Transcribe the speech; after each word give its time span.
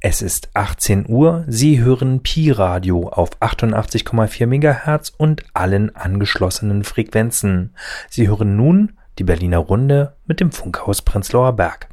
Es 0.00 0.22
ist 0.22 0.50
18 0.54 1.06
Uhr, 1.08 1.44
Sie 1.48 1.80
hören 1.80 2.22
Pi-Radio 2.22 3.08
auf 3.08 3.30
88,4 3.42 4.46
MHz 4.46 5.12
und 5.16 5.42
allen 5.54 5.96
angeschlossenen 5.96 6.84
Frequenzen. 6.84 7.74
Sie 8.08 8.28
hören 8.28 8.56
nun 8.56 8.92
die 9.18 9.24
Berliner 9.24 9.58
Runde 9.58 10.14
mit 10.24 10.38
dem 10.38 10.52
Funkhaus 10.52 11.02
Prenzlauer 11.02 11.54
Berg. 11.54 11.88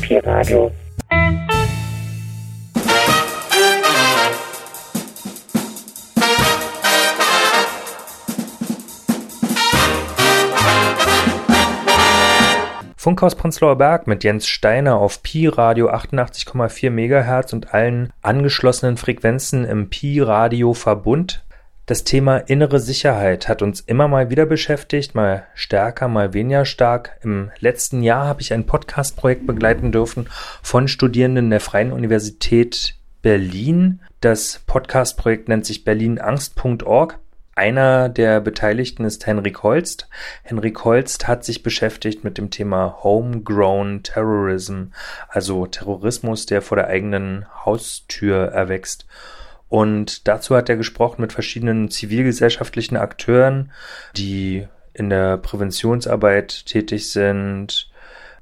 Pi-Radio. 0.00 0.72
Funkhaus 13.08 13.36
Prenzlauer 13.36 13.78
Berg 13.78 14.06
mit 14.06 14.22
Jens 14.22 14.46
Steiner 14.46 14.96
auf 14.96 15.22
Pi 15.22 15.46
Radio 15.46 15.88
88,4 15.88 16.90
MHz 16.90 17.54
und 17.54 17.72
allen 17.72 18.12
angeschlossenen 18.20 18.98
Frequenzen 18.98 19.64
im 19.64 19.88
Pi 19.88 20.20
Radio 20.20 20.74
Verbund. 20.74 21.42
Das 21.86 22.04
Thema 22.04 22.36
innere 22.36 22.80
Sicherheit 22.80 23.48
hat 23.48 23.62
uns 23.62 23.80
immer 23.80 24.08
mal 24.08 24.28
wieder 24.28 24.44
beschäftigt, 24.44 25.14
mal 25.14 25.46
stärker, 25.54 26.06
mal 26.08 26.34
weniger 26.34 26.66
stark. 26.66 27.18
Im 27.22 27.50
letzten 27.60 28.02
Jahr 28.02 28.26
habe 28.26 28.42
ich 28.42 28.52
ein 28.52 28.66
Podcast-Projekt 28.66 29.46
begleiten 29.46 29.90
dürfen 29.90 30.28
von 30.62 30.86
Studierenden 30.86 31.48
der 31.48 31.60
Freien 31.60 31.92
Universität 31.92 32.94
Berlin. 33.22 34.00
Das 34.20 34.60
Podcast-Projekt 34.66 35.48
nennt 35.48 35.64
sich 35.64 35.82
berlinangst.org. 35.82 37.18
Einer 37.58 38.08
der 38.08 38.40
Beteiligten 38.40 39.04
ist 39.04 39.26
Henrik 39.26 39.64
Holst. 39.64 40.08
Henrik 40.44 40.84
Holst 40.84 41.26
hat 41.26 41.44
sich 41.44 41.64
beschäftigt 41.64 42.22
mit 42.22 42.38
dem 42.38 42.50
Thema 42.50 42.98
Homegrown 43.02 44.04
Terrorism, 44.04 44.92
also 45.28 45.66
Terrorismus, 45.66 46.46
der 46.46 46.62
vor 46.62 46.76
der 46.76 46.86
eigenen 46.86 47.46
Haustür 47.64 48.44
erwächst. 48.52 49.06
Und 49.68 50.28
dazu 50.28 50.54
hat 50.54 50.68
er 50.68 50.76
gesprochen 50.76 51.20
mit 51.20 51.32
verschiedenen 51.32 51.90
zivilgesellschaftlichen 51.90 52.96
Akteuren, 52.96 53.72
die 54.16 54.68
in 54.94 55.10
der 55.10 55.36
Präventionsarbeit 55.36 56.64
tätig 56.64 57.10
sind. 57.10 57.90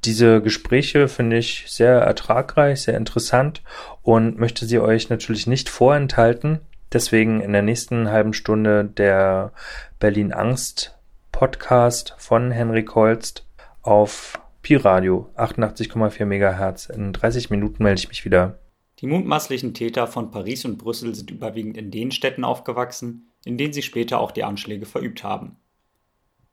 Diese 0.04 0.42
Gespräche 0.42 1.08
finde 1.08 1.38
ich 1.38 1.64
sehr 1.68 2.00
ertragreich, 2.00 2.82
sehr 2.82 2.98
interessant 2.98 3.62
und 4.02 4.38
möchte 4.38 4.66
sie 4.66 4.78
euch 4.78 5.08
natürlich 5.08 5.46
nicht 5.46 5.70
vorenthalten. 5.70 6.60
Deswegen 6.92 7.40
in 7.40 7.52
der 7.52 7.62
nächsten 7.62 8.10
halben 8.10 8.32
Stunde 8.32 8.84
der 8.84 9.52
Berlin 9.98 10.32
Angst 10.32 10.96
Podcast 11.32 12.14
von 12.18 12.50
Henrik 12.50 12.94
Holst 12.94 13.46
auf 13.82 14.40
Pi 14.62 14.76
Radio 14.76 15.28
88,4 15.36 16.24
MHz. 16.24 16.86
In 16.86 17.12
30 17.12 17.50
Minuten 17.50 17.82
melde 17.82 18.00
ich 18.00 18.08
mich 18.08 18.24
wieder. 18.24 18.58
Die 19.00 19.06
mutmaßlichen 19.06 19.74
Täter 19.74 20.06
von 20.06 20.30
Paris 20.30 20.64
und 20.64 20.78
Brüssel 20.78 21.14
sind 21.14 21.30
überwiegend 21.30 21.76
in 21.76 21.90
den 21.90 22.10
Städten 22.10 22.44
aufgewachsen, 22.44 23.30
in 23.44 23.58
denen 23.58 23.72
sie 23.72 23.82
später 23.82 24.18
auch 24.18 24.30
die 24.30 24.44
Anschläge 24.44 24.86
verübt 24.86 25.22
haben. 25.22 25.56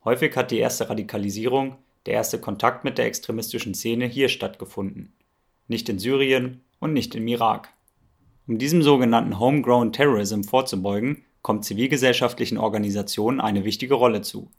Häufig 0.04 0.36
hat 0.36 0.50
die 0.50 0.58
erste 0.58 0.90
Radikalisierung, 0.90 1.76
der 2.06 2.14
erste 2.14 2.38
Kontakt 2.38 2.84
mit 2.84 2.98
der 2.98 3.06
extremistischen 3.06 3.74
Szene 3.74 4.04
hier 4.06 4.28
stattgefunden. 4.28 5.14
Nicht 5.66 5.88
in 5.88 5.98
Syrien 5.98 6.60
und 6.78 6.92
nicht 6.92 7.14
im 7.14 7.26
Irak. 7.26 7.73
Um 8.46 8.58
diesem 8.58 8.82
sogenannten 8.82 9.38
Homegrown 9.38 9.92
Terrorism 9.92 10.42
vorzubeugen, 10.42 11.24
kommt 11.40 11.64
zivilgesellschaftlichen 11.64 12.58
Organisationen 12.58 13.40
eine 13.40 13.64
wichtige 13.64 13.94
Rolle 13.94 14.20
zu. 14.20 14.50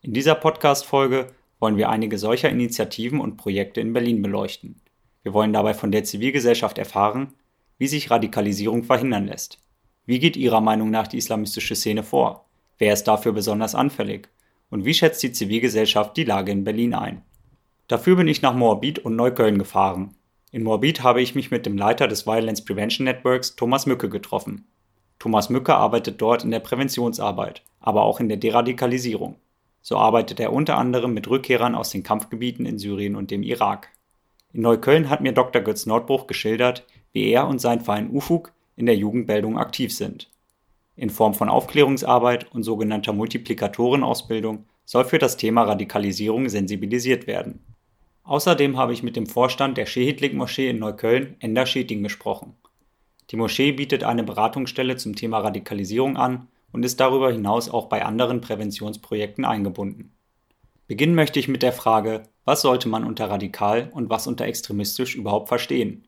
In 0.00 0.14
dieser 0.14 0.34
Podcast-Folge 0.34 1.26
wollen 1.58 1.76
wir 1.76 1.90
einige 1.90 2.16
solcher 2.16 2.48
Initiativen 2.48 3.20
und 3.20 3.36
Projekte 3.36 3.82
in 3.82 3.92
Berlin 3.92 4.22
beleuchten. 4.22 4.80
Wir 5.22 5.34
wollen 5.34 5.52
dabei 5.52 5.74
von 5.74 5.92
der 5.92 6.04
Zivilgesellschaft 6.04 6.78
erfahren, 6.78 7.34
wie 7.76 7.88
sich 7.88 8.10
Radikalisierung 8.10 8.84
verhindern 8.84 9.26
lässt. 9.26 9.58
Wie 10.06 10.18
geht 10.18 10.38
Ihrer 10.38 10.62
Meinung 10.62 10.90
nach 10.90 11.06
die 11.06 11.18
islamistische 11.18 11.76
Szene 11.76 12.02
vor? 12.02 12.46
Wer 12.78 12.94
ist 12.94 13.04
dafür 13.04 13.32
besonders 13.32 13.74
anfällig? 13.74 14.30
Und 14.70 14.86
wie 14.86 14.94
schätzt 14.94 15.22
die 15.22 15.32
Zivilgesellschaft 15.32 16.16
die 16.16 16.24
Lage 16.24 16.52
in 16.52 16.64
Berlin 16.64 16.94
ein? 16.94 17.22
Dafür 17.86 18.16
bin 18.16 18.28
ich 18.28 18.40
nach 18.40 18.54
Moabit 18.54 19.00
und 19.00 19.16
Neukölln 19.16 19.58
gefahren, 19.58 20.14
in 20.52 20.64
Moabit 20.64 21.02
habe 21.02 21.22
ich 21.22 21.34
mich 21.34 21.50
mit 21.50 21.64
dem 21.64 21.76
Leiter 21.76 22.08
des 22.08 22.26
Violence 22.26 22.64
Prevention 22.64 23.04
Networks, 23.04 23.54
Thomas 23.54 23.86
Mücke, 23.86 24.08
getroffen. 24.08 24.66
Thomas 25.20 25.48
Mücke 25.48 25.74
arbeitet 25.74 26.20
dort 26.20 26.42
in 26.42 26.50
der 26.50 26.60
Präventionsarbeit, 26.60 27.62
aber 27.78 28.02
auch 28.02 28.18
in 28.18 28.28
der 28.28 28.38
Deradikalisierung. 28.38 29.36
So 29.82 29.96
arbeitet 29.96 30.40
er 30.40 30.52
unter 30.52 30.76
anderem 30.76 31.14
mit 31.14 31.28
Rückkehrern 31.28 31.74
aus 31.74 31.90
den 31.90 32.02
Kampfgebieten 32.02 32.66
in 32.66 32.78
Syrien 32.78 33.16
und 33.16 33.30
dem 33.30 33.42
Irak. 33.42 33.90
In 34.52 34.62
Neukölln 34.62 35.08
hat 35.08 35.20
mir 35.20 35.32
Dr. 35.32 35.62
Götz 35.62 35.86
Nordbruch 35.86 36.26
geschildert, 36.26 36.84
wie 37.12 37.30
er 37.30 37.46
und 37.46 37.60
sein 37.60 37.80
Verein 37.80 38.10
UFUG 38.10 38.52
in 38.76 38.86
der 38.86 38.96
Jugendbildung 38.96 39.56
aktiv 39.56 39.94
sind. 39.94 40.30
In 40.96 41.10
Form 41.10 41.34
von 41.34 41.48
Aufklärungsarbeit 41.48 42.52
und 42.52 42.64
sogenannter 42.64 43.12
Multiplikatorenausbildung 43.12 44.64
soll 44.84 45.04
für 45.04 45.18
das 45.18 45.36
Thema 45.36 45.62
Radikalisierung 45.62 46.48
sensibilisiert 46.48 47.26
werden. 47.26 47.60
Außerdem 48.30 48.76
habe 48.76 48.92
ich 48.92 49.02
mit 49.02 49.16
dem 49.16 49.26
Vorstand 49.26 49.76
der 49.76 49.86
Schehidlik-Moschee 49.86 50.70
in 50.70 50.78
Neukölln, 50.78 51.34
Ender 51.40 51.66
Scheting, 51.66 52.04
gesprochen. 52.04 52.54
Die 53.32 53.36
Moschee 53.36 53.72
bietet 53.72 54.04
eine 54.04 54.22
Beratungsstelle 54.22 54.94
zum 54.94 55.16
Thema 55.16 55.40
Radikalisierung 55.40 56.16
an 56.16 56.46
und 56.70 56.84
ist 56.84 57.00
darüber 57.00 57.32
hinaus 57.32 57.68
auch 57.68 57.88
bei 57.88 58.04
anderen 58.04 58.40
Präventionsprojekten 58.40 59.44
eingebunden. 59.44 60.12
Beginnen 60.86 61.16
möchte 61.16 61.40
ich 61.40 61.48
mit 61.48 61.64
der 61.64 61.72
Frage, 61.72 62.22
was 62.44 62.62
sollte 62.62 62.88
man 62.88 63.02
unter 63.02 63.28
radikal 63.28 63.90
und 63.92 64.10
was 64.10 64.28
unter 64.28 64.44
extremistisch 64.44 65.16
überhaupt 65.16 65.48
verstehen? 65.48 66.06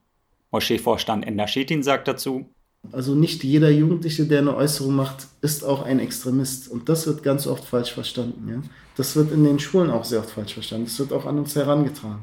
Moscheevorstand 0.53 1.27
Ender 1.27 1.49
Schetin 1.49 1.83
sagt 1.83 2.07
dazu, 2.07 2.47
also 2.91 3.15
nicht 3.15 3.45
jeder 3.45 3.71
Jugendliche, 3.71 4.27
der 4.27 4.41
eine 4.41 4.57
Äußerung 4.57 4.97
macht, 4.97 5.29
ist 5.41 5.65
auch 5.65 5.83
ein 5.83 6.01
Extremist. 6.01 6.69
Und 6.69 6.89
das 6.89 7.07
wird 7.07 7.23
ganz 7.23 7.47
oft 7.47 7.65
falsch 7.65 7.93
verstanden. 7.93 8.49
Ja? 8.49 8.63
Das 8.97 9.15
wird 9.15 9.31
in 9.33 9.45
den 9.45 9.61
Schulen 9.61 9.91
auch 9.91 10.05
sehr 10.05 10.19
oft 10.19 10.31
falsch 10.31 10.55
verstanden. 10.55 10.87
Das 10.87 10.99
wird 10.99 11.13
auch 11.13 11.27
an 11.27 11.39
uns 11.39 11.55
herangetragen. 11.55 12.23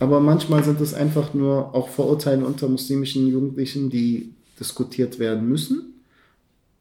Aber 0.00 0.20
manchmal 0.20 0.64
sind 0.64 0.80
es 0.80 0.94
einfach 0.94 1.32
nur 1.32 1.74
auch 1.74 1.88
Vorurteile 1.88 2.44
unter 2.44 2.68
muslimischen 2.68 3.28
Jugendlichen, 3.28 3.90
die 3.90 4.34
diskutiert 4.58 5.18
werden 5.18 5.48
müssen, 5.48 6.02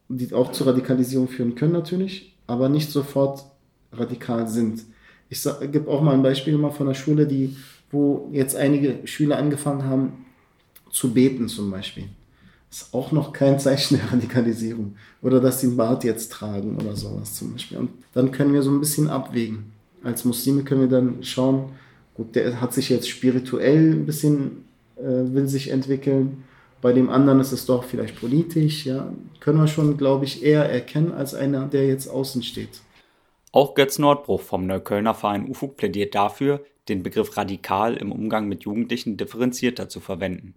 die 0.08 0.34
auch 0.34 0.52
zur 0.52 0.68
Radikalisierung 0.68 1.28
führen 1.28 1.56
können 1.56 1.74
natürlich, 1.74 2.36
aber 2.48 2.70
nicht 2.70 2.92
sofort 2.92 3.44
radikal 3.92 4.48
sind. 4.48 4.84
Ich 5.30 5.44
gebe 5.72 5.90
auch 5.90 6.02
mal 6.02 6.14
ein 6.14 6.24
Beispiel 6.24 6.58
mal 6.58 6.72
von 6.72 6.88
einer 6.88 6.96
Schule, 6.96 7.28
die, 7.28 7.56
wo 7.92 8.30
jetzt 8.32 8.56
einige 8.56 9.06
Schüler 9.08 9.38
angefangen 9.38 9.84
haben 9.84 10.26
zu 10.92 11.14
beten 11.14 11.48
zum 11.48 11.72
Beispiel 11.72 12.10
ist 12.82 12.94
auch 12.94 13.12
noch 13.12 13.34
kein 13.34 13.60
Zeichen 13.60 13.98
der 13.98 14.12
Radikalisierung. 14.12 14.96
Oder 15.22 15.40
dass 15.40 15.62
sie 15.62 15.68
einen 15.68 15.78
Bart 15.78 16.04
jetzt 16.04 16.32
tragen 16.32 16.78
oder 16.78 16.96
sowas 16.96 17.34
zum 17.34 17.54
Beispiel. 17.54 17.78
Und 17.80 17.90
dann 18.14 18.32
können 18.32 18.54
wir 18.54 18.62
so 18.62 18.70
ein 18.70 18.80
bisschen 18.80 19.10
abwägen. 19.10 19.72
Als 20.04 20.26
Muslime 20.26 20.64
können 20.64 20.82
wir 20.82 20.88
dann 20.88 21.24
schauen, 21.24 21.72
gut, 22.14 22.36
der 22.36 22.62
hat 22.62 22.74
sich 22.74 22.90
jetzt 22.90 23.10
spirituell 23.10 23.94
ein 23.94 24.06
bisschen, 24.06 24.66
äh, 24.98 25.02
will 25.04 25.48
sich 25.48 25.70
entwickeln. 25.70 26.44
Bei 26.82 26.94
dem 26.94 27.10
anderen 27.10 27.40
ist 27.40 27.52
es 27.52 27.66
doch 27.66 27.84
vielleicht 27.84 28.20
politisch, 28.20 28.86
ja. 28.86 29.12
Können 29.40 29.60
wir 29.60 29.68
schon, 29.68 29.98
glaube 29.98 30.26
ich, 30.26 30.44
eher 30.44 30.70
erkennen 30.70 31.12
als 31.12 31.34
einer, 31.34 31.66
der 31.66 31.88
jetzt 31.88 32.08
außen 32.08 32.44
steht. 32.44 32.82
Auch 33.52 33.74
Götz 33.74 33.98
Nordbruch 33.98 34.42
vom 34.42 34.68
Neuköllner 34.68 35.16
Verein 35.16 35.50
UFUG 35.50 35.78
plädiert 35.78 36.14
dafür, 36.14 36.64
den 36.90 37.02
Begriff 37.02 37.36
radikal 37.38 37.96
im 37.96 38.12
Umgang 38.12 38.48
mit 38.48 38.64
Jugendlichen 38.64 39.18
differenzierter 39.18 39.90
zu 39.90 40.00
verwenden. 40.00 40.54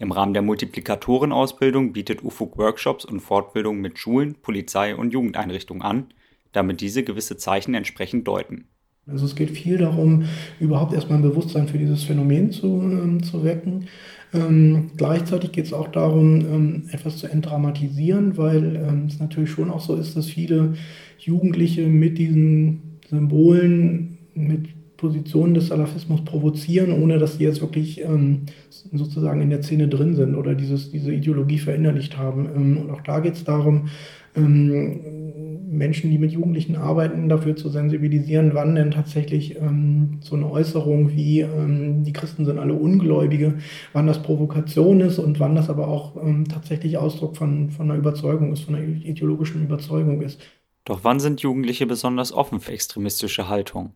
Im 0.00 0.12
Rahmen 0.12 0.32
der 0.32 0.42
Multiplikatorenausbildung 0.42 1.92
bietet 1.92 2.22
UFUG 2.22 2.56
Workshops 2.56 3.04
und 3.04 3.18
Fortbildungen 3.18 3.80
mit 3.80 3.98
Schulen, 3.98 4.36
Polizei 4.40 4.94
und 4.94 5.12
Jugendeinrichtungen 5.12 5.82
an, 5.82 6.06
damit 6.52 6.80
diese 6.80 7.02
gewisse 7.02 7.36
Zeichen 7.36 7.74
entsprechend 7.74 8.28
deuten. 8.28 8.68
Also 9.08 9.24
es 9.24 9.34
geht 9.34 9.50
viel 9.50 9.78
darum, 9.78 10.24
überhaupt 10.60 10.92
erstmal 10.92 11.18
ein 11.18 11.22
Bewusstsein 11.22 11.66
für 11.66 11.78
dieses 11.78 12.04
Phänomen 12.04 12.52
zu, 12.52 12.80
ähm, 12.80 13.22
zu 13.24 13.42
wecken. 13.42 13.86
Ähm, 14.32 14.90
gleichzeitig 14.96 15.50
geht 15.50 15.64
es 15.64 15.72
auch 15.72 15.88
darum, 15.88 16.40
ähm, 16.42 16.88
etwas 16.92 17.16
zu 17.16 17.26
entdramatisieren, 17.26 18.36
weil 18.36 18.76
ähm, 18.76 19.06
es 19.08 19.18
natürlich 19.18 19.50
schon 19.50 19.70
auch 19.70 19.80
so 19.80 19.96
ist, 19.96 20.16
dass 20.16 20.26
viele 20.26 20.74
Jugendliche 21.18 21.86
mit 21.86 22.18
diesen 22.18 22.98
Symbolen, 23.08 24.18
mit 24.34 24.68
Positionen 24.98 25.54
des 25.54 25.68
Salafismus 25.68 26.24
provozieren, 26.24 26.92
ohne 26.92 27.18
dass 27.18 27.38
sie 27.38 27.44
jetzt 27.44 27.60
wirklich 27.60 28.02
ähm, 28.02 28.42
sozusagen 28.68 29.40
in 29.40 29.48
der 29.48 29.62
Szene 29.62 29.86
drin 29.86 30.16
sind 30.16 30.34
oder 30.34 30.54
dieses, 30.56 30.90
diese 30.90 31.14
Ideologie 31.14 31.58
verinnerlicht 31.58 32.18
haben. 32.18 32.48
Ähm, 32.54 32.76
und 32.78 32.90
auch 32.90 33.00
da 33.02 33.20
geht 33.20 33.34
es 33.34 33.44
darum, 33.44 33.88
ähm, 34.34 35.60
Menschen, 35.70 36.10
die 36.10 36.18
mit 36.18 36.32
Jugendlichen 36.32 36.74
arbeiten, 36.74 37.28
dafür 37.28 37.54
zu 37.54 37.68
sensibilisieren, 37.68 38.54
wann 38.54 38.74
denn 38.74 38.90
tatsächlich 38.90 39.56
ähm, 39.56 40.18
so 40.20 40.34
eine 40.34 40.50
Äußerung 40.50 41.10
wie 41.10 41.40
ähm, 41.42 42.02
die 42.02 42.12
Christen 42.12 42.44
sind 42.44 42.58
alle 42.58 42.74
Ungläubige, 42.74 43.54
wann 43.92 44.08
das 44.08 44.20
Provokation 44.20 45.00
ist 45.00 45.20
und 45.20 45.38
wann 45.38 45.54
das 45.54 45.70
aber 45.70 45.86
auch 45.86 46.16
ähm, 46.16 46.46
tatsächlich 46.48 46.98
Ausdruck 46.98 47.36
von, 47.36 47.70
von 47.70 47.88
einer 47.88 47.98
Überzeugung 48.00 48.52
ist, 48.52 48.62
von 48.62 48.74
einer 48.74 48.84
ideologischen 48.84 49.62
Überzeugung 49.62 50.22
ist. 50.22 50.40
Doch 50.84 51.04
wann 51.04 51.20
sind 51.20 51.40
Jugendliche 51.40 51.86
besonders 51.86 52.32
offen 52.32 52.58
für 52.58 52.72
extremistische 52.72 53.48
Haltung? 53.48 53.92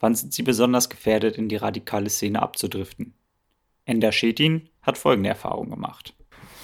Wann 0.00 0.14
sind 0.14 0.32
sie 0.32 0.42
besonders 0.42 0.88
gefährdet, 0.88 1.38
in 1.38 1.48
die 1.48 1.56
radikale 1.56 2.10
Szene 2.10 2.42
abzudriften? 2.42 3.14
Ender 3.84 4.12
Schetin 4.12 4.68
hat 4.82 4.98
folgende 4.98 5.30
Erfahrung 5.30 5.70
gemacht 5.70 6.16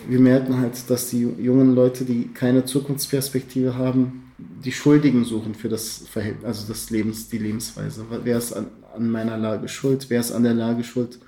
wir 0.09 0.21
merken 0.21 0.59
halt, 0.59 0.91
dass 0.91 1.11
die 1.11 1.21
jungen 1.21 1.75
Leute, 1.75 2.05
die 2.05 2.29
keine 2.29 2.65
Zukunftsperspektive 2.65 3.77
haben, 3.77 4.33
die 4.39 4.73
Schuldigen 4.73 5.25
suchen 5.25 5.55
für 5.55 5.69
das 5.69 6.07
Verhältnis, 6.09 6.45
also 6.45 6.69
das 6.69 6.91
Lebens, 6.91 7.29
die 7.29 7.39
Lebensweise. 7.39 8.05
Wer 8.25 8.39
ist 8.39 8.53
an, 8.53 8.69
an 8.95 9.09
meiner 9.09 9.37
Lage 9.37 9.69
schuld? 9.69 10.11
Wer 10.11 10.21
ist 10.21 10.33
an 10.33 10.43
der 10.43 10.55
Lage 10.55 10.85
schuld, 10.85 11.19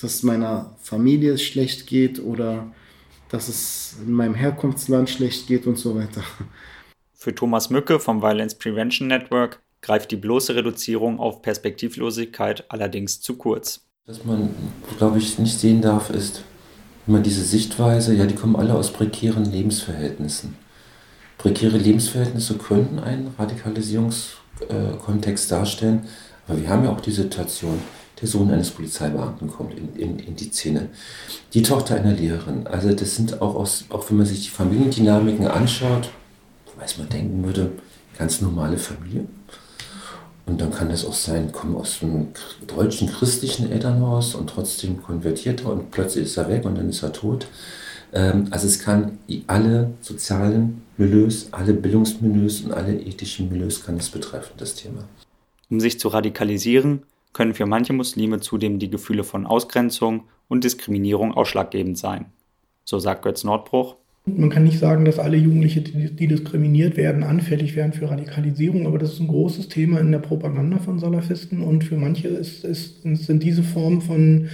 dass 0.00 0.22
meiner 0.22 0.74
Familie 0.80 1.32
es 1.32 1.42
schlecht 1.42 1.86
geht 1.86 2.20
oder 2.20 2.72
dass 3.28 3.48
es 3.48 3.96
in 4.04 4.12
meinem 4.12 4.34
Herkunftsland 4.34 5.08
schlecht 5.08 5.46
geht 5.46 5.66
und 5.66 5.78
so 5.78 5.94
weiter. 5.94 6.22
Für 7.12 7.34
Thomas 7.34 7.70
Mücke 7.70 8.00
vom 8.00 8.20
Violence 8.20 8.56
Prevention 8.56 9.08
Network 9.08 9.60
greift 9.84 10.10
die 10.10 10.16
bloße 10.16 10.54
Reduzierung 10.54 11.20
auf 11.20 11.42
Perspektivlosigkeit 11.42 12.64
allerdings 12.68 13.20
zu 13.20 13.36
kurz. 13.36 13.82
Was 14.06 14.24
man, 14.24 14.48
glaube 14.96 15.18
ich, 15.18 15.38
nicht 15.38 15.60
sehen 15.60 15.82
darf, 15.82 16.08
ist, 16.08 16.42
immer 17.06 17.20
diese 17.20 17.44
Sichtweise, 17.44 18.14
ja, 18.14 18.24
die 18.24 18.34
kommen 18.34 18.56
alle 18.56 18.74
aus 18.74 18.90
prekären 18.90 19.44
Lebensverhältnissen. 19.44 20.56
Prekäre 21.36 21.76
Lebensverhältnisse 21.76 22.54
könnten 22.54 22.98
einen 22.98 23.34
Radikalisierungskontext 23.38 25.52
darstellen, 25.52 26.06
aber 26.48 26.62
wir 26.62 26.70
haben 26.70 26.84
ja 26.84 26.90
auch 26.90 27.02
die 27.02 27.12
Situation, 27.12 27.78
der 28.18 28.28
Sohn 28.28 28.50
eines 28.50 28.70
Polizeibeamten 28.70 29.50
kommt 29.50 29.74
in, 29.74 29.94
in, 29.96 30.18
in 30.18 30.34
die 30.34 30.50
Szene, 30.50 30.88
die 31.52 31.62
Tochter 31.62 31.96
einer 31.96 32.12
Lehrerin. 32.12 32.66
Also 32.66 32.94
das 32.94 33.16
sind 33.16 33.42
auch, 33.42 33.54
aus, 33.54 33.84
auch 33.90 34.08
wenn 34.08 34.16
man 34.16 34.24
sich 34.24 34.44
die 34.44 34.50
Familiendynamiken 34.50 35.46
anschaut, 35.46 36.08
weiß 36.78 36.96
man 36.96 37.10
denken 37.10 37.44
würde, 37.44 37.72
ganz 38.16 38.40
normale 38.40 38.78
Familie. 38.78 39.26
Und 40.46 40.60
dann 40.60 40.70
kann 40.70 40.90
es 40.90 41.06
auch 41.06 41.14
sein, 41.14 41.52
kommen 41.52 41.74
aus 41.76 42.02
einem 42.02 42.28
deutschen 42.66 43.08
christlichen 43.08 43.72
Elternhaus 43.72 44.34
und 44.34 44.50
trotzdem 44.50 45.02
konvertiert 45.02 45.62
er 45.62 45.72
und 45.72 45.90
plötzlich 45.90 46.24
ist 46.24 46.36
er 46.36 46.48
weg 46.48 46.64
und 46.64 46.76
dann 46.76 46.90
ist 46.90 47.02
er 47.02 47.12
tot. 47.12 47.46
Ähm, 48.12 48.48
also 48.50 48.66
es 48.66 48.78
kann 48.78 49.18
alle 49.46 49.94
sozialen 50.00 50.82
Milieus, 50.96 51.48
alle 51.50 51.72
Bildungsmilieus 51.72 52.60
und 52.60 52.72
alle 52.72 52.94
ethischen 53.00 53.50
Milieus 53.50 53.84
kann 53.84 53.96
es 53.96 54.10
betreffen, 54.10 54.52
das 54.58 54.74
Thema. 54.74 55.08
Um 55.70 55.80
sich 55.80 55.98
zu 55.98 56.08
radikalisieren, 56.08 57.02
können 57.32 57.54
für 57.54 57.66
manche 57.66 57.92
Muslime 57.92 58.40
zudem 58.40 58.78
die 58.78 58.90
Gefühle 58.90 59.24
von 59.24 59.46
Ausgrenzung 59.46 60.24
und 60.48 60.62
Diskriminierung 60.62 61.32
ausschlaggebend 61.32 61.98
sein. 61.98 62.26
So 62.84 62.98
sagt 62.98 63.22
Götz 63.22 63.44
Nordbruch. 63.44 63.96
Man 64.26 64.48
kann 64.48 64.64
nicht 64.64 64.78
sagen, 64.78 65.04
dass 65.04 65.18
alle 65.18 65.36
Jugendliche, 65.36 65.82
die, 65.82 66.26
diskriminiert 66.26 66.96
werden, 66.96 67.22
anfällig 67.22 67.76
wären 67.76 67.92
für 67.92 68.08
Radikalisierung, 68.08 68.86
aber 68.86 68.98
das 68.98 69.12
ist 69.12 69.20
ein 69.20 69.28
großes 69.28 69.68
Thema 69.68 70.00
in 70.00 70.12
der 70.12 70.18
Propaganda 70.18 70.78
von 70.78 70.98
Salafisten 70.98 71.60
und 71.60 71.84
für 71.84 71.96
manche 71.96 72.28
ist, 72.28 72.64
ist, 72.64 73.02
sind 73.02 73.42
diese 73.42 73.62
Formen 73.62 74.00
von 74.00 74.48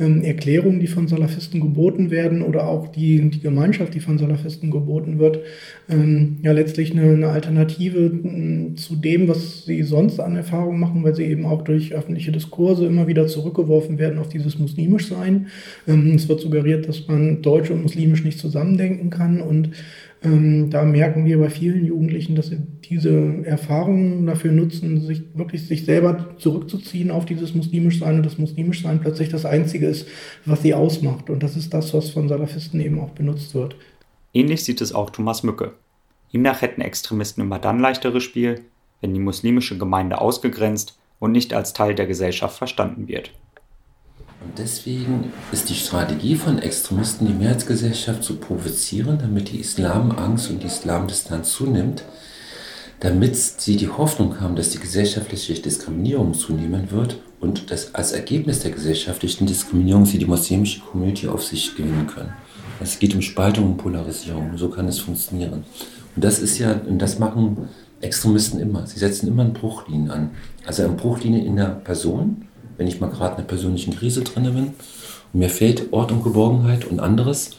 ähm, 0.00 0.22
Erklärungen, 0.22 0.80
die 0.80 0.86
von 0.86 1.06
Salafisten 1.06 1.60
geboten 1.60 2.10
werden 2.10 2.42
oder 2.42 2.66
auch 2.66 2.88
die, 2.88 3.30
die 3.30 3.40
Gemeinschaft, 3.40 3.94
die 3.94 4.00
von 4.00 4.18
Salafisten 4.18 4.70
geboten 4.70 5.18
wird, 5.18 5.40
ähm, 5.88 6.38
ja 6.42 6.52
letztlich 6.52 6.92
eine, 6.92 7.12
eine 7.12 7.28
Alternative 7.28 8.06
äh, 8.06 8.74
zu 8.74 8.96
dem, 8.96 9.28
was 9.28 9.66
sie 9.66 9.82
sonst 9.82 10.18
an 10.18 10.36
Erfahrungen 10.36 10.80
machen, 10.80 11.04
weil 11.04 11.14
sie 11.14 11.24
eben 11.24 11.44
auch 11.44 11.62
durch 11.62 11.92
öffentliche 11.92 12.32
Diskurse 12.32 12.86
immer 12.86 13.06
wieder 13.06 13.26
zurückgeworfen 13.26 13.98
werden 13.98 14.18
auf 14.18 14.28
dieses 14.28 14.58
Muslimischsein. 14.58 15.48
Ähm, 15.86 16.14
es 16.14 16.28
wird 16.28 16.40
suggeriert, 16.40 16.88
dass 16.88 17.06
man 17.06 17.42
Deutsch 17.42 17.70
und 17.70 17.82
Muslimisch 17.82 18.24
nicht 18.24 18.38
zusammendenken 18.38 19.10
kann 19.10 19.40
und 19.40 19.70
ähm, 20.22 20.68
da 20.68 20.84
merken 20.84 21.24
wir 21.24 21.38
bei 21.38 21.48
vielen 21.48 21.84
Jugendlichen, 21.86 22.34
dass 22.34 22.48
sie 22.48 22.58
diese 22.84 23.42
Erfahrungen 23.44 24.26
dafür 24.26 24.52
nutzen, 24.52 25.00
sich 25.00 25.22
wirklich 25.34 25.66
sich 25.66 25.86
selber 25.86 26.36
zurückzuziehen 26.36 27.10
auf 27.10 27.24
dieses 27.24 27.54
Muslimischsein 27.54 28.16
und 28.16 28.26
das 28.26 28.36
Muslimischsein 28.36 29.00
plötzlich 29.00 29.30
das 29.30 29.46
Einzige 29.46 29.86
ist, 29.86 30.06
was 30.44 30.62
sie 30.62 30.74
ausmacht. 30.74 31.30
Und 31.30 31.42
das 31.42 31.56
ist 31.56 31.72
das, 31.72 31.94
was 31.94 32.10
von 32.10 32.28
Salafisten 32.28 32.80
eben 32.80 33.00
auch 33.00 33.10
benutzt 33.10 33.54
wird. 33.54 33.76
Ähnlich 34.34 34.62
sieht 34.62 34.80
es 34.80 34.92
auch 34.92 35.10
Thomas 35.10 35.42
Mücke. 35.42 35.72
Ihm 36.32 36.42
nach 36.42 36.60
hätten 36.60 36.82
Extremisten 36.82 37.42
immer 37.42 37.58
dann 37.58 37.80
leichteres 37.80 38.22
Spiel, 38.22 38.60
wenn 39.00 39.14
die 39.14 39.20
muslimische 39.20 39.78
Gemeinde 39.78 40.20
ausgegrenzt 40.20 40.98
und 41.18 41.32
nicht 41.32 41.54
als 41.54 41.72
Teil 41.72 41.94
der 41.94 42.06
Gesellschaft 42.06 42.58
verstanden 42.58 43.08
wird. 43.08 43.32
Und 44.42 44.58
deswegen 44.58 45.32
ist 45.52 45.68
die 45.68 45.74
Strategie 45.74 46.34
von 46.34 46.58
Extremisten, 46.58 47.26
die 47.26 47.34
Mehrheitsgesellschaft 47.34 48.24
zu 48.24 48.36
provozieren, 48.36 49.18
damit 49.18 49.52
die 49.52 49.60
Islamangst 49.60 50.50
und 50.50 50.62
die 50.62 50.66
Islamdistanz 50.66 51.52
zunimmt, 51.52 52.04
damit 53.00 53.36
sie 53.36 53.76
die 53.76 53.88
Hoffnung 53.88 54.40
haben, 54.40 54.56
dass 54.56 54.70
die 54.70 54.78
gesellschaftliche 54.78 55.54
Diskriminierung 55.54 56.32
zunehmen 56.34 56.90
wird 56.90 57.18
und 57.40 57.70
dass 57.70 57.94
als 57.94 58.12
Ergebnis 58.12 58.60
der 58.60 58.70
gesellschaftlichen 58.70 59.46
Diskriminierung 59.46 60.06
sie 60.06 60.18
die 60.18 60.26
muslimische 60.26 60.80
Community 60.80 61.28
auf 61.28 61.44
sich 61.44 61.76
gewinnen 61.76 62.06
können. 62.06 62.32
Es 62.80 62.98
geht 62.98 63.14
um 63.14 63.20
Spaltung 63.20 63.72
und 63.72 63.76
Polarisierung. 63.76 64.56
So 64.56 64.70
kann 64.70 64.88
es 64.88 64.98
funktionieren. 65.00 65.64
Und 66.16 66.24
das 66.24 66.38
ist 66.38 66.58
ja, 66.58 66.80
und 66.86 66.98
das 66.98 67.18
machen 67.18 67.68
Extremisten 68.00 68.58
immer. 68.58 68.86
Sie 68.86 68.98
setzen 68.98 69.28
immer 69.28 69.42
eine 69.42 69.52
Bruchlinie 69.52 70.10
an. 70.10 70.30
Also 70.64 70.84
eine 70.84 70.94
Bruchlinie 70.94 71.44
in 71.44 71.56
der 71.56 71.66
Person 71.66 72.46
wenn 72.80 72.86
ich 72.86 72.98
mal 72.98 73.10
gerade 73.10 73.32
in 73.32 73.38
einer 73.40 73.46
persönlichen 73.46 73.94
Krise 73.94 74.22
drin 74.22 74.44
bin 74.44 74.68
und 75.34 75.38
mir 75.38 75.50
fehlt 75.50 75.92
Ort 75.92 76.12
und 76.12 76.24
Geborgenheit 76.24 76.86
und 76.86 76.98
anderes, 76.98 77.50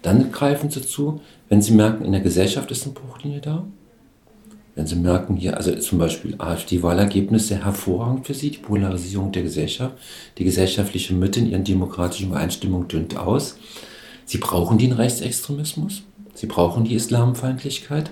dann 0.00 0.32
greifen 0.32 0.70
sie 0.70 0.80
zu, 0.80 1.20
wenn 1.50 1.60
sie 1.60 1.74
merken, 1.74 2.02
in 2.02 2.12
der 2.12 2.22
Gesellschaft 2.22 2.70
ist 2.70 2.84
eine 2.84 2.94
Bruchlinie 2.94 3.42
da. 3.42 3.66
Wenn 4.74 4.86
sie 4.86 4.96
merken, 4.96 5.36
hier, 5.36 5.58
also 5.58 5.74
zum 5.74 5.98
Beispiel 5.98 6.36
AfD-Wahlergebnisse 6.38 7.62
hervorragend 7.62 8.26
für 8.26 8.32
sie, 8.32 8.52
die 8.52 8.58
Polarisierung 8.58 9.32
der 9.32 9.42
Gesellschaft, 9.42 9.96
die 10.38 10.44
gesellschaftliche 10.44 11.12
Mitte 11.12 11.40
in 11.40 11.50
ihren 11.50 11.64
demokratischen 11.64 12.28
Übereinstimmung 12.28 12.88
dünnt 12.88 13.18
aus. 13.18 13.58
Sie 14.24 14.38
brauchen 14.38 14.78
den 14.78 14.92
Rechtsextremismus, 14.92 16.04
sie 16.32 16.46
brauchen 16.46 16.84
die 16.84 16.94
Islamfeindlichkeit. 16.94 18.10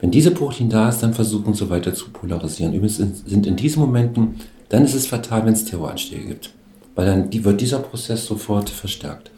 Wenn 0.00 0.12
diese 0.12 0.30
Bruchlinie 0.30 0.72
da 0.72 0.88
ist, 0.88 1.02
dann 1.02 1.14
versuchen 1.14 1.54
sie 1.54 1.68
weiter 1.68 1.94
zu 1.94 2.10
polarisieren. 2.10 2.74
Übrigens 2.74 2.98
sind 2.98 3.44
in 3.48 3.56
diesen 3.56 3.80
Momenten 3.80 4.36
dann 4.70 4.84
ist 4.84 4.94
es 4.94 5.06
fatal, 5.06 5.44
wenn 5.44 5.52
es 5.52 5.66
Terroranschläge 5.66 6.26
gibt. 6.26 6.50
Weil 6.94 7.06
dann 7.06 7.44
wird 7.44 7.60
dieser 7.60 7.80
Prozess 7.80 8.24
sofort 8.24 8.70
verstärkt. 8.70 9.30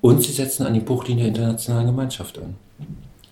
Und 0.00 0.22
sie 0.22 0.32
setzen 0.32 0.66
an 0.66 0.74
die 0.74 0.80
Bruchlinie 0.80 1.24
der 1.24 1.30
internationalen 1.34 1.86
Gemeinschaft 1.86 2.38
an. 2.38 2.54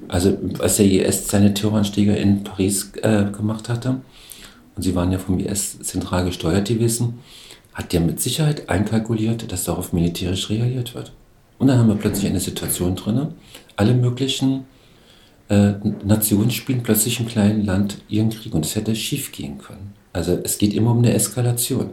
Also 0.08 0.36
als 0.58 0.76
der 0.76 0.86
IS 0.86 1.28
seine 1.28 1.52
Terroranschläge 1.52 2.14
in 2.16 2.44
Paris 2.44 2.92
äh, 3.02 3.24
gemacht 3.24 3.68
hatte, 3.68 4.00
und 4.76 4.82
sie 4.82 4.94
waren 4.94 5.10
ja 5.10 5.18
vom 5.18 5.38
IS 5.38 5.78
zentral 5.80 6.24
gesteuert 6.26 6.68
gewesen, 6.68 7.20
hat 7.72 7.92
der 7.92 8.00
mit 8.00 8.20
Sicherheit 8.20 8.68
einkalkuliert, 8.68 9.50
dass 9.50 9.64
darauf 9.64 9.92
militärisch 9.92 10.48
reagiert 10.50 10.94
wird. 10.94 11.12
Und 11.58 11.68
dann 11.68 11.78
haben 11.78 11.88
wir 11.88 11.96
plötzlich 11.96 12.28
eine 12.28 12.40
Situation 12.40 12.94
drin, 12.94 13.28
alle 13.76 13.94
möglichen 13.94 14.66
äh, 15.48 15.72
Nationen 16.04 16.50
spielen 16.50 16.82
plötzlich 16.82 17.20
im 17.20 17.26
kleinen 17.26 17.64
Land 17.64 17.98
ihren 18.08 18.30
Krieg 18.30 18.54
und 18.54 18.64
es 18.64 18.76
hätte 18.76 18.94
schief 18.94 19.32
gehen 19.32 19.58
können. 19.58 19.95
Also 20.16 20.38
es 20.42 20.56
geht 20.56 20.72
immer 20.72 20.92
um 20.92 20.98
eine 20.98 21.12
Eskalation. 21.12 21.90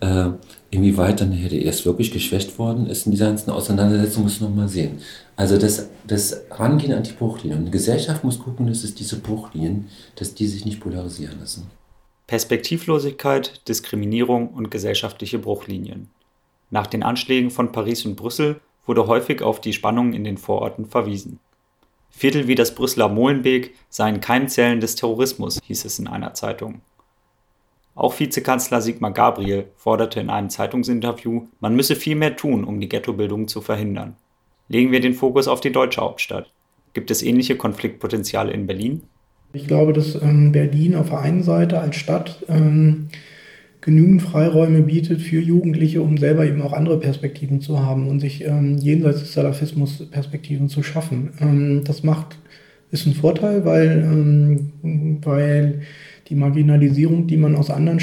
Äh, 0.00 0.30
inwieweit 0.70 1.20
dann 1.20 1.30
der 1.30 1.50
erst 1.52 1.86
wirklich 1.86 2.10
geschwächt 2.10 2.58
worden 2.58 2.86
ist 2.86 3.06
in 3.06 3.12
dieser 3.12 3.26
ganzen 3.26 3.50
Auseinandersetzung, 3.50 4.24
muss 4.24 4.40
man 4.40 4.50
nochmal 4.50 4.68
sehen. 4.68 4.98
Also 5.34 5.56
das, 5.56 5.88
das 6.06 6.42
Rangehen 6.50 6.92
an 6.92 7.04
die 7.04 7.12
Bruchlinien. 7.12 7.60
Und 7.60 7.66
die 7.66 7.70
Gesellschaft 7.70 8.22
muss 8.22 8.38
gucken, 8.38 8.66
dass 8.66 8.84
es 8.84 8.94
diese 8.94 9.18
Bruchlinien, 9.18 9.88
dass 10.16 10.34
die 10.34 10.46
sich 10.46 10.66
nicht 10.66 10.80
polarisieren 10.80 11.40
lassen. 11.40 11.70
Perspektivlosigkeit, 12.26 13.66
Diskriminierung 13.66 14.48
und 14.48 14.70
gesellschaftliche 14.70 15.38
Bruchlinien. 15.38 16.10
Nach 16.70 16.86
den 16.86 17.02
Anschlägen 17.02 17.50
von 17.50 17.72
Paris 17.72 18.04
und 18.04 18.16
Brüssel 18.16 18.60
wurde 18.86 19.06
häufig 19.06 19.40
auf 19.40 19.60
die 19.60 19.72
Spannungen 19.72 20.12
in 20.12 20.24
den 20.24 20.36
Vororten 20.36 20.84
verwiesen. 20.84 21.38
Viertel 22.10 22.46
wie 22.46 22.54
das 22.54 22.74
Brüsseler 22.74 23.08
Molenbeek 23.08 23.74
seien 23.88 24.20
Keimzellen 24.20 24.80
des 24.80 24.96
Terrorismus, 24.96 25.60
hieß 25.64 25.84
es 25.84 25.98
in 25.98 26.06
einer 26.06 26.34
Zeitung. 26.34 26.82
Auch 27.94 28.18
Vizekanzler 28.18 28.80
Sigmar 28.80 29.12
Gabriel 29.12 29.66
forderte 29.76 30.20
in 30.20 30.30
einem 30.30 30.50
Zeitungsinterview, 30.50 31.46
man 31.60 31.76
müsse 31.76 31.94
viel 31.94 32.16
mehr 32.16 32.36
tun, 32.36 32.64
um 32.64 32.80
die 32.80 32.88
Ghettobildung 32.88 33.46
zu 33.46 33.60
verhindern. 33.60 34.16
Legen 34.68 34.90
wir 34.90 35.00
den 35.00 35.14
Fokus 35.14 35.46
auf 35.46 35.60
die 35.60 35.72
deutsche 35.72 36.00
Hauptstadt. 36.00 36.50
Gibt 36.92 37.10
es 37.10 37.22
ähnliche 37.22 37.56
Konfliktpotenziale 37.56 38.52
in 38.52 38.66
Berlin? 38.66 39.02
Ich 39.52 39.68
glaube, 39.68 39.92
dass 39.92 40.20
ähm, 40.20 40.50
Berlin 40.50 40.96
auf 40.96 41.10
der 41.10 41.20
einen 41.20 41.42
Seite 41.44 41.80
als 41.80 41.96
Stadt 41.96 42.44
ähm, 42.48 43.08
genügend 43.80 44.22
Freiräume 44.22 44.80
bietet 44.80 45.20
für 45.20 45.40
Jugendliche, 45.40 46.02
um 46.02 46.16
selber 46.16 46.44
eben 46.44 46.62
auch 46.62 46.72
andere 46.72 46.98
Perspektiven 46.98 47.60
zu 47.60 47.80
haben 47.80 48.08
und 48.08 48.18
sich 48.18 48.42
ähm, 48.44 48.78
jenseits 48.78 49.20
des 49.20 49.34
Salafismus 49.34 50.10
Perspektiven 50.10 50.68
zu 50.68 50.82
schaffen. 50.82 51.34
Ähm, 51.40 51.84
das 51.84 52.02
macht 52.02 52.38
ist 52.90 53.06
ein 53.06 53.14
Vorteil, 53.14 53.64
weil, 53.64 54.04
ähm, 54.04 54.72
weil 55.22 55.82
die 56.28 56.34
Marginalisierung, 56.34 57.26
die 57.26 57.36
man 57.36 57.54
aus 57.54 57.70
anderen 57.70 58.00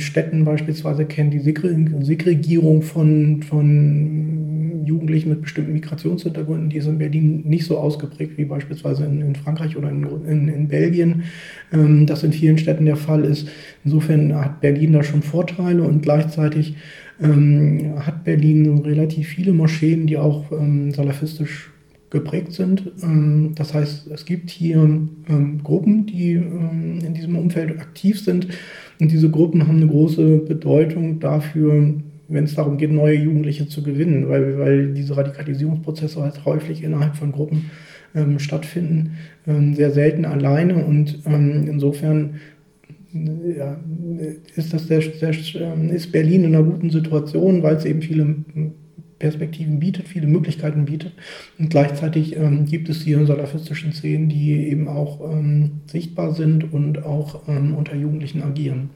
Städten 0.00 0.44
beispielsweise 0.44 1.06
kennt, 1.06 1.34
die 1.34 1.40
Segregierung 1.40 2.82
von, 2.82 3.42
von 3.42 4.84
Jugendlichen 4.84 5.30
mit 5.30 5.42
bestimmten 5.42 5.72
Migrationshintergründen, 5.72 6.70
die 6.70 6.76
ist 6.76 6.86
in 6.86 6.98
Berlin 6.98 7.42
nicht 7.44 7.64
so 7.64 7.78
ausgeprägt 7.78 8.38
wie 8.38 8.44
beispielsweise 8.44 9.04
in, 9.04 9.20
in 9.20 9.34
Frankreich 9.34 9.76
oder 9.76 9.90
in, 9.90 10.06
in, 10.26 10.48
in 10.48 10.68
Belgien, 10.68 11.24
ähm, 11.72 12.06
das 12.06 12.22
in 12.22 12.32
vielen 12.32 12.58
Städten 12.58 12.84
der 12.84 12.96
Fall 12.96 13.24
ist. 13.24 13.48
Insofern 13.84 14.34
hat 14.34 14.60
Berlin 14.60 14.92
da 14.92 15.02
schon 15.02 15.22
Vorteile 15.22 15.82
und 15.82 16.02
gleichzeitig 16.02 16.76
ähm, 17.20 17.94
hat 17.98 18.24
Berlin 18.24 18.78
relativ 18.78 19.28
viele 19.28 19.52
Moscheen, 19.52 20.06
die 20.06 20.18
auch 20.18 20.52
ähm, 20.52 20.92
salafistisch 20.92 21.70
geprägt 22.14 22.52
sind. 22.52 22.90
Ähm, 23.02 23.52
das 23.54 23.74
heißt, 23.74 24.10
es 24.10 24.24
gibt 24.24 24.48
hier 24.48 24.76
ähm, 24.78 25.60
Gruppen, 25.62 26.06
die 26.06 26.32
ähm, 26.32 27.00
in 27.04 27.12
diesem 27.12 27.36
Umfeld 27.36 27.78
aktiv 27.78 28.18
sind. 28.20 28.48
Und 28.98 29.12
diese 29.12 29.28
Gruppen 29.28 29.68
haben 29.68 29.76
eine 29.76 29.88
große 29.88 30.38
Bedeutung 30.38 31.20
dafür, 31.20 31.94
wenn 32.28 32.44
es 32.44 32.54
darum 32.54 32.78
geht, 32.78 32.90
neue 32.90 33.16
Jugendliche 33.16 33.68
zu 33.68 33.82
gewinnen, 33.82 34.30
weil, 34.30 34.58
weil 34.58 34.94
diese 34.94 35.16
Radikalisierungsprozesse 35.16 36.22
halt 36.22 36.44
häufig 36.46 36.82
innerhalb 36.82 37.16
von 37.16 37.32
Gruppen 37.32 37.70
ähm, 38.14 38.38
stattfinden, 38.38 39.18
ähm, 39.46 39.74
sehr 39.74 39.90
selten 39.90 40.24
alleine 40.24 40.84
und 40.86 41.18
ähm, 41.26 41.66
insofern 41.68 42.40
ja, 43.56 43.76
ist, 44.56 44.72
das 44.72 44.88
sehr, 44.88 45.00
sehr, 45.00 45.30
ist 45.30 46.10
Berlin 46.10 46.44
in 46.44 46.54
einer 46.54 46.64
guten 46.64 46.90
Situation, 46.90 47.62
weil 47.62 47.76
es 47.76 47.84
eben 47.84 48.02
viele 48.02 48.34
Perspektiven 49.18 49.80
bietet, 49.80 50.08
viele 50.08 50.26
Möglichkeiten 50.26 50.84
bietet. 50.84 51.12
Und 51.58 51.70
gleichzeitig 51.70 52.36
ähm, 52.36 52.66
gibt 52.66 52.88
es 52.88 53.02
hier 53.02 53.24
salafistischen 53.26 53.92
Szenen, 53.92 54.28
die 54.28 54.68
eben 54.68 54.88
auch 54.88 55.20
ähm, 55.20 55.80
sichtbar 55.86 56.34
sind 56.34 56.72
und 56.72 57.04
auch 57.04 57.48
ähm, 57.48 57.74
unter 57.74 57.94
Jugendlichen 57.94 58.42
agieren. 58.42 58.90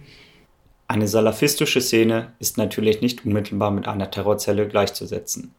Eine 0.86 1.06
salafistische 1.06 1.80
Szene 1.80 2.32
ist 2.38 2.56
natürlich 2.56 3.02
nicht 3.02 3.24
unmittelbar 3.24 3.70
mit 3.70 3.86
einer 3.86 4.10
Terrorzelle 4.10 4.66
gleichzusetzen. 4.66 5.52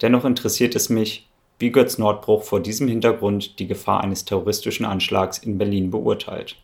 Dennoch 0.00 0.24
interessiert 0.24 0.74
es 0.74 0.88
mich, 0.88 1.28
wie 1.58 1.70
Götz 1.70 1.98
Nordbruch 1.98 2.42
vor 2.42 2.60
diesem 2.60 2.88
Hintergrund 2.88 3.58
die 3.58 3.66
Gefahr 3.66 4.02
eines 4.02 4.24
terroristischen 4.24 4.86
Anschlags 4.86 5.38
in 5.38 5.58
Berlin 5.58 5.90
beurteilt. 5.90 6.56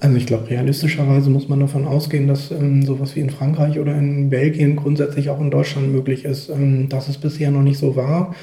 Also 0.00 0.16
ich 0.16 0.26
glaube, 0.26 0.48
realistischerweise 0.48 1.28
muss 1.28 1.48
man 1.48 1.58
davon 1.58 1.84
ausgehen, 1.84 2.28
dass 2.28 2.52
ähm, 2.52 2.82
sowas 2.82 3.16
wie 3.16 3.20
in 3.20 3.30
Frankreich 3.30 3.80
oder 3.80 3.98
in 3.98 4.30
Belgien 4.30 4.76
grundsätzlich 4.76 5.28
auch 5.28 5.40
in 5.40 5.50
Deutschland 5.50 5.92
möglich 5.92 6.24
ist. 6.24 6.50
Ähm, 6.50 6.88
dass 6.88 7.08
es 7.08 7.18
bisher 7.18 7.50
noch 7.50 7.62
nicht 7.62 7.78
so 7.78 7.96
war, 7.96 8.34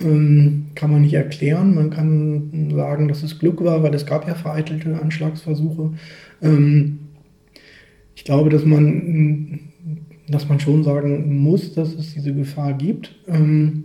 ähm, 0.00 0.66
kann 0.74 0.90
man 0.90 1.02
nicht 1.02 1.14
erklären. 1.14 1.74
Man 1.74 1.90
kann 1.90 2.72
sagen, 2.74 3.06
dass 3.06 3.22
es 3.22 3.38
Glück 3.38 3.62
war, 3.62 3.84
weil 3.84 3.94
es 3.94 4.04
gab 4.04 4.26
ja 4.26 4.34
vereitelte 4.34 5.00
Anschlagsversuche. 5.00 5.92
Ähm, 6.42 6.98
ich 8.16 8.24
glaube, 8.24 8.50
dass 8.50 8.64
man, 8.64 9.60
dass 10.28 10.48
man 10.48 10.58
schon 10.58 10.82
sagen 10.82 11.38
muss, 11.38 11.72
dass 11.74 11.94
es 11.94 12.14
diese 12.14 12.34
Gefahr 12.34 12.72
gibt. 12.72 13.14
Ähm, 13.28 13.84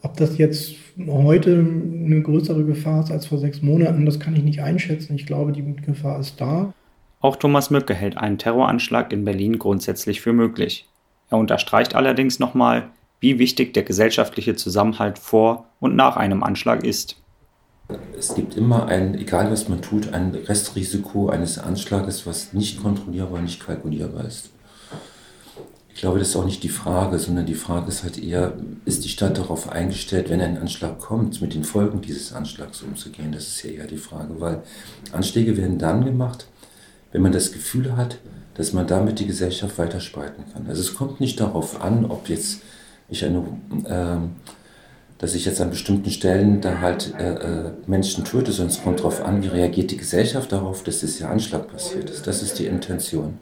ob 0.00 0.16
das 0.16 0.38
jetzt 0.38 0.76
heute 1.06 1.58
eine 1.58 2.22
größere 2.22 2.64
Gefahr 2.64 3.00
ist 3.02 3.10
als 3.10 3.26
vor 3.26 3.38
sechs 3.38 3.62
Monaten, 3.62 4.06
das 4.06 4.20
kann 4.20 4.34
ich 4.36 4.42
nicht 4.42 4.62
einschätzen. 4.62 5.14
Ich 5.14 5.26
glaube, 5.26 5.52
die 5.52 5.64
Gefahr 5.76 6.18
ist 6.20 6.40
da. 6.40 6.72
Auch 7.20 7.36
Thomas 7.36 7.70
Mücke 7.70 7.94
hält 7.94 8.16
einen 8.16 8.38
Terroranschlag 8.38 9.12
in 9.12 9.24
Berlin 9.24 9.58
grundsätzlich 9.58 10.20
für 10.20 10.32
möglich. 10.32 10.88
Er 11.30 11.38
unterstreicht 11.38 11.94
allerdings 11.94 12.38
nochmal, 12.38 12.88
wie 13.20 13.38
wichtig 13.38 13.74
der 13.74 13.82
gesellschaftliche 13.82 14.54
Zusammenhalt 14.54 15.18
vor 15.18 15.66
und 15.80 15.96
nach 15.96 16.16
einem 16.16 16.42
Anschlag 16.42 16.84
ist. 16.84 17.16
Es 18.18 18.34
gibt 18.34 18.56
immer 18.56 18.86
ein, 18.86 19.14
egal 19.14 19.50
was 19.50 19.68
man 19.68 19.80
tut, 19.80 20.12
ein 20.12 20.34
Restrisiko 20.34 21.28
eines 21.28 21.58
Anschlages, 21.58 22.26
was 22.26 22.52
nicht 22.52 22.82
kontrollierbar, 22.82 23.40
nicht 23.40 23.64
kalkulierbar 23.64 24.24
ist. 24.24 24.50
Ich 25.96 26.02
glaube, 26.02 26.18
das 26.18 26.28
ist 26.28 26.36
auch 26.36 26.44
nicht 26.44 26.62
die 26.62 26.68
Frage, 26.68 27.18
sondern 27.18 27.46
die 27.46 27.54
Frage 27.54 27.88
ist 27.88 28.02
halt 28.02 28.22
eher, 28.22 28.52
ist 28.84 29.06
die 29.06 29.08
Stadt 29.08 29.38
darauf 29.38 29.70
eingestellt, 29.70 30.28
wenn 30.28 30.42
ein 30.42 30.58
Anschlag 30.58 30.98
kommt, 30.98 31.40
mit 31.40 31.54
den 31.54 31.64
Folgen 31.64 32.02
dieses 32.02 32.34
Anschlags 32.34 32.82
umzugehen? 32.82 33.32
Das 33.32 33.46
ist 33.46 33.62
ja 33.62 33.70
eher 33.70 33.86
die 33.86 33.96
Frage, 33.96 34.38
weil 34.38 34.62
Anschläge 35.12 35.56
werden 35.56 35.78
dann 35.78 36.04
gemacht, 36.04 36.48
wenn 37.12 37.22
man 37.22 37.32
das 37.32 37.50
Gefühl 37.50 37.96
hat, 37.96 38.18
dass 38.52 38.74
man 38.74 38.86
damit 38.86 39.20
die 39.20 39.26
Gesellschaft 39.26 39.78
weiter 39.78 40.00
spalten 40.00 40.44
kann. 40.52 40.66
Also 40.68 40.82
es 40.82 40.94
kommt 40.94 41.18
nicht 41.18 41.40
darauf 41.40 41.80
an, 41.80 42.04
ob 42.04 42.28
jetzt 42.28 42.60
ich 43.08 43.24
eine, 43.24 43.38
äh, 43.84 44.18
dass 45.16 45.34
ich 45.34 45.46
jetzt 45.46 45.62
an 45.62 45.70
bestimmten 45.70 46.10
Stellen 46.10 46.60
da 46.60 46.82
halt 46.82 47.14
äh, 47.18 47.36
äh, 47.36 47.70
Menschen 47.86 48.26
töte, 48.26 48.52
sondern 48.52 48.76
es 48.76 48.82
kommt 48.82 48.98
darauf 48.98 49.24
an, 49.24 49.42
wie 49.42 49.48
reagiert 49.48 49.90
die 49.90 49.96
Gesellschaft 49.96 50.52
darauf, 50.52 50.84
dass 50.84 51.00
dieser 51.00 51.30
Anschlag 51.30 51.72
passiert 51.72 52.10
ist. 52.10 52.26
Das 52.26 52.42
ist 52.42 52.58
die 52.58 52.66
Intention. 52.66 53.38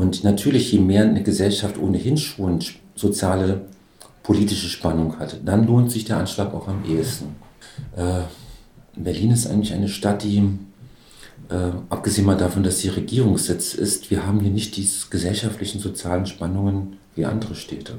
Und 0.00 0.24
natürlich, 0.24 0.72
je 0.72 0.78
mehr 0.78 1.02
eine 1.02 1.22
Gesellschaft 1.22 1.76
ohnehin 1.76 2.16
schon 2.16 2.60
soziale, 2.94 3.66
politische 4.22 4.70
Spannung 4.70 5.18
hat, 5.18 5.40
dann 5.44 5.66
lohnt 5.66 5.90
sich 5.90 6.06
der 6.06 6.16
Anschlag 6.16 6.54
auch 6.54 6.68
am 6.68 6.84
ehesten. 6.88 7.36
Äh, 7.94 8.22
Berlin 8.96 9.30
ist 9.30 9.46
eigentlich 9.46 9.74
eine 9.74 9.88
Stadt, 9.88 10.22
die, 10.22 10.38
äh, 11.50 11.72
abgesehen 11.90 12.26
mal 12.26 12.38
davon, 12.38 12.62
dass 12.62 12.78
sie 12.78 12.88
Regierungssitz 12.88 13.74
ist, 13.74 14.10
wir 14.10 14.26
haben 14.26 14.40
hier 14.40 14.50
nicht 14.50 14.78
die 14.78 14.88
gesellschaftlichen, 15.10 15.80
sozialen 15.80 16.24
Spannungen 16.24 16.96
wie 17.14 17.26
andere 17.26 17.54
Städte. 17.54 17.98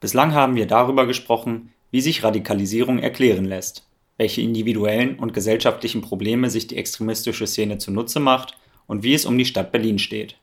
Bislang 0.00 0.34
haben 0.34 0.54
wir 0.54 0.66
darüber 0.66 1.06
gesprochen, 1.06 1.70
wie 1.92 2.02
sich 2.02 2.24
Radikalisierung 2.24 2.98
erklären 2.98 3.46
lässt, 3.46 3.86
welche 4.18 4.42
individuellen 4.42 5.18
und 5.18 5.32
gesellschaftlichen 5.32 6.02
Probleme 6.02 6.50
sich 6.50 6.66
die 6.66 6.76
extremistische 6.76 7.46
Szene 7.46 7.78
zunutze 7.78 8.20
macht 8.20 8.58
und 8.86 9.02
wie 9.02 9.14
es 9.14 9.24
um 9.24 9.38
die 9.38 9.46
Stadt 9.46 9.72
Berlin 9.72 9.98
steht. 9.98 10.36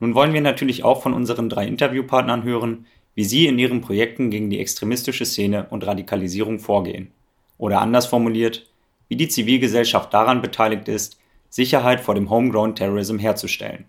Nun 0.00 0.14
wollen 0.14 0.32
wir 0.32 0.40
natürlich 0.40 0.82
auch 0.82 1.02
von 1.02 1.12
unseren 1.12 1.48
drei 1.48 1.66
Interviewpartnern 1.66 2.42
hören, 2.42 2.86
wie 3.14 3.24
sie 3.24 3.46
in 3.46 3.58
ihren 3.58 3.82
Projekten 3.82 4.30
gegen 4.30 4.50
die 4.50 4.58
extremistische 4.58 5.26
Szene 5.26 5.66
und 5.68 5.86
Radikalisierung 5.86 6.58
vorgehen. 6.58 7.12
Oder 7.58 7.80
anders 7.80 8.06
formuliert, 8.06 8.66
wie 9.08 9.16
die 9.16 9.28
Zivilgesellschaft 9.28 10.12
daran 10.14 10.40
beteiligt 10.40 10.88
ist, 10.88 11.18
Sicherheit 11.50 12.00
vor 12.00 12.14
dem 12.14 12.30
Homegrown 12.30 12.74
Terrorism 12.74 13.18
herzustellen. 13.18 13.84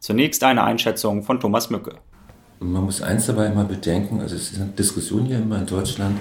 Zunächst 0.00 0.42
eine 0.42 0.64
Einschätzung 0.64 1.22
von 1.22 1.38
Thomas 1.38 1.70
Mücke. 1.70 1.94
Man 2.58 2.84
muss 2.84 3.02
eins 3.02 3.26
dabei 3.26 3.46
immer 3.46 3.64
bedenken, 3.64 4.20
also 4.20 4.34
es 4.34 4.52
ist 4.52 4.60
eine 4.60 4.70
Diskussion 4.70 5.26
hier 5.26 5.38
immer 5.38 5.58
in 5.58 5.66
Deutschland, 5.66 6.18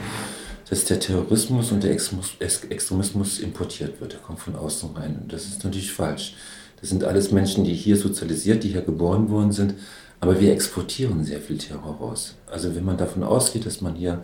dass 0.69 0.85
der 0.85 0.99
Terrorismus 0.99 1.71
und 1.71 1.83
der 1.83 1.91
Extremismus 1.91 3.39
importiert 3.39 3.99
wird. 3.99 4.13
Der 4.13 4.19
kommt 4.19 4.39
von 4.39 4.55
außen 4.55 4.95
rein. 4.95 5.19
Und 5.21 5.33
das 5.33 5.45
ist 5.45 5.63
natürlich 5.63 5.91
falsch. 5.91 6.35
Das 6.81 6.89
sind 6.89 7.03
alles 7.03 7.31
Menschen, 7.31 7.63
die 7.63 7.73
hier 7.73 7.95
sozialisiert, 7.95 8.63
die 8.63 8.69
hier 8.69 8.81
geboren 8.81 9.29
worden 9.29 9.51
sind. 9.51 9.75
Aber 10.19 10.39
wir 10.39 10.51
exportieren 10.51 11.23
sehr 11.23 11.39
viel 11.39 11.57
Terror 11.57 11.95
raus. 11.95 12.35
Also 12.51 12.75
wenn 12.75 12.83
man 12.83 12.97
davon 12.97 13.23
ausgeht, 13.23 13.65
dass 13.65 13.81
man 13.81 13.95
hier 13.95 14.23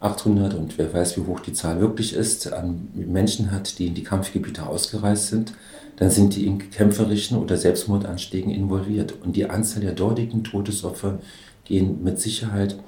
800 0.00 0.54
und 0.54 0.76
wer 0.78 0.92
weiß, 0.92 1.16
wie 1.16 1.22
hoch 1.22 1.40
die 1.40 1.52
Zahl 1.52 1.80
wirklich 1.80 2.14
ist, 2.14 2.52
an 2.52 2.88
Menschen 2.94 3.50
hat, 3.50 3.78
die 3.78 3.86
in 3.86 3.94
die 3.94 4.04
Kampfgebiete 4.04 4.66
ausgereist 4.66 5.28
sind, 5.28 5.54
dann 5.96 6.10
sind 6.10 6.36
die 6.36 6.46
in 6.46 6.70
kämpferischen 6.70 7.38
oder 7.38 7.56
Selbstmordanschlägen 7.56 8.50
involviert. 8.50 9.14
Und 9.22 9.36
die 9.36 9.48
Anzahl 9.48 9.82
der 9.82 9.92
dortigen 9.92 10.44
Todesopfer 10.44 11.18
gehen 11.64 12.02
mit 12.02 12.20
Sicherheit 12.20 12.78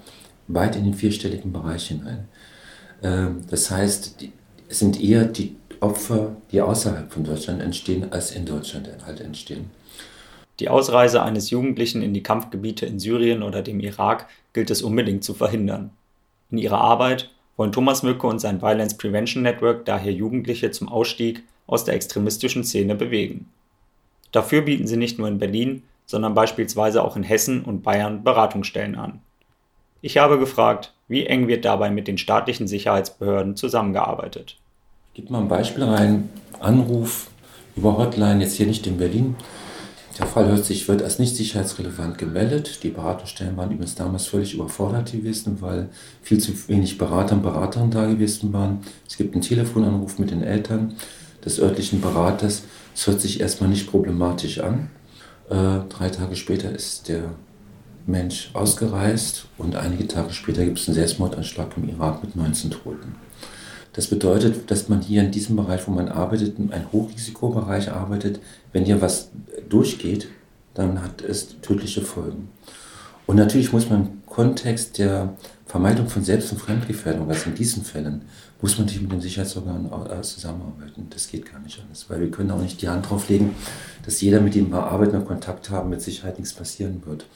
weit 0.47 0.77
in 0.77 0.85
den 0.85 0.95
vierstelligen 0.95 1.53
Bereich 1.53 1.89
hinein. 1.89 2.29
Ähm, 3.03 3.41
das 3.49 3.71
heißt, 3.71 4.17
es 4.69 4.79
sind 4.79 5.01
eher 5.01 5.25
die 5.25 5.57
Opfer, 5.81 6.37
die 6.51 6.61
außerhalb 6.61 7.13
von 7.13 7.25
Deutschland 7.25 7.63
entstehen, 7.63 8.13
als 8.13 8.33
in 8.33 8.47
Deutschland 8.47 8.89
halt 9.07 9.21
entstehen. 9.21 9.71
Die 10.61 10.69
Ausreise 10.69 11.23
eines 11.23 11.51
Jugendlichen 11.51 12.03
in 12.03 12.15
die 12.15 12.23
Kampfgebiete 12.23 12.85
in 12.87 12.99
Syrien 12.99 13.43
oder 13.43 13.63
dem 13.63 13.79
Irak 13.81 14.27
gilt 14.53 14.71
es 14.71 14.83
unbedingt 14.83 15.23
zu 15.23 15.35
verhindern. 15.35 15.91
In 16.51 16.59
ihrer 16.59 16.81
Arbeit 16.81 17.31
wollen 17.57 17.73
Thomas 17.73 18.03
Mücke 18.03 18.27
und 18.27 18.41
sein 18.41 18.61
Violence 18.61 18.97
Prevention 18.97 19.43
Network 19.43 19.85
daher 19.85 20.13
Jugendliche 20.13 20.71
zum 20.71 20.89
Ausstieg 20.89 21.45
aus 21.67 21.85
der 21.85 21.95
extremistischen 21.95 22.65
Szene 22.65 22.95
bewegen. 22.95 23.49
Dafür 24.33 24.63
bieten 24.63 24.87
sie 24.87 24.97
nicht 24.97 25.19
nur 25.19 25.29
in 25.29 25.39
Berlin, 25.39 25.83
sondern 26.07 26.35
beispielsweise 26.35 27.05
auch 27.05 27.17
in 27.17 27.23
Hessen 27.23 27.63
und 27.63 27.83
Bayern 27.83 28.25
Beratungsstellen 28.25 28.97
an. 28.97 29.21
Ich 30.01 30.19
habe 30.19 30.39
gefragt, 30.39 30.95
wie 31.09 31.27
eng 31.27 31.49
wird 31.49 31.65
dabei 31.65 31.91
mit 31.91 32.09
den 32.09 32.19
staatlichen 32.19 32.69
Sicherheitsbehörden 32.69 33.57
zusammengearbeitet. 33.57 34.57
Gib 35.19 35.31
mal 35.31 35.41
ein 35.41 35.49
Beispiel 35.49 35.83
rein. 35.83 36.29
Anruf 36.61 37.27
über 37.75 37.99
Hotline, 37.99 38.41
jetzt 38.41 38.55
hier 38.55 38.69
nicht 38.69 38.87
in 38.87 38.99
Berlin. 38.99 39.35
Der 40.17 40.29
Fall 40.29 40.47
hört 40.47 40.65
sich, 40.65 40.87
wird 40.87 41.03
als 41.03 41.19
nicht 41.19 41.35
sicherheitsrelevant 41.35 42.19
gemeldet. 42.19 42.85
Die 42.85 42.91
Beratungsstellen 42.91 43.57
waren 43.57 43.73
übrigens 43.73 43.97
damals 43.97 44.27
völlig 44.27 44.55
überfordert 44.55 45.11
gewesen, 45.11 45.61
weil 45.61 45.89
viel 46.23 46.39
zu 46.39 46.53
wenig 46.69 46.99
Berater 46.99 47.35
und 47.35 47.43
Beraterinnen 47.43 47.91
da 47.91 48.07
gewesen 48.07 48.53
waren. 48.53 48.79
Es 49.09 49.17
gibt 49.17 49.35
einen 49.35 49.43
Telefonanruf 49.43 50.21
mit 50.21 50.31
den 50.31 50.45
Eltern 50.45 50.95
des 51.45 51.59
örtlichen 51.59 52.01
Beraters. 52.01 52.63
Es 52.95 53.09
hört 53.09 53.21
sich 53.21 53.41
erstmal 53.41 53.71
nicht 53.71 53.91
problematisch 53.91 54.61
an. 54.61 54.89
Äh, 55.51 55.81
drei 55.89 56.11
Tage 56.11 56.37
später 56.37 56.71
ist 56.71 57.09
der 57.09 57.35
Mensch 58.07 58.51
ausgereist 58.53 59.49
und 59.59 59.75
einige 59.75 60.07
Tage 60.07 60.33
später 60.33 60.65
gibt 60.65 60.79
es 60.79 60.87
einen 60.87 60.95
Selbstmordanschlag 60.95 61.77
im 61.77 61.89
Irak 61.89 62.23
mit 62.23 62.37
19 62.37 62.71
Toten. 62.71 63.28
Das 63.99 64.07
bedeutet, 64.07 64.71
dass 64.71 64.89
man 64.89 65.01
hier 65.01 65.25
in 65.25 65.33
diesem 65.33 65.57
Bereich, 65.57 65.89
wo 65.89 65.91
man 65.91 66.09
arbeitet, 66.09 66.57
in 66.57 66.73
einem 66.73 66.93
Hochrisikobereich 66.93 67.91
arbeitet. 67.91 68.39
Wenn 68.73 68.85
hier 68.85 69.03
was 69.03 69.31
durchgeht, 69.69 70.29
dann 70.75 71.03
hat 71.03 71.21
es 71.21 71.61
tödliche 71.63 72.03
Folgen. 72.03 72.49
Und 73.27 73.35
natürlich 73.35 73.73
muss 73.73 73.91
man 73.91 74.03
im 74.03 74.23
Kontext 74.25 74.99
der 74.99 75.35
Vermeidung 75.67 76.09
von 76.09 76.23
Selbst- 76.23 76.53
und 76.53 76.61
Fremdgefährdung, 76.61 77.29
also 77.29 77.51
in 77.51 77.57
diesen 77.57 77.83
Fällen, 77.83 78.23
muss 78.63 78.79
man 78.79 78.87
natürlich 78.87 79.03
mit 79.03 79.11
den 79.11 79.21
Sicherheitsorganen 79.21 79.87
äh, 79.87 80.23
zusammenarbeiten. 80.23 81.09
Das 81.11 81.29
geht 81.29 81.51
gar 81.51 81.59
nicht 81.59 81.81
anders, 81.83 82.09
weil 82.09 82.21
wir 82.21 82.31
können 82.31 82.53
auch 82.53 82.63
nicht 82.63 82.81
die 82.81 82.89
Hand 82.89 83.11
drauf 83.11 83.29
legen, 83.29 83.57
dass 84.05 84.21
jeder, 84.21 84.41
mit 84.41 84.55
dem 84.55 84.71
wir 84.71 84.85
arbeiten 84.85 85.17
und 85.17 85.27
Kontakt 85.27 85.71
haben, 85.71 85.91
mit 85.91 86.03
Sicherheit 86.03 86.39
nichts 86.39 86.55
passieren 86.55 87.03
wird. 87.05 87.27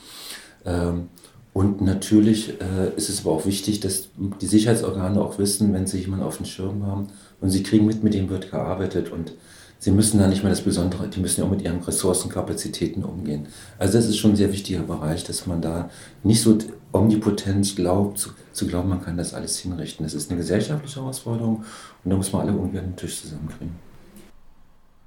Und 1.52 1.82
natürlich 1.82 2.60
äh, 2.60 2.96
ist 2.96 3.10
es 3.10 3.20
aber 3.20 3.32
auch 3.32 3.44
wichtig, 3.46 3.80
dass 3.80 4.08
die 4.40 4.46
Sicherheitsorgane 4.46 5.20
auch 5.20 5.38
wissen, 5.38 5.74
wenn 5.74 5.86
sie 5.86 5.98
jemanden 5.98 6.24
auf 6.24 6.38
dem 6.38 6.46
Schirm 6.46 6.86
haben 6.86 7.08
und 7.40 7.50
sie 7.50 7.62
kriegen 7.62 7.86
mit, 7.86 8.02
mit 8.02 8.14
dem 8.14 8.30
wird 8.30 8.50
gearbeitet 8.50 9.12
und 9.12 9.34
sie 9.78 9.90
müssen 9.90 10.18
da 10.18 10.28
nicht 10.28 10.42
mehr 10.42 10.50
das 10.50 10.62
Besondere, 10.62 11.08
die 11.08 11.20
müssen 11.20 11.40
ja 11.40 11.46
auch 11.46 11.50
mit 11.50 11.60
ihren 11.60 11.80
Ressourcenkapazitäten 11.80 13.04
umgehen. 13.04 13.48
Also 13.78 13.98
das 13.98 14.06
ist 14.06 14.16
schon 14.16 14.32
ein 14.32 14.36
sehr 14.36 14.52
wichtiger 14.52 14.82
Bereich, 14.82 15.24
dass 15.24 15.46
man 15.46 15.60
da 15.60 15.90
nicht 16.22 16.40
so 16.40 16.56
omnipotent 16.92 17.76
glaubt, 17.76 18.18
zu, 18.18 18.30
zu 18.52 18.66
glauben, 18.66 18.88
man 18.88 19.02
kann 19.02 19.18
das 19.18 19.34
alles 19.34 19.58
hinrichten. 19.58 20.06
Das 20.06 20.14
ist 20.14 20.30
eine 20.30 20.38
gesellschaftliche 20.38 21.00
Herausforderung 21.00 21.64
und 22.04 22.10
da 22.10 22.16
muss 22.16 22.32
man 22.32 22.42
alle 22.42 22.52
irgendwie 22.52 22.78
an 22.78 22.86
den 22.86 22.96
Tisch 22.96 23.20
zusammenkriegen. 23.20 23.91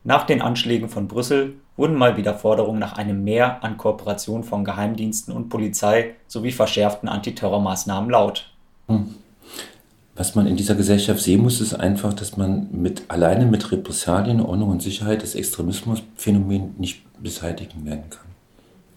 Nach 0.06 0.24
den 0.24 0.40
Anschlägen 0.40 0.88
von 0.88 1.08
Brüssel 1.08 1.56
wurden 1.78 1.96
mal 1.96 2.16
wieder 2.16 2.36
Forderungen 2.36 2.80
nach 2.80 2.94
einem 2.94 3.24
Mehr 3.24 3.64
an 3.64 3.76
Kooperation 3.76 4.44
von 4.44 4.64
Geheimdiensten 4.64 5.34
und 5.34 5.50
Polizei 5.50 6.14
sowie 6.28 6.52
verschärften 6.52 7.10
Antiterrormaßnahmen 7.10 8.12
laut. 8.12 8.52
Hm. 8.88 9.16
Was 10.16 10.36
man 10.36 10.46
in 10.46 10.56
dieser 10.56 10.76
Gesellschaft 10.76 11.20
sehen 11.22 11.42
muss, 11.42 11.60
ist 11.60 11.74
einfach, 11.74 12.14
dass 12.14 12.38
man 12.38 12.68
mit, 12.72 13.02
alleine 13.08 13.48
mit 13.48 13.72
Repressalien, 13.72 14.42
Ordnung 14.42 14.70
und 14.70 14.84
Sicherheit 14.84 15.24
das 15.24 15.34
Extremismusphänomen 15.34 16.76
nicht 16.78 17.02
beseitigen 17.22 17.84
werden 17.84 18.04
kann. 18.12 18.28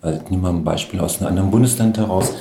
Also 0.03 0.21
nehmen 0.29 0.43
wir 0.43 0.51
ein 0.51 0.63
Beispiel 0.63 1.01
aus 1.01 1.19
einem 1.19 1.29
anderen 1.29 1.51
Bundesland 1.51 1.97
heraus. 1.97 2.35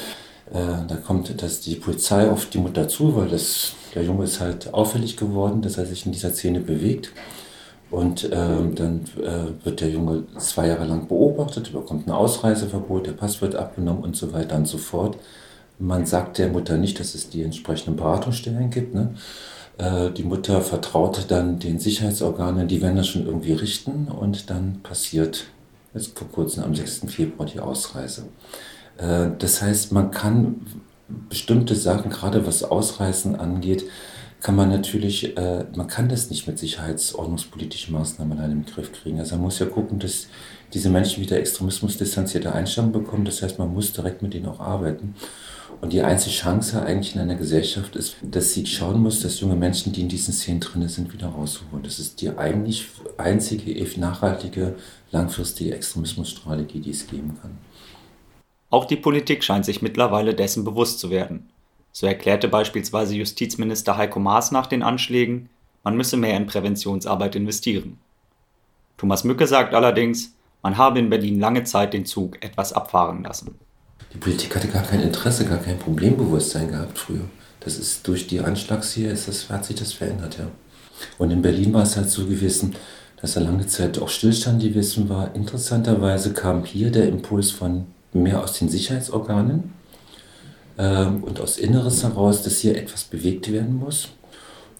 Äh, 0.54 0.86
da 0.88 0.98
kommt 0.98 1.42
dass 1.42 1.62
die 1.62 1.76
Polizei 1.76 2.30
auf 2.30 2.48
die 2.48 2.60
Mutter 2.60 2.90
zu, 2.90 3.16
weil 3.16 3.30
das, 3.30 3.74
der 3.96 4.04
Junge 4.04 4.26
ist 4.26 4.42
halt 4.42 4.74
auffällig 4.74 5.16
geworden, 5.16 5.62
dass 5.62 5.78
er 5.78 5.86
sich 5.86 6.06
in 6.06 6.12
dieser 6.12 6.32
Szene 6.32 6.60
bewegt. 6.60 7.14
Und 7.90 8.26
äh, 8.26 8.30
dann 8.32 9.06
äh, 9.22 9.66
wird 9.66 9.80
der 9.80 9.90
Junge 9.90 10.24
zwei 10.38 10.68
Jahre 10.68 10.86
lang 10.86 11.08
beobachtet, 11.08 11.72
bekommt 11.72 12.08
ein 12.08 12.12
Ausreiseverbot, 12.12 13.08
der 13.08 13.14
Pass 13.14 13.42
wird 13.42 13.56
abgenommen 13.56 14.04
und 14.04 14.16
so 14.16 14.34
weiter 14.34 14.58
und 14.58 14.68
so 14.68 14.78
fort. 14.78 15.18
Man 15.80 16.06
sagt 16.06 16.38
der 16.38 16.50
Mutter 16.50 16.78
nicht, 16.78 17.00
dass 17.00 17.16
es 17.16 17.30
die 17.30 17.44
entsprechenden 17.44 17.96
Beratungsstellen 17.96 18.70
gibt. 18.72 18.94
Ne? 18.94 19.14
Äh, 19.78 20.12
die 20.12 20.24
Mutter 20.24 20.62
vertraut 20.62 21.26
dann 21.30 21.60
den 21.60 21.80
Sicherheitsorganen, 21.80 22.68
die 22.68 22.82
werden 22.82 22.98
das 22.98 23.08
schon 23.08 23.26
irgendwie 23.26 23.54
richten 23.54 24.08
und 24.08 24.50
dann 24.50 24.82
passiert 24.84 25.46
jetzt 25.94 26.18
vor 26.18 26.28
kurzem 26.28 26.64
am 26.64 26.76
6. 26.76 27.04
Februar 27.08 27.48
die 27.48 27.60
Ausreise. 27.60 28.24
Äh, 28.98 29.30
das 29.38 29.62
heißt, 29.62 29.92
man 29.92 30.12
kann 30.12 30.62
bestimmte 31.30 31.76
Sachen, 31.76 32.12
gerade 32.12 32.46
was 32.46 32.64
Ausreisen 32.64 33.36
angeht, 33.36 33.86
kann 34.42 34.56
man 34.56 34.70
natürlich, 34.70 35.36
äh, 35.36 35.66
man 35.76 35.88
kann 35.88 36.10
das 36.10 36.30
nicht 36.30 36.48
mit 36.48 36.60
sicherheitsordnungspolitischen 36.60 37.94
Maßnahmen 37.94 38.38
allein 38.38 38.52
im 38.52 38.66
Griff 38.66 38.92
kriegen. 38.92 39.20
Also 39.20 39.36
man 39.36 39.46
muss 39.46 39.60
ja 39.60 39.66
gucken, 39.66 40.00
dass 40.00 40.28
diese 40.74 40.90
Menschen 40.90 41.24
wieder 41.24 41.38
extremismusdistanzierte 41.38 42.54
Einstellungen 42.54 42.94
bekommen. 42.94 43.26
Das 43.26 43.42
heißt, 43.42 43.58
man 43.58 43.74
muss 43.74 43.94
direkt 43.94 44.22
mit 44.22 44.34
denen 44.34 44.46
auch 44.46 44.60
arbeiten. 44.60 45.16
Und 45.82 45.94
die 45.94 46.02
einzige 46.02 46.36
Chance 46.36 46.82
eigentlich 46.82 47.16
in 47.16 47.22
einer 47.22 47.36
Gesellschaft 47.36 47.96
ist, 47.96 48.16
dass 48.22 48.54
sie 48.54 48.66
schauen 48.66 49.02
muss, 49.02 49.22
dass 49.22 49.40
junge 49.40 49.56
Menschen, 49.56 49.94
die 49.94 50.02
in 50.02 50.10
diesen 50.10 50.34
Szenen 50.34 50.60
drin 50.60 50.88
sind, 50.88 51.14
wieder 51.14 51.28
rausholen. 51.28 51.84
Das 51.84 52.00
ist 52.00 52.22
die 52.22 52.30
eigentlich 52.30 52.88
einzige 53.18 54.00
nachhaltige, 54.00 54.76
langfristige 55.12 55.76
Extremismusstrategie, 55.76 56.80
die 56.80 56.92
es 56.92 57.08
geben 57.08 57.38
kann. 57.42 57.58
Auch 58.70 58.86
die 58.86 58.98
Politik 58.98 59.44
scheint 59.44 59.66
sich 59.66 59.82
mittlerweile 59.82 60.34
dessen 60.34 60.64
bewusst 60.64 61.00
zu 61.00 61.10
werden. 61.10 61.50
So 62.00 62.06
erklärte 62.06 62.48
beispielsweise 62.48 63.16
Justizminister 63.16 63.98
Heiko 63.98 64.20
Maas 64.20 64.52
nach 64.52 64.68
den 64.68 64.84
Anschlägen, 64.84 65.50
man 65.84 65.98
müsse 65.98 66.16
mehr 66.16 66.38
in 66.38 66.46
Präventionsarbeit 66.46 67.36
investieren. 67.36 67.98
Thomas 68.98 69.24
Mücke 69.24 69.48
sagt 69.48 69.74
allerdings, 69.74 70.36
man 70.62 70.78
habe 70.78 71.00
in 71.00 71.10
Berlin 71.10 71.40
lange 71.40 71.64
Zeit 71.64 71.94
den 71.94 72.06
Zug 72.06 72.38
etwas 72.46 72.72
abfahren 72.72 73.24
lassen. 73.24 73.56
Die 74.14 74.20
Politik 74.20 74.56
hatte 74.56 74.68
gar 74.68 74.84
kein 74.84 75.02
Interesse, 75.02 75.46
gar 75.46 75.58
kein 75.58 75.80
Problembewusstsein 75.80 76.68
gehabt 76.68 77.00
früher. 77.00 77.26
Das 77.62 77.80
ist 77.80 78.08
durch 78.08 78.28
die 78.28 78.42
Anschlags 78.42 78.94
hier, 78.94 79.12
ist 79.12 79.28
das, 79.28 79.50
hat 79.50 79.66
sich 79.66 79.78
das 79.78 79.94
verändert, 79.94 80.38
ja. 80.38 80.46
Und 81.18 81.32
in 81.32 81.42
Berlin 81.42 81.74
war 81.74 81.82
es 81.82 81.98
halt 81.98 82.12
so 82.12 82.28
gewesen, 82.28 82.76
dass 83.20 83.34
da 83.34 83.40
lange 83.40 83.66
Zeit 83.66 84.00
auch 84.00 84.10
Stillstand 84.10 84.62
gewesen 84.62 85.10
war. 85.10 85.34
Interessanterweise 85.34 86.34
kam 86.34 86.64
hier 86.64 86.92
der 86.92 87.08
Impuls 87.08 87.50
von 87.50 87.88
mehr 88.14 88.44
aus 88.44 88.54
den 88.54 88.70
Sicherheitsorganen 88.70 89.74
ähm, 90.78 91.24
und 91.24 91.40
aus 91.40 91.58
Inneres 91.58 92.04
heraus, 92.04 92.44
dass 92.44 92.60
hier 92.60 92.78
etwas 92.78 93.04
bewegt 93.04 93.52
werden 93.52 93.78
muss. 93.80 94.10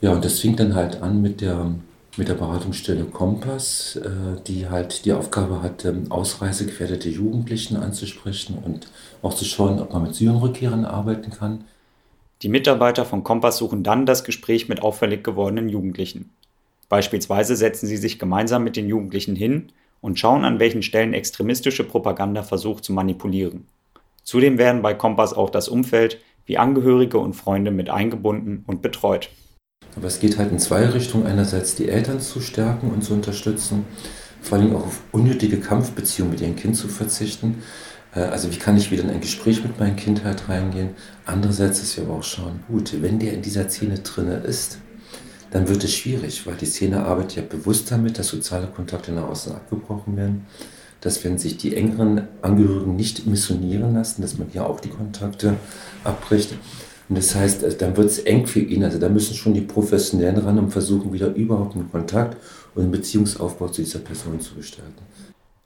Ja, 0.02 0.12
und 0.12 0.24
das 0.24 0.40
fing 0.40 0.56
dann 0.56 0.76
halt 0.76 1.02
an 1.02 1.22
mit 1.22 1.42
der 1.42 1.76
mit 2.18 2.30
der 2.30 2.34
Beratungsstelle 2.34 3.06
Kompass, 3.06 3.96
äh, 3.98 4.42
die 4.48 4.68
halt 4.70 5.06
die 5.06 5.14
Aufgabe 5.14 5.62
hatte, 5.62 5.96
ausreisegefährdete 6.10 7.10
Jugendlichen 7.10 7.78
anzusprechen 7.78 8.58
und 8.64 8.88
auch 9.22 9.34
zu 9.34 9.46
schauen, 9.46 9.80
ob 9.80 9.94
man 9.94 10.04
mit 10.04 10.16
Syrienrückkehrern 10.16 10.86
arbeiten 10.86 11.32
kann. 11.32 11.66
Die 12.42 12.50
Mitarbeiter 12.50 13.06
von 13.06 13.24
Kompass 13.24 13.58
suchen 13.58 13.84
dann 13.84 14.06
das 14.06 14.24
Gespräch 14.24 14.68
mit 14.68 14.82
auffällig 14.82 15.24
gewordenen 15.24 15.70
Jugendlichen. 15.70 16.32
Beispielsweise 16.90 17.56
setzen 17.56 17.88
sie 17.88 17.98
sich 17.98 18.20
gemeinsam 18.20 18.64
mit 18.64 18.76
den 18.76 18.88
Jugendlichen 18.88 19.36
hin 19.36 19.72
und 20.02 20.20
schauen, 20.20 20.46
an 20.46 20.60
welchen 20.60 20.84
Stellen 20.84 21.14
extremistische 21.14 21.84
Propaganda 21.84 22.44
versucht 22.44 22.84
zu 22.84 22.94
manipulieren. 22.94 23.66
Zudem 24.28 24.58
werden 24.58 24.82
bei 24.82 24.94
Kompass 24.94 25.32
auch 25.32 25.50
das 25.50 25.70
Umfeld 25.70 26.20
wie 26.46 26.58
Angehörige 26.58 27.18
und 27.18 27.34
Freunde 27.34 27.72
mit 27.72 27.90
eingebunden 27.90 28.66
und 28.68 28.82
betreut. 28.82 29.30
Aber 29.96 30.08
es 30.08 30.20
geht 30.20 30.38
halt 30.38 30.52
in 30.52 30.60
zwei 30.60 30.86
Richtungen. 30.86 31.26
Einerseits 31.26 31.76
die 31.76 31.88
Eltern 31.88 32.20
zu 32.20 32.42
stärken 32.42 32.92
und 32.92 33.06
zu 33.06 33.14
unterstützen, 33.14 33.86
vor 34.42 34.58
allem 34.58 34.76
auch 34.76 34.88
auf 34.88 35.00
unnötige 35.14 35.62
Kampfbeziehungen 35.62 36.34
mit 36.34 36.42
ihrem 36.42 36.58
Kind 36.58 36.76
zu 36.76 36.90
verzichten. 36.90 37.64
Äh, 38.14 38.20
also 38.20 38.52
wie 38.52 38.58
kann 38.58 38.76
ich 38.76 38.92
wieder 38.92 39.04
in 39.04 39.12
ein 39.12 39.22
Gespräch 39.22 39.64
mit 39.64 39.80
meinem 39.80 39.96
Kind 39.96 40.26
halt 40.26 40.50
reingehen? 40.50 40.90
Andererseits 41.26 41.82
ist 41.82 41.96
ja 41.96 42.04
aber 42.04 42.16
auch 42.16 42.24
schauen, 42.24 42.60
gut, 42.68 43.02
wenn 43.02 43.20
der 43.20 43.32
in 43.32 43.42
dieser 43.42 43.70
Szene 43.70 44.00
drinne 44.00 44.40
ist, 44.40 44.80
dann 45.52 45.70
wird 45.70 45.86
es 45.86 45.96
schwierig, 45.96 46.46
weil 46.46 46.56
die 46.56 46.66
Szene 46.66 47.06
arbeitet 47.06 47.36
ja 47.38 47.44
bewusst 47.44 47.90
damit, 47.90 48.20
dass 48.20 48.28
soziale 48.28 48.68
Kontakte 48.68 49.14
nach 49.14 49.30
außen 49.30 49.54
abgebrochen 49.54 50.18
werden, 50.18 50.46
dass 51.02 51.24
wenn 51.24 51.38
sich 51.38 51.58
die 51.58 51.76
engeren 51.76 52.28
Angehörigen 52.42 52.96
nicht 52.96 53.28
missionieren 53.28 53.94
lassen, 53.94 54.22
dass 54.22 54.38
man 54.38 54.50
hier 54.50 54.66
auch 54.66 54.80
die 54.80 54.90
Kontakte 54.90 55.56
abbricht. 56.04 56.54
Und 57.10 57.18
das 57.18 57.36
heißt, 57.36 57.64
also 57.64 57.78
dann 57.78 57.96
wird 57.96 58.08
es 58.08 58.20
eng 58.20 58.48
für 58.48 58.60
ihn. 58.60 58.84
Also 58.84 59.00
da 59.00 59.08
müssen 59.08 59.36
schon 59.36 59.54
die 59.54 59.62
Professionellen 59.62 60.38
ran 60.38 60.60
und 60.60 60.72
versuchen 60.72 61.14
wieder 61.14 61.34
überhaupt 61.34 61.76
einen 61.76 61.92
Kontakt 61.92 62.38
und 62.76 62.84
einen 62.84 62.92
Beziehungsaufbau 62.92 63.70
zu 63.70 63.82
dieser 63.82 64.00
Person 64.00 64.40
zu 64.42 64.56
gestalten. 64.56 65.06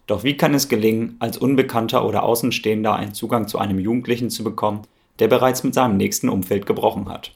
Doch 0.07 0.23
wie 0.23 0.35
kann 0.35 0.53
es 0.53 0.67
gelingen, 0.67 1.15
als 1.19 1.37
Unbekannter 1.37 2.05
oder 2.05 2.23
Außenstehender 2.23 2.93
einen 2.93 3.13
Zugang 3.13 3.47
zu 3.47 3.57
einem 3.59 3.79
Jugendlichen 3.79 4.29
zu 4.29 4.43
bekommen, 4.43 4.81
der 5.19 5.29
bereits 5.29 5.63
mit 5.63 5.73
seinem 5.73 5.97
nächsten 5.97 6.27
Umfeld 6.27 6.65
gebrochen 6.65 7.07
hat? 7.07 7.31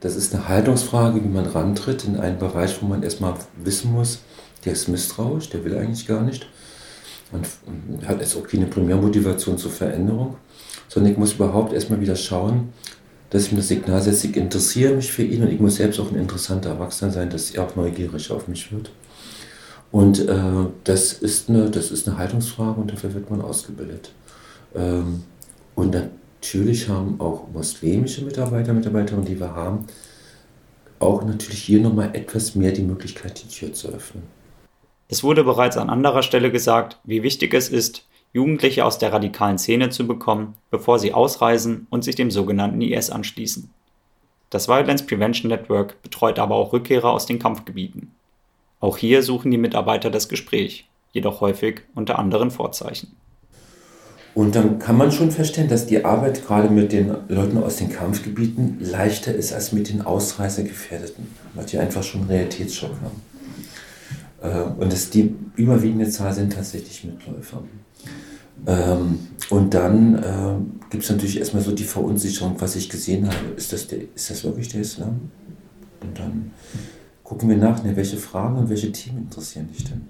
Das 0.00 0.16
ist 0.16 0.34
eine 0.34 0.48
Haltungsfrage, 0.48 1.22
wie 1.22 1.28
man 1.28 1.46
rantritt 1.46 2.04
in 2.04 2.16
einen 2.16 2.38
Bereich, 2.38 2.80
wo 2.82 2.86
man 2.86 3.02
erstmal 3.02 3.34
wissen 3.62 3.92
muss, 3.92 4.22
der 4.64 4.72
ist 4.72 4.88
misstrauisch, 4.88 5.50
der 5.50 5.64
will 5.64 5.76
eigentlich 5.76 6.06
gar 6.06 6.22
nicht 6.22 6.46
und 7.32 8.06
hat 8.06 8.20
jetzt 8.20 8.36
auch 8.36 8.46
keine 8.46 8.66
Primärmotivation 8.66 9.58
zur 9.58 9.70
Veränderung, 9.70 10.36
sondern 10.88 11.12
ich 11.12 11.18
muss 11.18 11.34
überhaupt 11.34 11.72
erstmal 11.72 12.00
wieder 12.00 12.16
schauen, 12.16 12.72
dass 13.30 13.44
ich 13.44 13.52
mir 13.52 13.58
das 13.58 13.68
Signal 13.68 14.00
setze, 14.00 14.28
ich 14.28 14.36
interessiere 14.36 14.94
mich 14.94 15.12
für 15.12 15.22
ihn 15.22 15.42
und 15.42 15.50
ich 15.50 15.60
muss 15.60 15.76
selbst 15.76 16.00
auch 16.00 16.10
ein 16.10 16.18
interessanter 16.18 16.70
Erwachsener 16.70 17.12
sein, 17.12 17.30
dass 17.30 17.50
er 17.50 17.64
auch 17.64 17.76
neugierig 17.76 18.30
auf 18.30 18.48
mich 18.48 18.72
wird. 18.72 18.90
Und 19.90 20.28
äh, 20.28 20.38
das, 20.84 21.12
ist 21.12 21.48
eine, 21.48 21.70
das 21.70 21.90
ist 21.90 22.08
eine 22.08 22.18
Haltungsfrage 22.18 22.80
und 22.80 22.92
dafür 22.92 23.12
wird 23.14 23.30
man 23.30 23.40
ausgebildet. 23.40 24.12
Ähm, 24.74 25.22
und 25.74 25.94
natürlich 25.94 26.88
haben 26.88 27.20
auch 27.20 27.48
muslimische 27.52 28.24
Mitarbeiter, 28.24 28.72
Mitarbeiterinnen, 28.72 29.26
die 29.26 29.38
wir 29.38 29.54
haben, 29.54 29.86
auch 30.98 31.24
natürlich 31.24 31.62
hier 31.62 31.80
nochmal 31.80 32.10
etwas 32.14 32.54
mehr 32.54 32.72
die 32.72 32.82
Möglichkeit, 32.82 33.42
die 33.42 33.48
Tür 33.48 33.72
zu 33.72 33.88
öffnen. 33.88 34.37
Es 35.08 35.24
wurde 35.24 35.42
bereits 35.42 35.78
an 35.78 35.88
anderer 35.88 36.22
Stelle 36.22 36.52
gesagt, 36.52 36.98
wie 37.04 37.22
wichtig 37.22 37.54
es 37.54 37.70
ist, 37.70 38.06
Jugendliche 38.34 38.84
aus 38.84 38.98
der 38.98 39.10
radikalen 39.10 39.56
Szene 39.56 39.88
zu 39.88 40.06
bekommen, 40.06 40.54
bevor 40.70 40.98
sie 40.98 41.14
ausreisen 41.14 41.86
und 41.88 42.04
sich 42.04 42.14
dem 42.14 42.30
sogenannten 42.30 42.82
IS 42.82 43.08
anschließen. 43.08 43.70
Das 44.50 44.68
Violence 44.68 45.06
Prevention 45.06 45.48
Network 45.48 46.02
betreut 46.02 46.38
aber 46.38 46.56
auch 46.56 46.74
Rückkehrer 46.74 47.10
aus 47.10 47.24
den 47.24 47.38
Kampfgebieten. 47.38 48.12
Auch 48.80 48.98
hier 48.98 49.22
suchen 49.22 49.50
die 49.50 49.58
Mitarbeiter 49.58 50.10
das 50.10 50.28
Gespräch, 50.28 50.88
jedoch 51.12 51.40
häufig 51.40 51.80
unter 51.94 52.18
anderen 52.18 52.50
Vorzeichen. 52.50 53.16
Und 54.34 54.54
dann 54.54 54.78
kann 54.78 54.96
man 54.96 55.10
schon 55.10 55.30
feststellen, 55.30 55.70
dass 55.70 55.86
die 55.86 56.04
Arbeit 56.04 56.46
gerade 56.46 56.68
mit 56.68 56.92
den 56.92 57.14
Leuten 57.28 57.58
aus 57.58 57.76
den 57.76 57.90
Kampfgebieten 57.90 58.76
leichter 58.78 59.34
ist 59.34 59.52
als 59.52 59.72
mit 59.72 59.88
den 59.88 60.02
Ausreisegefährdeten, 60.02 61.26
weil 61.54 61.64
die 61.64 61.78
einfach 61.78 62.02
schon 62.02 62.24
Realitätsschock 62.24 62.92
haben. 63.02 63.22
Äh, 64.40 64.62
und 64.78 64.92
das, 64.92 65.10
die 65.10 65.34
überwiegende 65.56 66.08
Zahl 66.08 66.32
sind 66.32 66.52
tatsächlich 66.52 67.04
Mitläufer. 67.04 67.62
Ähm, 68.66 69.18
und 69.50 69.74
dann 69.74 70.16
äh, 70.16 70.90
gibt 70.90 71.04
es 71.04 71.10
natürlich 71.10 71.38
erstmal 71.38 71.62
so 71.62 71.72
die 71.72 71.84
Verunsicherung, 71.84 72.56
was 72.58 72.76
ich 72.76 72.88
gesehen 72.88 73.26
habe. 73.26 73.36
Ist 73.56 73.72
das, 73.72 73.86
der, 73.86 74.00
ist 74.14 74.30
das 74.30 74.44
wirklich 74.44 74.68
der 74.68 74.80
Islam? 74.80 75.30
Und 76.00 76.18
dann 76.18 76.50
gucken 77.22 77.48
wir 77.48 77.56
nach, 77.56 77.82
ne, 77.84 77.96
welche 77.96 78.16
Fragen 78.16 78.56
und 78.56 78.70
welche 78.70 78.92
Themen 78.92 79.18
interessieren 79.18 79.68
dich 79.68 79.84
denn? 79.84 80.02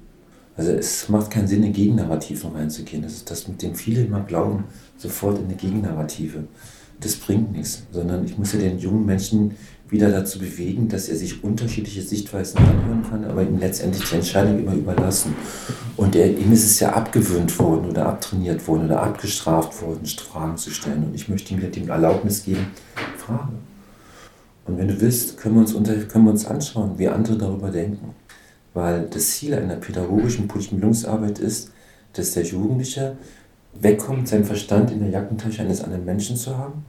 Also 0.57 0.73
es 0.73 1.09
macht 1.09 1.31
keinen 1.31 1.47
Sinn, 1.47 1.63
in 1.63 1.73
Gegennarrativen 1.73 2.51
reinzugehen. 2.51 3.03
Das 3.03 3.13
ist 3.13 3.31
das, 3.31 3.47
mit 3.47 3.63
dem 3.63 3.77
viele 3.77 4.03
immer 4.03 4.21
glauben, 4.21 4.65
sofort 4.97 5.39
in 5.39 5.45
eine 5.45 5.55
Gegennarrative. 5.55 6.45
Das 7.01 7.15
bringt 7.15 7.53
nichts, 7.53 7.85
sondern 7.93 8.25
ich 8.25 8.37
muss 8.37 8.53
ja 8.53 8.59
den 8.59 8.79
jungen 8.79 9.07
Menschen 9.07 9.53
wieder 9.91 10.11
dazu 10.11 10.39
bewegen, 10.39 10.89
dass 10.89 11.09
er 11.09 11.17
sich 11.17 11.43
unterschiedliche 11.43 12.03
Sichtweisen 12.03 12.59
anhören 12.59 13.05
kann, 13.09 13.25
aber 13.25 13.43
ihm 13.43 13.59
letztendlich 13.59 14.09
die 14.09 14.17
Entscheidung 14.17 14.59
immer 14.59 14.75
überlassen. 14.75 15.35
Und 15.97 16.15
er, 16.15 16.27
ihm 16.27 16.53
ist 16.53 16.65
es 16.65 16.81
ja 16.81 16.93
abgewöhnt 16.93 17.59
worden 17.59 17.91
oder 17.91 18.07
abtrainiert 18.07 18.67
worden 18.69 18.87
oder 18.87 19.03
abgestraft 19.03 19.81
worden, 19.83 20.05
Fragen 20.07 20.57
zu 20.57 20.71
stellen. 20.71 21.05
Und 21.05 21.15
ich 21.15 21.29
möchte 21.29 21.55
ihm 21.55 21.61
die 21.71 21.89
Erlaubnis 21.89 22.45
geben, 22.45 22.67
Frage. 23.17 23.53
Und 24.67 24.77
wenn 24.77 24.89
du 24.89 25.01
willst, 25.01 25.39
können 25.39 25.55
wir 25.55 25.61
uns, 25.61 25.73
unter, 25.73 25.95
können 25.95 26.27
wir 26.27 26.33
uns 26.33 26.47
anschauen, 26.47 26.99
wie 26.99 27.09
andere 27.09 27.39
darüber 27.39 27.71
denken. 27.71 28.15
Weil 28.75 29.09
das 29.09 29.31
Ziel 29.31 29.55
einer 29.55 29.77
pädagogischen 29.77 30.47
Bildungsarbeit 30.47 31.39
ist, 31.39 31.73
dass 32.13 32.33
der 32.33 32.45
Jugendliche 32.45 33.17
wegkommt, 33.81 34.29
seinen 34.29 34.45
Verstand 34.45 34.91
in 34.91 35.01
der 35.01 35.11
Jackentasche 35.11 35.63
eines 35.63 35.83
anderen 35.83 36.05
Menschen 36.05 36.37
zu 36.37 36.57
haben, 36.57 36.85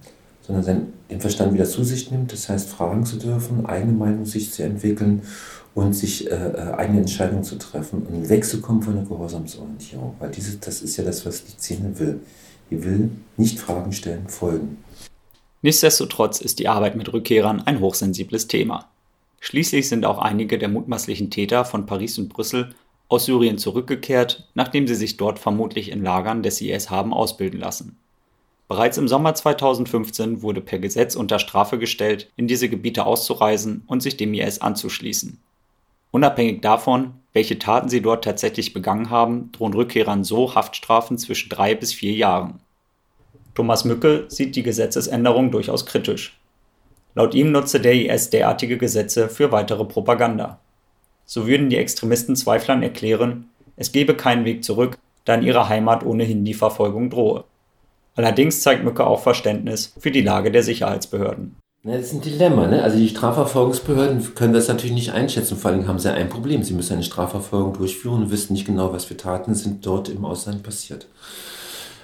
sondern 0.49 0.63
seinen, 0.63 1.19
Verstand 1.19 1.53
wieder 1.53 1.65
zu 1.65 1.83
sich 1.83 2.11
nimmt, 2.11 2.33
das 2.33 2.49
heißt 2.49 2.69
fragen 2.69 3.05
zu 3.05 3.17
dürfen, 3.17 3.65
eigene 3.65 3.93
Meinung 3.93 4.25
sich 4.25 4.51
zu 4.51 4.63
entwickeln 4.63 5.21
und 5.75 5.93
sich 5.93 6.29
äh, 6.29 6.33
äh 6.33 6.73
eigene 6.73 6.99
Entscheidungen 6.99 7.43
zu 7.43 7.57
treffen 7.57 8.03
und 8.03 8.29
wegzukommen 8.29 8.81
von 8.81 8.95
der 8.95 9.03
Gehorsamsorientierung. 9.05 10.15
Weil 10.19 10.31
dieses, 10.31 10.59
das 10.59 10.81
ist 10.81 10.97
ja 10.97 11.03
das, 11.03 11.25
was 11.25 11.43
die 11.43 11.51
Szene 11.51 11.97
will. 11.99 12.19
Die 12.71 12.83
will 12.83 13.11
nicht 13.37 13.59
Fragen 13.59 13.91
stellen, 13.91 14.27
folgen. 14.27 14.77
Nichtsdestotrotz 15.61 16.41
ist 16.41 16.59
die 16.59 16.67
Arbeit 16.67 16.95
mit 16.95 17.11
Rückkehrern 17.11 17.61
ein 17.61 17.79
hochsensibles 17.79 18.47
Thema. 18.47 18.89
Schließlich 19.39 19.89
sind 19.89 20.05
auch 20.05 20.19
einige 20.19 20.57
der 20.57 20.69
mutmaßlichen 20.69 21.29
Täter 21.29 21.65
von 21.65 21.85
Paris 21.85 22.17
und 22.17 22.29
Brüssel 22.29 22.73
aus 23.07 23.25
Syrien 23.25 23.57
zurückgekehrt, 23.57 24.47
nachdem 24.53 24.87
sie 24.87 24.95
sich 24.95 25.17
dort 25.17 25.37
vermutlich 25.37 25.91
in 25.91 26.03
Lagern 26.03 26.43
des 26.43 26.61
IS 26.61 26.89
haben 26.89 27.13
ausbilden 27.13 27.59
lassen. 27.59 27.97
Bereits 28.69 28.99
im 28.99 29.07
Sommer 29.07 29.33
2015 29.33 30.43
wurde 30.43 30.61
per 30.61 30.77
Gesetz 30.77 31.15
unter 31.15 31.39
Strafe 31.39 31.79
gestellt, 31.79 32.31
in 32.35 32.47
diese 32.47 32.69
Gebiete 32.69 33.07
auszureisen 33.07 33.83
und 33.87 34.01
sich 34.01 34.15
dem 34.15 34.31
IS 34.35 34.61
anzuschließen. 34.61 35.39
Unabhängig 36.11 36.61
davon, 36.61 37.15
welche 37.33 37.57
Taten 37.57 37.89
sie 37.89 38.01
dort 38.01 38.23
tatsächlich 38.23 38.71
begangen 38.71 39.09
haben, 39.09 39.51
drohen 39.53 39.73
Rückkehrern 39.73 40.23
so 40.23 40.53
Haftstrafen 40.53 41.17
zwischen 41.17 41.49
drei 41.49 41.73
bis 41.73 41.93
vier 41.93 42.13
Jahren. 42.13 42.59
Thomas 43.55 43.85
Mücke 43.85 44.25
sieht 44.27 44.55
die 44.55 44.63
Gesetzesänderung 44.63 45.49
durchaus 45.49 45.87
kritisch. 45.87 46.39
Laut 47.15 47.33
ihm 47.33 47.51
nutze 47.51 47.79
der 47.79 47.93
IS 47.93 48.29
derartige 48.29 48.77
Gesetze 48.77 49.29
für 49.29 49.51
weitere 49.51 49.83
Propaganda. 49.83 50.59
So 51.25 51.47
würden 51.47 51.71
die 51.71 51.77
Extremisten 51.77 52.35
Zweiflern 52.35 52.83
erklären, 52.83 53.49
es 53.77 53.91
gebe 53.91 54.13
keinen 54.13 54.45
Weg 54.45 54.63
zurück, 54.63 54.99
da 55.25 55.33
in 55.33 55.41
ihrer 55.41 55.69
Heimat 55.69 56.05
ohnehin 56.05 56.45
die 56.45 56.53
Verfolgung 56.53 57.09
drohe. 57.09 57.45
Allerdings 58.19 58.59
zeigt 58.59 58.83
Mücke 58.83 59.07
auch 59.07 59.21
Verständnis 59.21 59.93
für 59.97 60.11
die 60.11 60.19
Lage 60.19 60.51
der 60.51 60.61
Sicherheitsbehörden. 60.61 61.55
das 61.83 62.07
ist 62.07 62.13
ein 62.15 62.19
Dilemma. 62.19 62.67
Ne? 62.67 62.83
Also 62.83 62.97
die 62.97 63.07
Strafverfolgungsbehörden 63.07 64.35
können 64.35 64.51
das 64.51 64.67
natürlich 64.67 64.93
nicht 64.93 65.13
einschätzen. 65.13 65.55
Vor 65.55 65.71
allem 65.71 65.87
haben 65.87 65.99
sie 65.99 66.11
ein 66.11 66.27
Problem. 66.27 66.61
Sie 66.61 66.73
müssen 66.73 66.95
eine 66.95 67.03
Strafverfolgung 67.03 67.75
durchführen 67.75 68.23
und 68.23 68.31
wissen 68.31 68.51
nicht 68.51 68.65
genau, 68.65 68.91
was 68.91 69.05
für 69.05 69.15
Taten 69.15 69.55
sind 69.55 69.85
dort 69.85 70.09
im 70.09 70.25
Ausland 70.25 70.63
passiert. 70.63 71.07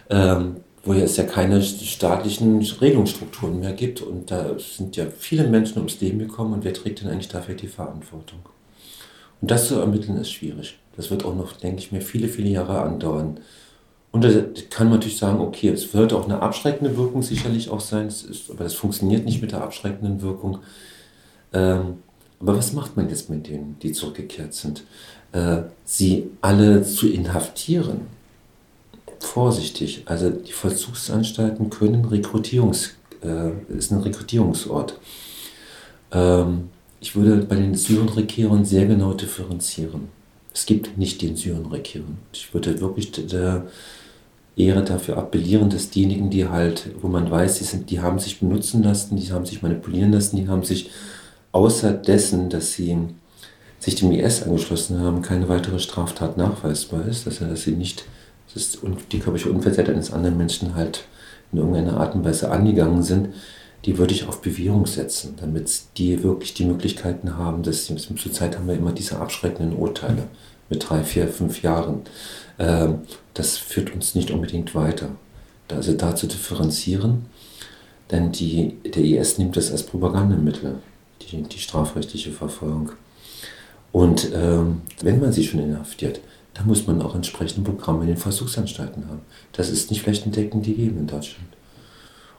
Ähm, 0.10 0.62
wo 0.86 0.94
es 0.94 1.18
ja 1.18 1.26
keine 1.26 1.62
staatlichen 1.62 2.62
Regelungsstrukturen 2.62 3.60
mehr 3.60 3.74
gibt. 3.74 4.00
Und 4.00 4.32
da 4.32 4.58
sind 4.58 4.96
ja 4.96 5.08
viele 5.20 5.44
Menschen 5.44 5.80
ums 5.80 6.00
Leben 6.00 6.20
gekommen 6.20 6.54
und 6.54 6.64
wer 6.64 6.74
trägt 6.74 7.02
denn 7.02 7.10
eigentlich 7.10 7.28
dafür 7.28 7.56
die 7.56 7.68
Verantwortung? 7.68 8.40
Und 9.42 9.52
das 9.52 9.68
zu 9.68 9.82
ermitteln 9.82 10.16
ist 10.16 10.32
schwierig. 10.32 10.80
Das 10.96 11.12
wird 11.12 11.26
auch 11.26 11.36
noch, 11.36 11.52
denke 11.52 11.80
ich 11.80 11.92
mir, 11.92 12.00
viele, 12.00 12.30
viele 12.30 12.48
Jahre 12.48 12.84
andauern. 12.84 13.42
Und 14.16 14.24
da 14.24 14.30
kann 14.70 14.88
man 14.88 15.00
natürlich 15.00 15.18
sagen, 15.18 15.42
okay, 15.42 15.68
es 15.68 15.94
wird 15.94 16.14
auch 16.14 16.24
eine 16.24 16.42
abschreckende 16.42 16.96
Wirkung 16.96 17.22
sicherlich 17.22 17.70
auch 17.70 17.82
sein, 17.82 18.08
ist, 18.08 18.50
aber 18.50 18.64
das 18.64 18.74
funktioniert 18.74 19.26
nicht 19.26 19.42
mit 19.42 19.52
der 19.52 19.62
abschreckenden 19.62 20.22
Wirkung. 20.22 20.60
Ähm, 21.52 21.98
aber 22.40 22.56
was 22.56 22.72
macht 22.72 22.96
man 22.96 23.10
jetzt 23.10 23.30
mit 23.30 23.50
denen, 23.50 23.76
die 23.82 23.92
zurückgekehrt 23.92 24.54
sind? 24.54 24.84
Äh, 25.34 25.64
sie 25.84 26.30
alle 26.40 26.84
zu 26.84 27.10
inhaftieren, 27.10 28.08
vorsichtig. 29.20 30.04
Also 30.06 30.30
die 30.30 30.54
Vollzugsanstalten 30.54 31.70
können 31.70 32.06
Rekrutierungs, 32.06 32.92
äh, 33.22 33.50
ist 33.68 33.92
ein 33.92 34.00
Rekrutierungsort. 34.00 34.98
Ähm, 36.14 36.70
ich 37.02 37.18
würde 37.18 37.44
bei 37.44 37.58
den 37.58 37.76
Syrenrekehrern 37.76 38.64
sehr 38.64 38.86
genau 38.86 39.12
differenzieren. 39.12 40.08
Es 40.54 40.66
gibt 40.66 40.98
nicht 40.98 41.22
den 41.22 41.36
Syrenrekehren. 41.36 42.18
Ich 42.32 42.54
würde 42.54 42.80
wirklich 42.80 43.12
der 43.12 43.68
Ehre 44.58 44.84
dafür 44.84 45.18
appellieren, 45.18 45.70
dass 45.70 45.90
diejenigen, 45.90 46.30
die 46.30 46.48
halt, 46.48 46.90
wo 47.02 47.08
man 47.08 47.30
weiß, 47.30 47.58
die, 47.58 47.64
sind, 47.66 47.90
die 47.90 48.00
haben 48.00 48.20
sich 48.20 48.40
benutzen 48.40 48.84
lassen, 48.84 49.18
die 49.18 49.32
haben 49.32 49.46
sich 49.46 49.62
manipulieren 49.62 50.12
lassen, 50.12 50.38
die 50.38 50.48
haben 50.48 50.64
sich 50.64 50.90
außer 51.52 51.94
dessen, 51.94 52.50
dass 52.50 52.74
sie 52.74 52.98
sich 53.80 53.96
dem 53.96 54.12
IS 54.12 54.44
angeschlossen 54.44 55.00
haben, 55.00 55.22
keine 55.22 55.50
weitere 55.50 55.80
Straftat 55.80 56.38
nachweisbar 56.38 57.06
ist, 57.06 57.28
dass, 57.28 57.40
dass 57.40 57.64
sie 57.64 57.72
nicht 57.72 58.06
das 58.54 58.78
die 59.12 59.20
körperliche 59.20 59.52
Unversehrtheit 59.52 59.96
eines 59.96 60.14
anderen 60.14 60.38
Menschen 60.38 60.76
halt 60.76 61.06
in 61.52 61.60
irgendeiner 61.60 61.98
Art 61.98 62.16
und 62.16 62.24
Weise 62.24 62.52
angegangen 62.52 63.04
sind, 63.04 63.30
die 63.86 63.98
würde 63.98 64.14
ich 64.14 64.28
auf 64.28 64.42
Bewährung 64.42 64.88
setzen, 64.88 65.36
damit 65.40 65.70
die 65.98 66.24
wirklich 66.24 66.54
die 66.54 66.66
Möglichkeiten 66.66 67.38
haben, 67.38 67.62
dass 67.64 67.86
sie, 67.86 67.96
zurzeit 67.96 68.58
haben 68.58 68.68
wir 68.68 68.76
immer 68.76 68.94
diese 68.94 69.20
abschreckenden 69.20 69.78
Urteile 69.78 70.24
mit 70.70 70.90
drei, 70.90 71.04
vier, 71.04 71.28
fünf 71.28 71.62
Jahren. 71.62 72.02
Ähm, 72.60 73.00
das 73.34 73.58
führt 73.58 73.94
uns 73.94 74.16
nicht 74.16 74.32
unbedingt 74.32 74.76
weiter. 74.76 75.10
Also 75.70 75.94
da 75.94 76.16
zu 76.16 76.28
differenzieren, 76.28 77.26
denn 78.12 78.32
die, 78.32 78.78
der 78.84 79.04
IS 79.04 79.38
nimmt 79.38 79.58
das 79.58 79.72
als 79.72 79.84
Propagandamittel, 79.84 80.76
die, 81.22 81.42
die 81.42 81.60
strafrechtliche 81.60 82.32
Verfolgung. 82.32 82.92
Und 83.92 84.30
ähm, 84.34 84.82
wenn 85.02 85.20
man 85.20 85.32
sie 85.32 85.44
schon 85.44 85.60
inhaftiert, 85.60 86.20
da 86.54 86.64
muss 86.64 86.88
man 86.88 87.02
auch 87.02 87.16
entsprechende 87.16 87.70
Programme 87.70 88.02
in 88.02 88.10
den 88.10 88.18
Versuchsanstalten 88.18 89.08
haben. 89.10 89.22
Das 89.54 89.70
ist 89.70 89.90
nicht 89.90 90.04
flächendeckend 90.04 90.66
gegeben 90.66 91.00
in 91.00 91.08
Deutschland. 91.08 91.48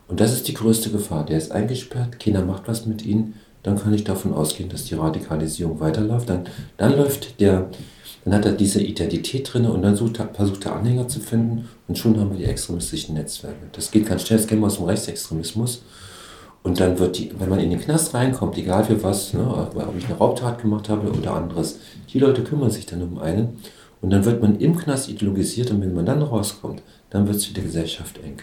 Und 0.09 0.21
das 0.21 0.33
ist 0.33 0.49
die 0.49 0.55
größte 0.55 0.91
Gefahr. 0.91 1.27
Der 1.27 1.37
ist 1.37 1.53
eingesperrt, 1.53 2.21
keiner 2.21 2.45
macht 2.45 2.69
was 2.69 2.87
mit 2.87 3.05
ihm, 3.05 3.35
dann 3.63 3.79
kann 3.79 3.93
ich 3.93 4.05
davon 4.05 4.33
ausgehen, 4.33 4.69
dass 4.69 4.85
die 4.85 4.95
Radikalisierung 4.95 5.81
weiterläuft. 5.81 6.29
Dann, 6.29 6.45
dann 6.77 6.97
läuft 6.97 7.41
der, 7.41 7.69
dann 8.27 8.35
hat 8.35 8.45
er 8.45 8.53
diese 8.53 8.83
Identität 8.83 9.53
drin 9.53 9.67
und 9.67 9.83
dann 9.83 9.95
sucht 9.95 10.19
er, 10.19 10.29
versucht 10.35 10.67
er 10.67 10.75
Anhänger 10.75 11.07
zu 11.07 11.21
finden 11.21 11.69
und 11.87 11.97
schon 11.97 12.19
haben 12.19 12.33
wir 12.33 12.39
die 12.39 12.45
extremistischen 12.45 13.15
Netzwerke. 13.15 13.69
Das 13.71 13.93
geht 13.93 14.07
ganz 14.07 14.27
schnell, 14.27 14.41
das 14.41 14.49
kennen 14.49 14.63
wir 14.63 14.67
aus 14.67 14.79
dem 14.79 14.87
Rechtsextremismus. 14.87 15.85
Und 16.65 16.81
dann 16.81 16.99
wird 16.99 17.17
die, 17.19 17.31
wenn 17.39 17.49
man 17.49 17.61
in 17.61 17.71
den 17.71 17.81
Knast 17.81 18.13
reinkommt, 18.15 18.59
egal 18.59 18.83
für 18.83 19.01
was, 19.01 19.33
ne, 19.33 19.49
ob 19.49 19.97
ich 19.97 20.07
eine 20.07 20.19
Raubtat 20.19 20.61
gemacht 20.61 20.89
habe 20.89 21.09
oder 21.13 21.35
anderes, 21.35 21.79
die 22.13 22.19
Leute 22.19 22.43
kümmern 22.43 22.73
sich 22.73 22.87
dann 22.87 23.03
um 23.03 23.19
einen 23.19 23.59
und 24.01 24.11
dann 24.11 24.25
wird 24.25 24.43
man 24.43 24.59
im 24.59 24.77
Knast 24.77 25.09
ideologisiert 25.09 25.71
und 25.71 25.81
wenn 25.81 25.95
man 25.95 26.07
dann 26.07 26.21
rauskommt, 26.21 26.83
dann 27.11 27.29
wird 27.29 27.37
es 27.37 27.47
für 27.47 27.55
die 27.55 27.63
Gesellschaft 27.63 28.19
eng. 28.19 28.39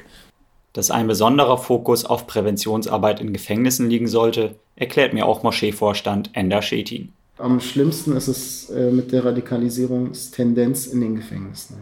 Dass 0.71 0.91
ein 0.91 1.07
besonderer 1.07 1.57
Fokus 1.57 2.05
auf 2.05 2.25
Präventionsarbeit 2.25 3.19
in 3.19 3.33
Gefängnissen 3.33 3.89
liegen 3.89 4.07
sollte, 4.07 4.55
erklärt 4.77 5.13
mir 5.13 5.25
auch 5.25 5.43
Moscheevorstand 5.43 6.29
Ender 6.31 6.61
Schetin. 6.61 7.11
Am 7.37 7.59
schlimmsten 7.59 8.15
ist 8.15 8.27
es 8.27 8.69
äh, 8.69 8.91
mit 8.91 9.11
der 9.11 9.25
Radikalisierungstendenz 9.25 10.87
in 10.87 11.01
den 11.01 11.15
Gefängnissen. 11.15 11.77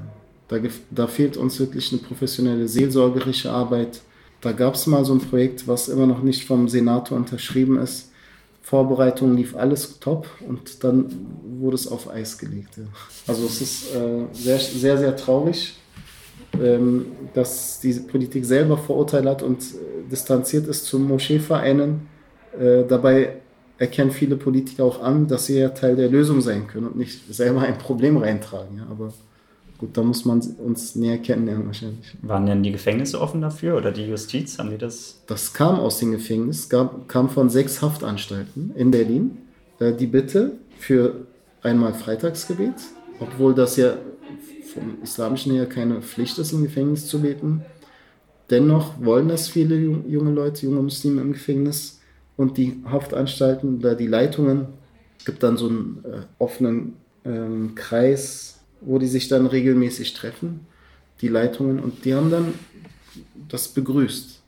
Da, 0.47 0.57
da 0.89 1.07
fehlt 1.07 1.37
uns 1.37 1.59
wirklich 1.59 1.91
eine 1.91 2.01
professionelle 2.01 2.67
seelsorgerische 2.67 3.51
Arbeit. 3.51 4.01
Da 4.41 4.51
gab 4.51 4.75
es 4.75 4.87
mal 4.87 5.05
so 5.05 5.13
ein 5.13 5.19
Projekt, 5.19 5.67
was 5.67 5.87
immer 5.87 6.07
noch 6.07 6.23
nicht 6.23 6.45
vom 6.45 6.67
Senator 6.67 7.17
unterschrieben 7.17 7.77
ist 7.77 8.11
Vorbereitung 8.71 9.35
lief 9.35 9.55
alles 9.55 9.99
top 9.99 10.27
und 10.47 10.83
dann 10.83 11.27
wurde 11.59 11.75
es 11.75 11.87
auf 11.87 12.09
Eis 12.09 12.37
gelegt. 12.37 12.77
Ja. 12.77 12.83
Also 13.27 13.45
es 13.45 13.61
ist 13.61 13.95
äh, 13.95 14.25
sehr, 14.31 14.59
sehr, 14.59 14.97
sehr 14.97 15.15
traurig, 15.15 15.75
ähm, 16.61 17.07
dass 17.33 17.79
die 17.79 17.93
Politik 17.93 18.45
selber 18.45 18.77
Vorurteile 18.77 19.29
hat 19.29 19.43
und 19.43 19.61
äh, 19.61 20.09
distanziert 20.09 20.67
ist 20.67 20.85
zu 20.85 20.99
Moscheevereinen. 20.99 22.07
Äh, 22.57 22.83
dabei 22.87 23.40
erkennen 23.81 24.11
viele 24.11 24.35
Politiker 24.35 24.83
auch 24.83 25.01
an, 25.01 25.27
dass 25.27 25.47
sie 25.47 25.57
ja 25.57 25.69
Teil 25.69 25.95
der 25.95 26.07
Lösung 26.07 26.39
sein 26.39 26.67
können 26.67 26.85
und 26.85 26.97
nicht 26.97 27.33
selber 27.33 27.61
ein 27.61 27.79
Problem 27.79 28.15
reintragen. 28.17 28.77
Ja. 28.77 28.85
Aber 28.89 29.11
Gut, 29.79 29.97
da 29.97 30.03
muss 30.03 30.25
man 30.25 30.39
uns 30.39 30.95
näher 30.95 31.17
kennenlernen 31.17 31.65
wahrscheinlich. 31.65 32.15
Waren 32.21 32.45
denn 32.45 32.61
die 32.61 32.71
Gefängnisse 32.71 33.19
offen 33.19 33.41
dafür 33.41 33.75
oder 33.75 33.91
die 33.91 34.05
Justiz? 34.05 34.59
Haben 34.59 34.69
die 34.69 34.77
das? 34.77 35.23
Das 35.25 35.53
kam 35.53 35.79
aus 35.79 35.97
den 35.97 36.11
Gefängnissen, 36.11 36.69
gab, 36.69 37.09
kam 37.09 37.29
von 37.31 37.49
sechs 37.49 37.81
Haftanstalten 37.81 38.73
in 38.75 38.91
Berlin. 38.91 39.39
Äh, 39.79 39.93
die 39.93 40.05
Bitte 40.05 40.51
für 40.77 41.25
einmal 41.63 41.95
Freitagsgebet, 41.95 42.75
obwohl 43.19 43.55
das 43.55 43.75
ja 43.75 43.95
vom 44.71 45.01
Islamischen 45.01 45.53
her 45.53 45.65
keine 45.65 46.03
Pflicht 46.03 46.37
ist, 46.37 46.51
im 46.51 46.61
Gefängnis 46.61 47.07
zu 47.07 47.19
beten. 47.19 47.65
Dennoch 48.51 49.03
wollen 49.03 49.29
das 49.29 49.47
viele 49.47 49.75
junge 49.75 50.31
Leute, 50.31 50.67
junge 50.67 50.83
Muslime 50.83 51.21
im 51.21 51.33
Gefängnis 51.33 52.00
und 52.37 52.57
die 52.57 52.81
Haftanstalten 52.85 53.77
oder 53.79 53.95
die 53.95 54.07
Leitungen 54.07 54.67
gibt 55.25 55.43
dann 55.43 55.57
so 55.57 55.67
einen 55.67 56.03
äh, 56.03 56.21
offenen 56.39 56.93
ähm, 57.25 57.75
Kreis, 57.75 58.59
wo 58.81 58.97
die 58.97 59.07
sich 59.07 59.27
dann 59.27 59.45
regelmäßig 59.45 60.13
treffen, 60.13 60.65
die 61.21 61.27
Leitungen, 61.27 61.79
und 61.79 62.03
die 62.05 62.15
haben 62.15 62.31
dann 62.31 62.53
das 63.47 63.67
begrüßt. 63.67 64.41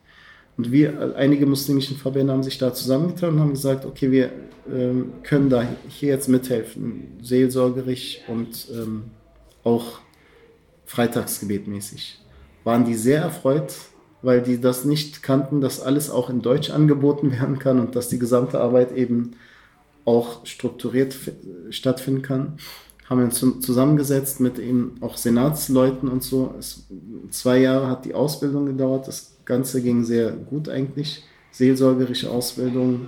Und 0.58 0.72
wir, 0.72 1.16
einige 1.16 1.46
muslimischen 1.46 1.98
Verbände 1.98 2.32
haben 2.32 2.44
sich 2.44 2.58
da 2.58 2.74
zusammengetan 2.74 3.34
und 3.34 3.40
haben 3.40 3.54
gesagt, 3.54 3.86
okay, 3.86 4.12
wir 4.12 4.32
ähm, 4.72 5.14
können 5.24 5.50
da 5.50 5.68
hier 5.90 6.10
jetzt 6.10 6.30
mithelfen, 6.30 7.18
seelsorgerisch 7.22 8.20
und 8.28 8.68
ähm, 8.72 9.04
auch 9.64 10.00
Freitagsgebetmäßig. 10.86 12.20
Waren 12.64 12.86
die 12.86 12.94
sehr 12.94 13.22
erfreut, 13.22 13.74
weil 14.24 14.42
die 14.42 14.60
das 14.60 14.86
nicht 14.86 15.22
kannten, 15.22 15.62
dass 15.62 15.82
alles 15.82 16.10
auch 16.10 16.30
in 16.30 16.42
Deutsch 16.42 16.72
angeboten 16.72 17.32
werden 17.32 17.60
kann 17.60 17.80
und 17.80 17.96
dass 17.96 18.08
die 18.10 18.20
gesamte 18.20 18.60
Arbeit 18.60 18.96
eben 18.96 19.34
auch 20.06 20.46
strukturiert 20.46 21.16
stattfinden 21.70 22.22
kann. 22.22 22.58
Haben 23.10 23.20
wir 23.20 23.26
uns 23.26 23.40
zusammengesetzt 23.66 24.40
mit 24.40 24.60
eben 24.60 24.96
auch 25.02 25.18
Senatsleuten 25.18 26.10
und 26.10 26.24
so. 26.24 26.56
Es, 26.58 26.86
zwei 27.30 27.60
Jahre 27.60 27.88
hat 27.88 28.06
die 28.06 28.14
Ausbildung 28.14 28.66
gedauert. 28.66 29.08
Das 29.08 29.34
Ganze 29.46 29.82
ging 29.82 30.04
sehr 30.04 30.32
gut 30.32 30.70
eigentlich. 30.70 31.24
Seelsorgerische 31.52 32.32
Ausbildung, 32.32 33.08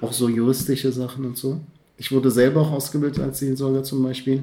auch 0.00 0.12
so 0.12 0.28
juristische 0.28 0.92
Sachen 0.92 1.24
und 1.26 1.36
so. 1.36 1.60
Ich 1.98 2.10
wurde 2.10 2.30
selber 2.30 2.62
auch 2.62 2.72
ausgebildet 2.72 3.22
als 3.22 3.38
Seelsorger 3.38 3.82
zum 3.82 4.02
Beispiel. 4.02 4.42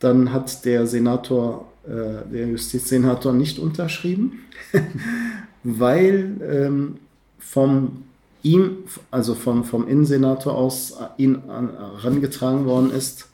Dann 0.00 0.32
hat 0.32 0.64
der 0.64 0.86
Senator, 0.86 1.69
der 1.86 2.46
Justizsenator 2.46 3.32
nicht 3.32 3.58
unterschrieben, 3.58 4.40
weil 5.64 6.36
ähm, 6.42 6.96
vom 7.38 8.04
ihm, 8.42 8.78
also 9.10 9.34
vom, 9.34 9.64
vom 9.64 9.88
Innensenator 9.88 10.54
aus, 10.54 10.94
ihn 11.16 11.36
an, 11.48 11.70
herangetragen 12.00 12.64
worden 12.64 12.90
ist, 12.90 13.28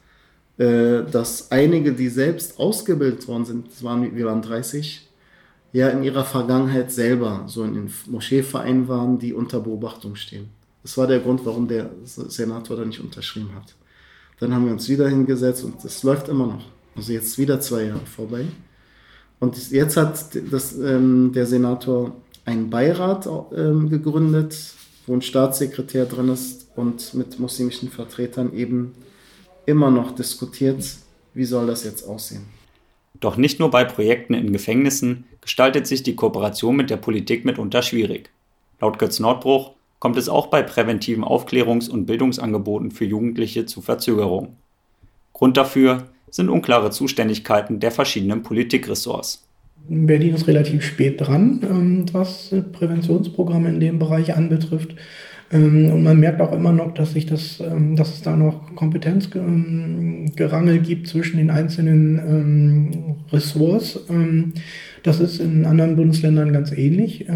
äh, 0.59 1.03
dass 1.11 1.51
einige, 1.51 1.93
die 1.93 2.09
selbst 2.09 2.59
ausgebildet 2.59 3.29
worden 3.29 3.45
sind, 3.45 3.71
das 3.71 3.83
waren, 3.83 4.17
wir 4.17 4.27
waren 4.27 4.43
30, 4.43 5.07
ja 5.73 5.89
in 5.89 6.03
ihrer 6.03 6.25
Vergangenheit 6.25 6.91
selber 6.91 7.45
so 7.47 7.63
in 7.65 7.75
den 7.75 7.93
Moscheevereinen 8.07 8.89
waren, 8.89 9.19
die 9.19 9.35
unter 9.35 9.61
Beobachtung 9.61 10.17
stehen. 10.17 10.49
Das 10.83 10.97
war 10.97 11.07
der 11.07 11.21
Grund, 11.21 11.45
warum 11.45 11.69
der 11.69 11.91
Senator 12.05 12.77
da 12.77 12.85
nicht 12.85 13.01
unterschrieben 13.01 13.51
hat. 13.55 13.75
Dann 14.39 14.55
haben 14.55 14.65
wir 14.65 14.73
uns 14.73 14.89
wieder 14.89 15.09
hingesetzt 15.09 15.65
und 15.65 15.85
es 15.85 16.03
läuft 16.03 16.29
immer 16.29 16.47
noch. 16.47 16.65
Also 16.97 17.13
jetzt 17.13 17.39
wieder 17.39 17.61
zwei 17.61 17.85
Jahre 17.85 18.07
vorbei. 18.07 18.47
Und 19.39 19.71
jetzt 19.71 19.97
hat 19.97 20.31
das, 20.51 20.79
ähm, 20.79 21.33
der 21.35 21.47
Senator 21.47 22.17
einen 22.47 22.71
Beirat 22.71 23.29
ähm, 23.55 23.91
gegründet, 23.91 24.57
wo 25.07 25.15
ein 25.15 25.23
Staatssekretär 25.23 26.07
drin 26.07 26.31
ist 26.31 26.69
und 26.75 27.15
mit 27.15 27.39
muslimischen 27.39 27.91
Vertretern 27.91 28.55
eben 28.55 28.95
immer 29.67 29.91
noch 29.91 30.13
diskutiert, 30.13 30.85
wie 31.35 31.45
soll 31.45 31.67
das 31.67 31.85
jetzt 31.85 32.09
aussehen. 32.09 32.47
Doch 33.21 33.37
nicht 33.37 33.61
nur 33.61 33.71
bei 33.71 33.85
Projekten 33.85 34.35
in 34.35 34.53
Gefängnissen 34.53 35.25
gestaltet 35.41 35.87
sich 35.87 36.03
die 36.03 36.17
Kooperation 36.17 36.77
mit 36.77 36.91
der 36.91 36.97
Politik 36.97 37.45
mitunter 37.45 37.83
schwierig. 37.83 38.31
Laut 38.81 38.99
Götz 38.99 39.21
Nordbruch 39.21 39.73
kommt 39.99 40.19
es 40.19 40.29
auch 40.29 40.49
bei 40.49 40.63
präventiven 40.63 41.25
Aufklärungs- 41.25 41.89
und 41.89 42.07
Bildungsangeboten 42.07 42.91
für 42.91 43.05
Jugendliche 43.05 43.67
zu 43.67 43.81
Verzögerungen. 43.81 44.57
Grund 45.33 45.57
dafür 45.57 46.09
sind 46.31 46.49
unklare 46.49 46.91
Zuständigkeiten 46.91 47.81
der 47.81 47.91
verschiedenen 47.91 48.43
Politikressorts. 48.43 49.47
Berlin 49.89 50.35
ist 50.35 50.49
relativ 50.49 50.85
spät 50.85 51.21
dran, 51.21 51.61
ähm, 51.63 52.07
was 52.13 52.55
Präventionsprogramme 52.73 53.69
in 53.69 53.81
dem 53.81 53.99
Bereich 53.99 54.35
anbetrifft. 54.35 54.97
Ähm, 55.53 55.93
und 55.93 56.03
man 56.03 56.19
merkt 56.19 56.41
auch 56.41 56.53
immer 56.53 56.73
noch, 56.73 56.95
dass 56.95 57.13
sich 57.13 57.27
das, 57.27 57.61
ähm, 57.61 57.95
dass 57.95 58.15
es 58.15 58.23
da 58.23 58.37
noch 58.37 58.75
Kompetenzgerangel 58.75 60.81
gibt 60.81 61.07
zwischen 61.07 61.37
den 61.37 61.51
einzelnen 61.51 63.17
Ressorts. 63.31 64.01
Das 65.03 65.21
ist 65.21 65.41
in 65.41 65.65
anderen 65.65 65.95
Bundesländern 65.95 66.53
ganz 66.53 66.73
ähnlich. 66.73 67.27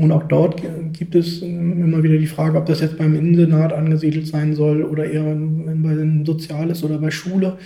Und 0.00 0.10
auch 0.10 0.22
dort 0.22 0.62
gibt 0.92 1.14
es 1.14 1.42
immer 1.42 2.02
wieder 2.02 2.16
die 2.16 2.26
Frage, 2.26 2.56
ob 2.56 2.66
das 2.66 2.80
jetzt 2.80 2.96
beim 2.96 3.14
Innensenat 3.14 3.72
angesiedelt 3.72 4.26
sein 4.26 4.54
soll 4.54 4.82
oder 4.82 5.04
eher 5.04 5.22
bei 5.24 6.24
Soziales 6.24 6.82
oder 6.82 6.98
bei 6.98 7.10
Schule. 7.10 7.58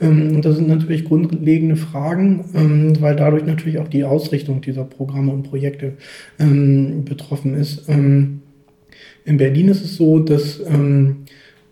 Ähm, 0.00 0.36
und 0.36 0.44
das 0.44 0.56
sind 0.56 0.68
natürlich 0.68 1.04
grundlegende 1.04 1.76
Fragen, 1.76 2.44
ähm, 2.54 3.00
weil 3.00 3.16
dadurch 3.16 3.44
natürlich 3.44 3.78
auch 3.78 3.88
die 3.88 4.04
Ausrichtung 4.04 4.62
dieser 4.62 4.84
Programme 4.84 5.32
und 5.32 5.42
Projekte 5.42 5.94
ähm, 6.38 7.04
betroffen 7.04 7.54
ist. 7.54 7.88
In 7.88 9.36
Berlin 9.36 9.68
ist 9.68 9.84
es 9.84 9.96
so, 9.96 10.20
dass 10.20 10.60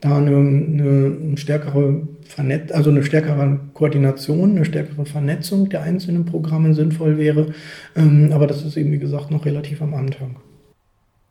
da 0.00 0.18
eine, 0.18 0.36
eine 0.36 1.36
stärkere 1.36 2.08
Vernetz 2.34 2.72
also 2.72 2.88
eine 2.88 3.02
stärkere 3.02 3.60
Koordination, 3.74 4.52
eine 4.52 4.64
stärkere 4.64 5.04
Vernetzung 5.04 5.68
der 5.68 5.82
einzelnen 5.82 6.24
Programme 6.24 6.72
sinnvoll 6.72 7.18
wäre. 7.18 7.52
aber 7.94 8.46
das 8.46 8.64
ist 8.64 8.76
eben, 8.76 8.90
wie 8.90 8.98
gesagt, 8.98 9.30
noch 9.30 9.44
relativ 9.44 9.82
am 9.82 9.92
Anfang. 9.92 10.36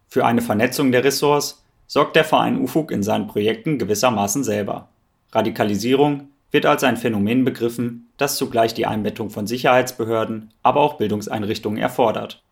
Für 0.07 0.25
eine 0.25 0.41
Vernetzung 0.41 0.91
der 0.91 1.03
Ressorts 1.03 1.63
sorgt 1.87 2.15
der 2.15 2.23
Verein 2.23 2.59
UFUG 2.59 2.91
in 2.91 3.01
seinen 3.01 3.27
Projekten 3.27 3.79
gewissermaßen 3.79 4.43
selber. 4.43 4.89
Radikalisierung, 5.31 6.27
wird 6.51 6.65
als 6.65 6.83
ein 6.83 6.97
Phänomen 6.97 7.45
begriffen, 7.45 8.09
das 8.17 8.35
zugleich 8.35 8.73
die 8.73 8.85
Einbettung 8.85 9.29
von 9.29 9.47
Sicherheitsbehörden, 9.47 10.51
aber 10.61 10.81
auch 10.81 10.97
Bildungseinrichtungen 10.97 11.81
erfordert. 11.81 12.43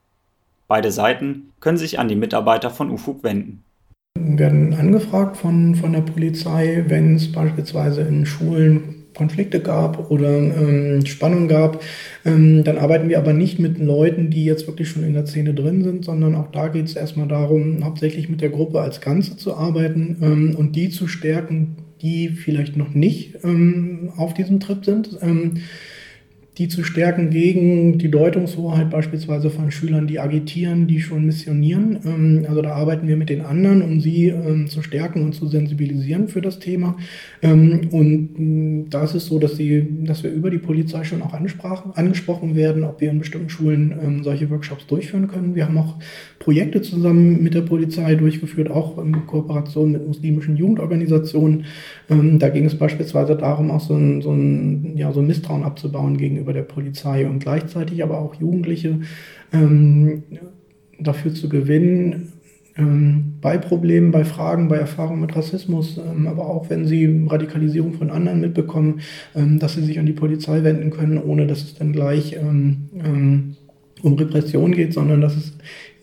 Beide 0.67 0.91
Seiten 0.91 1.51
können 1.59 1.77
sich 1.77 1.99
an 1.99 2.07
die 2.07 2.15
Mitarbeiter 2.15 2.69
von 2.69 2.89
UFUG 2.89 3.23
wenden. 3.23 3.63
Werden 4.37 4.73
angefragt 4.73 5.37
von, 5.37 5.75
von 5.75 5.93
der 5.93 6.01
Polizei, 6.01 6.83
wenn 6.87 7.15
es 7.15 7.31
beispielsweise 7.31 8.01
in 8.01 8.25
Schulen 8.25 8.99
Konflikte 9.19 9.59
gab 9.59 10.11
oder 10.11 10.37
ähm, 10.37 11.05
Spannung 11.05 11.47
gab. 11.47 11.83
Ähm, 12.25 12.63
dann 12.63 12.77
arbeiten 12.77 13.09
wir 13.09 13.17
aber 13.17 13.33
nicht 13.33 13.59
mit 13.59 13.77
Leuten, 13.77 14.29
die 14.29 14.45
jetzt 14.45 14.65
wirklich 14.65 14.89
schon 14.89 15.03
in 15.03 15.13
der 15.13 15.25
Szene 15.25 15.53
drin 15.53 15.83
sind, 15.83 16.05
sondern 16.05 16.35
auch 16.35 16.51
da 16.51 16.69
geht 16.69 16.85
es 16.85 16.95
erstmal 16.95 17.27
darum, 17.27 17.83
hauptsächlich 17.83 18.29
mit 18.29 18.39
der 18.39 18.49
Gruppe 18.49 18.79
als 18.79 19.01
Ganze 19.01 19.35
zu 19.35 19.55
arbeiten 19.55 20.17
ähm, 20.21 20.55
und 20.55 20.75
die 20.75 20.89
zu 20.89 21.07
stärken, 21.07 21.75
die 22.01 22.29
vielleicht 22.29 22.77
noch 22.77 22.93
nicht 22.93 23.43
ähm, 23.43 24.11
auf 24.15 24.33
diesem 24.33 24.61
Trip 24.61 24.85
sind. 24.85 25.17
Die 26.59 26.67
zu 26.67 26.83
stärken 26.83 27.29
gegen 27.29 27.97
die 27.99 28.11
Deutungshoheit 28.11 28.89
beispielsweise 28.89 29.49
von 29.49 29.71
Schülern, 29.71 30.07
die 30.07 30.19
agitieren, 30.19 30.87
die 30.87 30.99
schon 30.99 31.25
missionieren. 31.25 31.99
Ähm, 32.05 32.45
also 32.49 32.61
da 32.61 32.73
arbeiten 32.73 33.07
wir 33.07 33.15
mit 33.15 33.29
den 33.29 33.39
anderen, 33.39 33.81
um 33.81 34.01
sie 34.01 34.27
ähm, 34.27 34.67
zu 34.67 34.81
stärken 34.81 35.23
und 35.23 35.33
zu 35.33 35.47
sensibilisieren 35.47 36.27
für 36.27 36.41
das 36.41 36.59
Thema. 36.59 36.97
Ähm, 37.41 37.87
und 37.91 38.89
da 38.89 39.05
ist 39.05 39.15
es 39.15 39.27
so, 39.27 39.39
dass, 39.39 39.55
sie, 39.55 39.87
dass 40.03 40.23
wir 40.23 40.31
über 40.31 40.49
die 40.49 40.57
Polizei 40.57 41.05
schon 41.05 41.21
auch 41.21 41.33
angesprochen 41.33 42.55
werden, 42.57 42.83
ob 42.83 42.99
wir 42.99 43.09
in 43.09 43.19
bestimmten 43.19 43.49
Schulen 43.49 44.21
solche 44.23 44.49
Workshops 44.49 44.85
durchführen 44.87 45.27
können. 45.27 45.55
Wir 45.55 45.65
haben 45.65 45.77
auch 45.77 45.95
Projekte 46.39 46.81
zusammen 46.81 47.41
mit 47.41 47.53
der 47.53 47.61
Polizei 47.61 48.15
durchgeführt, 48.15 48.69
auch 48.69 48.97
in 48.97 49.25
Kooperation 49.27 49.91
mit 49.91 50.05
muslimischen 50.05 50.57
Jugendorganisationen. 50.57 51.65
Da 52.09 52.49
ging 52.49 52.65
es 52.65 52.75
beispielsweise 52.75 53.35
darum, 53.35 53.69
auch 53.69 53.81
so 53.81 53.93
ein, 53.93 54.23
so 54.23 54.31
ein, 54.31 54.97
ja, 54.97 55.11
so 55.11 55.19
ein 55.19 55.27
Misstrauen 55.27 55.63
abzubauen 55.63 56.17
gegenüber 56.17 56.53
der 56.53 56.63
Polizei 56.63 57.27
und 57.27 57.37
gleichzeitig 57.37 58.01
aber 58.01 58.17
auch 58.17 58.33
Jugendliche 58.33 59.01
ähm, 59.53 60.23
dafür 60.99 61.35
zu 61.35 61.49
gewinnen, 61.49 62.33
ähm, 62.79 63.33
bei 63.41 63.57
Problemen, 63.57 64.11
bei 64.11 64.23
Fragen, 64.23 64.69
bei 64.69 64.77
Erfahrungen 64.77 65.21
mit 65.21 65.35
Rassismus, 65.35 65.97
ähm, 65.97 66.27
aber 66.27 66.47
auch 66.47 66.69
wenn 66.69 66.85
sie 66.85 67.25
Radikalisierung 67.27 67.93
von 67.93 68.09
anderen 68.09 68.41
mitbekommen, 68.41 69.01
ähm, 69.35 69.59
dass 69.59 69.73
sie 69.73 69.83
sich 69.83 69.99
an 69.99 70.05
die 70.05 70.13
Polizei 70.13 70.63
wenden 70.63 70.89
können, 70.89 71.17
ohne 71.21 71.45
dass 71.45 71.63
es 71.63 71.75
dann 71.75 71.91
gleich 71.91 72.33
ähm, 72.33 72.89
ähm, 73.03 73.55
um 74.01 74.13
Repression 74.13 74.71
geht, 74.71 74.93
sondern 74.93 75.21
dass 75.21 75.35
es 75.35 75.57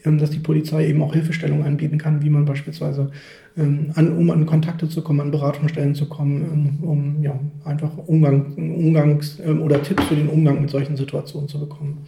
dass 0.09 0.31
die 0.31 0.38
Polizei 0.38 0.87
eben 0.87 1.03
auch 1.03 1.14
Hilfestellung 1.14 1.64
anbieten 1.64 1.99
kann, 1.99 2.23
wie 2.23 2.31
man 2.31 2.45
beispielsweise 2.45 3.11
ähm, 3.11 3.11
an, 3.57 4.16
um 4.16 4.31
an 4.31 4.45
Kontakte 4.45 4.88
zu 4.88 5.03
kommen, 5.03 5.21
an 5.21 5.31
Beratungsstellen 5.31 5.95
zu 5.95 6.09
kommen, 6.09 6.79
ähm, 6.83 6.88
um 6.88 7.23
ja, 7.23 7.38
einfach 7.64 7.90
Umgang, 8.07 8.55
Umgangs- 8.57 9.40
ähm, 9.42 9.62
oder 9.62 9.83
Tipps 9.83 10.05
für 10.05 10.16
den 10.16 10.29
Umgang 10.29 10.61
mit 10.61 10.71
solchen 10.71 10.97
Situationen 10.97 11.49
zu 11.49 11.59
bekommen. 11.59 12.07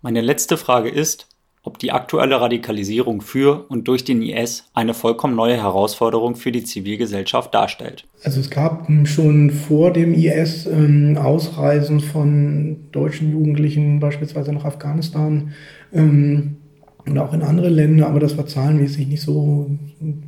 Meine 0.00 0.20
letzte 0.20 0.56
Frage 0.56 0.88
ist, 0.88 1.28
ob 1.62 1.78
die 1.78 1.92
aktuelle 1.92 2.40
Radikalisierung 2.40 3.20
für 3.20 3.66
und 3.68 3.86
durch 3.86 4.04
den 4.04 4.20
IS 4.20 4.64
eine 4.74 4.94
vollkommen 4.94 5.36
neue 5.36 5.56
Herausforderung 5.56 6.34
für 6.34 6.50
die 6.50 6.64
Zivilgesellschaft 6.64 7.54
darstellt. 7.54 8.04
Also 8.24 8.40
es 8.40 8.50
gab 8.50 8.88
schon 9.04 9.50
vor 9.50 9.92
dem 9.92 10.12
IS 10.14 10.66
ähm, 10.66 11.16
Ausreisen 11.16 12.00
von 12.00 12.88
deutschen 12.90 13.30
Jugendlichen 13.30 14.00
beispielsweise 14.00 14.52
nach 14.52 14.64
Afghanistan. 14.64 15.52
Ähm, 15.92 16.56
und 17.04 17.18
auch 17.18 17.32
in 17.32 17.42
andere 17.42 17.68
Länder, 17.68 18.06
aber 18.06 18.20
das 18.20 18.36
war 18.36 18.46
zahlenmäßig 18.46 19.08
nicht 19.08 19.22
so 19.22 19.70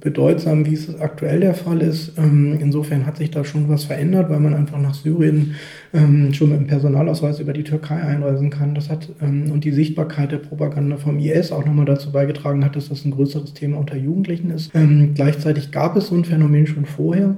bedeutsam, 0.00 0.66
wie 0.66 0.74
es 0.74 0.98
aktuell 1.00 1.40
der 1.40 1.54
Fall 1.54 1.80
ist. 1.80 2.18
Ähm, 2.18 2.58
insofern 2.60 3.06
hat 3.06 3.16
sich 3.16 3.30
da 3.30 3.44
schon 3.44 3.68
was 3.68 3.84
verändert, 3.84 4.28
weil 4.28 4.40
man 4.40 4.54
einfach 4.54 4.80
nach 4.80 4.94
Syrien 4.94 5.54
ähm, 5.92 6.32
schon 6.32 6.50
mit 6.50 6.58
dem 6.58 6.66
Personalausweis 6.66 7.38
über 7.38 7.52
die 7.52 7.62
Türkei 7.62 7.96
einreisen 7.96 8.50
kann. 8.50 8.74
Das 8.74 8.90
hat 8.90 9.08
ähm, 9.22 9.52
und 9.52 9.64
die 9.64 9.70
Sichtbarkeit 9.70 10.32
der 10.32 10.38
Propaganda 10.38 10.96
vom 10.96 11.18
IS 11.18 11.52
auch 11.52 11.64
nochmal 11.64 11.86
dazu 11.86 12.10
beigetragen 12.10 12.64
hat, 12.64 12.74
dass 12.74 12.88
das 12.88 13.04
ein 13.04 13.12
größeres 13.12 13.54
Thema 13.54 13.78
unter 13.78 13.96
Jugendlichen 13.96 14.50
ist. 14.50 14.72
Gleichzeitig 15.14 15.70
gab 15.70 15.96
es 15.96 16.08
so 16.08 16.16
ein 16.16 16.24
Phänomen 16.24 16.66
schon 16.66 16.86
vorher. 16.86 17.36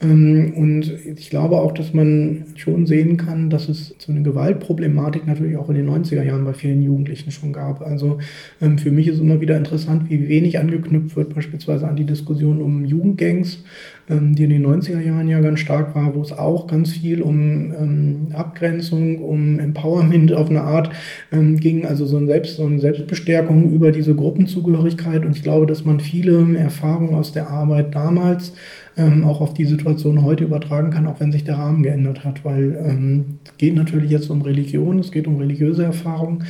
Ähm, 0.00 0.52
und 0.56 0.92
ich 1.16 1.30
glaube 1.30 1.56
auch, 1.56 1.72
dass 1.72 1.94
man 1.94 2.44
schon 2.56 2.86
sehen 2.86 3.16
kann, 3.16 3.48
dass 3.48 3.68
es 3.68 3.94
so 3.98 4.12
eine 4.12 4.22
Gewaltproblematik 4.22 5.26
natürlich 5.26 5.56
auch 5.56 5.70
in 5.70 5.76
den 5.76 5.88
90er 5.88 6.22
Jahren 6.22 6.44
bei 6.44 6.52
vielen 6.52 6.82
Jugendlichen 6.82 7.30
schon 7.30 7.52
gab. 7.52 7.80
Also 7.80 8.18
ähm, 8.60 8.78
für 8.78 8.90
mich 8.90 9.08
ist 9.08 9.20
immer 9.20 9.40
wieder 9.40 9.56
interessant, 9.56 10.10
wie 10.10 10.28
wenig 10.28 10.58
angeknüpft 10.58 11.16
wird, 11.16 11.34
beispielsweise 11.34 11.88
an 11.88 11.96
die 11.96 12.04
Diskussion 12.04 12.60
um 12.60 12.84
Jugendgangs, 12.84 13.64
die 14.08 14.44
in 14.44 14.50
den 14.50 14.66
90er 14.66 15.00
Jahren 15.00 15.28
ja 15.28 15.40
ganz 15.40 15.58
stark 15.58 15.94
war, 15.96 16.14
wo 16.14 16.22
es 16.22 16.32
auch 16.32 16.66
ganz 16.66 16.92
viel 16.92 17.22
um 17.22 18.28
Abgrenzung, 18.32 19.18
um 19.18 19.58
Empowerment 19.58 20.32
auf 20.32 20.48
eine 20.48 20.62
Art 20.62 20.90
ging, 21.32 21.84
also 21.84 22.06
so, 22.06 22.16
ein 22.16 22.26
Selbst, 22.26 22.56
so 22.56 22.66
eine 22.66 22.78
Selbstbestärkung 22.78 23.72
über 23.72 23.90
diese 23.90 24.14
Gruppenzugehörigkeit. 24.14 25.24
Und 25.24 25.36
ich 25.36 25.42
glaube, 25.42 25.66
dass 25.66 25.84
man 25.84 25.98
viele 25.98 26.56
Erfahrungen 26.56 27.14
aus 27.14 27.32
der 27.32 27.50
Arbeit 27.50 27.94
damals 27.96 28.52
ähm, 28.96 29.24
auch 29.24 29.40
auf 29.40 29.54
die 29.54 29.64
Situation 29.64 30.22
heute 30.22 30.44
übertragen 30.44 30.90
kann, 30.90 31.06
auch 31.06 31.20
wenn 31.20 31.32
sich 31.32 31.44
der 31.44 31.58
Rahmen 31.58 31.82
geändert 31.82 32.24
hat, 32.24 32.44
weil 32.44 32.78
ähm, 32.82 33.38
es 33.44 33.56
geht 33.58 33.74
natürlich 33.74 34.10
jetzt 34.10 34.30
um 34.30 34.42
Religion, 34.42 34.98
es 34.98 35.12
geht 35.12 35.26
um 35.26 35.36
religiöse 35.36 35.84
Erfahrungen, 35.84 36.44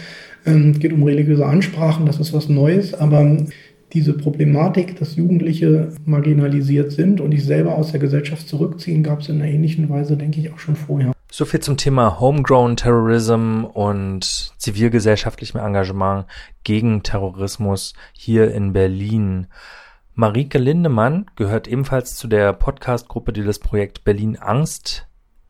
ähm, 0.44 0.70
es 0.70 0.78
geht 0.78 0.92
um 0.92 1.02
religiöse 1.02 1.44
Ansprachen, 1.44 2.06
das 2.06 2.20
ist 2.20 2.32
was 2.32 2.48
Neues, 2.48 2.94
aber 2.94 3.36
diese 3.96 4.12
Problematik, 4.12 4.98
dass 4.98 5.16
Jugendliche 5.16 5.88
marginalisiert 6.04 6.92
sind 6.92 7.18
und 7.18 7.30
sich 7.30 7.46
selber 7.46 7.76
aus 7.76 7.92
der 7.92 8.00
Gesellschaft 8.00 8.46
zurückziehen, 8.46 9.02
gab 9.02 9.20
es 9.20 9.30
in 9.30 9.40
einer 9.40 9.50
ähnlichen 9.50 9.88
Weise, 9.88 10.18
denke 10.18 10.38
ich, 10.38 10.52
auch 10.52 10.59
schon 10.59 10.76
vorher. 10.76 11.12
So 11.32 11.46
viel 11.46 11.61
zum 11.61 11.78
Thema 11.78 12.20
Homegrown 12.20 12.76
Terrorism 12.76 13.64
und 13.64 14.52
zivilgesellschaftlichem 14.59 15.59
Engagement 15.59 16.26
gegen 16.62 17.02
Terrorismus 17.02 17.94
hier 18.12 18.52
in 18.52 18.74
Berlin. 18.74 19.46
Marike 20.14 20.59
Lindemann 20.59 21.24
gehört 21.35 21.66
ebenfalls 21.66 22.16
zu 22.16 22.28
der 22.28 22.52
Podcast-Gruppe, 22.52 23.32
die 23.32 23.44
das 23.44 23.59
Projekt 23.59 24.04
Berlin 24.04 24.37
Angst 24.37 25.06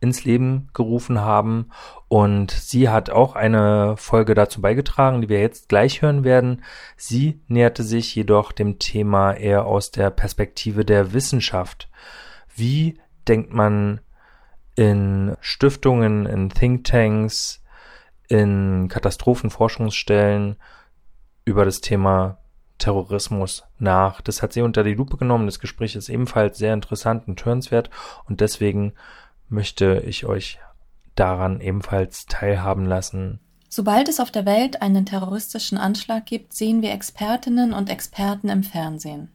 ins 0.07 0.25
Leben 0.25 0.69
gerufen 0.73 1.21
haben. 1.21 1.71
Und 2.09 2.51
sie 2.51 2.89
hat 2.89 3.11
auch 3.11 3.35
eine 3.35 3.97
Folge 3.97 4.35
dazu 4.35 4.61
beigetragen, 4.61 5.21
die 5.21 5.29
wir 5.29 5.41
jetzt 5.41 5.69
gleich 5.69 6.03
hören 6.03 6.25
werden. 6.25 6.63
Sie 6.97 7.41
näherte 7.49 7.83
sich 7.83 8.15
jedoch 8.15 8.53
dem 8.53 8.79
Thema 8.79 9.33
eher 9.33 9.67
aus 9.67 9.91
der 9.91 10.11
Perspektive 10.11 10.85
der 10.85 11.13
Wissenschaft. 11.13 11.89
Wie 12.55 12.99
denkt 13.27 13.53
man 13.53 14.01
in 14.77 15.37
Stiftungen, 15.41 16.27
in 16.27 16.51
Thinktanks, 16.51 17.63
in 18.29 18.89
Katastrophenforschungsstellen 18.89 20.57
über 21.45 21.65
das 21.65 21.81
Thema 21.81 22.39
Terrorismus 22.79 23.65
nach. 23.79 24.21
Das 24.21 24.43
hat 24.43 24.53
sie 24.53 24.63
unter 24.63 24.85
die 24.85 24.95
Lupe 24.95 25.17
genommen. 25.17 25.47
Das 25.47 25.61
Gespräch 25.61 25.97
ist 25.97 26.09
ebenfalls 26.09 26.59
sehr 26.59 26.75
interessant 26.75 27.27
und 27.27 27.43
hörenswert 27.45 27.91
und 28.27 28.41
deswegen 28.41 28.93
möchte 29.49 30.03
ich 30.07 30.27
euch 30.27 30.59
daran 31.15 31.61
ebenfalls 31.61 32.27
teilhaben 32.27 32.85
lassen. 32.85 33.41
Sobald 33.69 34.09
es 34.09 34.21
auf 34.21 34.31
der 34.31 34.47
Welt 34.47 34.83
einen 34.83 35.07
terroristischen 35.07 35.79
Anschlag 35.79 36.27
gibt, 36.27 36.53
sehen 36.53 36.83
wir 36.83 36.93
Expertinnen 36.93 37.73
und 37.73 37.91
Experten 37.91 38.49
im 38.49 38.63
Fernsehen. 38.63 39.31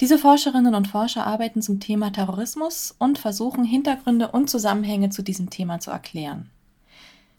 Diese 0.00 0.18
Forscherinnen 0.18 0.74
und 0.74 0.86
Forscher 0.86 1.26
arbeiten 1.26 1.60
zum 1.60 1.80
Thema 1.80 2.12
Terrorismus 2.12 2.94
und 2.98 3.18
versuchen 3.18 3.64
Hintergründe 3.64 4.28
und 4.28 4.48
Zusammenhänge 4.48 5.10
zu 5.10 5.22
diesem 5.22 5.50
Thema 5.50 5.80
zu 5.80 5.90
erklären. 5.90 6.50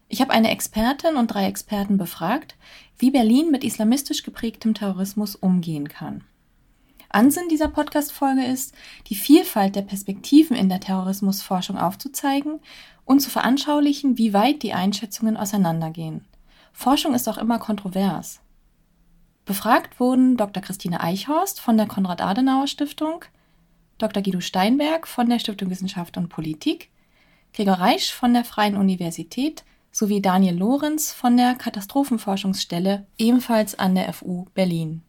Ich 0.09 0.21
habe 0.21 0.31
eine 0.31 0.49
Expertin 0.49 1.15
und 1.15 1.27
drei 1.27 1.45
Experten 1.45 1.97
befragt, 1.97 2.57
wie 2.97 3.11
Berlin 3.11 3.51
mit 3.51 3.63
islamistisch 3.63 4.23
geprägtem 4.23 4.73
Terrorismus 4.73 5.35
umgehen 5.35 5.87
kann. 5.87 6.23
Ansinn 7.09 7.49
dieser 7.49 7.67
Podcast-Folge 7.67 8.45
ist, 8.45 8.75
die 9.07 9.15
Vielfalt 9.15 9.75
der 9.75 9.81
Perspektiven 9.81 10.55
in 10.55 10.69
der 10.69 10.79
Terrorismusforschung 10.79 11.77
aufzuzeigen 11.77 12.59
und 13.03 13.19
zu 13.19 13.31
veranschaulichen, 13.31 14.19
wie 14.19 14.33
weit 14.33 14.61
die 14.61 14.73
Einschätzungen 14.73 15.35
auseinandergehen. 15.35 16.25
Forschung 16.71 17.15
ist 17.15 17.27
auch 17.27 17.39
immer 17.39 17.57
kontrovers. 17.57 18.41
Befragt 19.45 19.99
wurden 19.99 20.37
Dr. 20.37 20.61
Christine 20.61 21.01
Eichhorst 21.01 21.59
von 21.59 21.77
der 21.77 21.87
Konrad-Adenauer-Stiftung, 21.87 23.25
Dr. 23.97 24.21
Guido 24.21 24.39
Steinberg 24.39 25.07
von 25.07 25.27
der 25.27 25.39
Stiftung 25.39 25.71
Wissenschaft 25.71 26.15
und 26.15 26.29
Politik, 26.29 26.91
Gregor 27.55 27.79
Reisch 27.79 28.13
von 28.13 28.33
der 28.35 28.45
Freien 28.45 28.77
Universität 28.77 29.65
sowie 29.91 30.21
Daniel 30.21 30.55
Lorenz 30.55 31.11
von 31.11 31.35
der 31.35 31.55
Katastrophenforschungsstelle, 31.55 33.07
ebenfalls 33.17 33.77
an 33.77 33.95
der 33.95 34.13
FU 34.13 34.45
Berlin. 34.53 35.01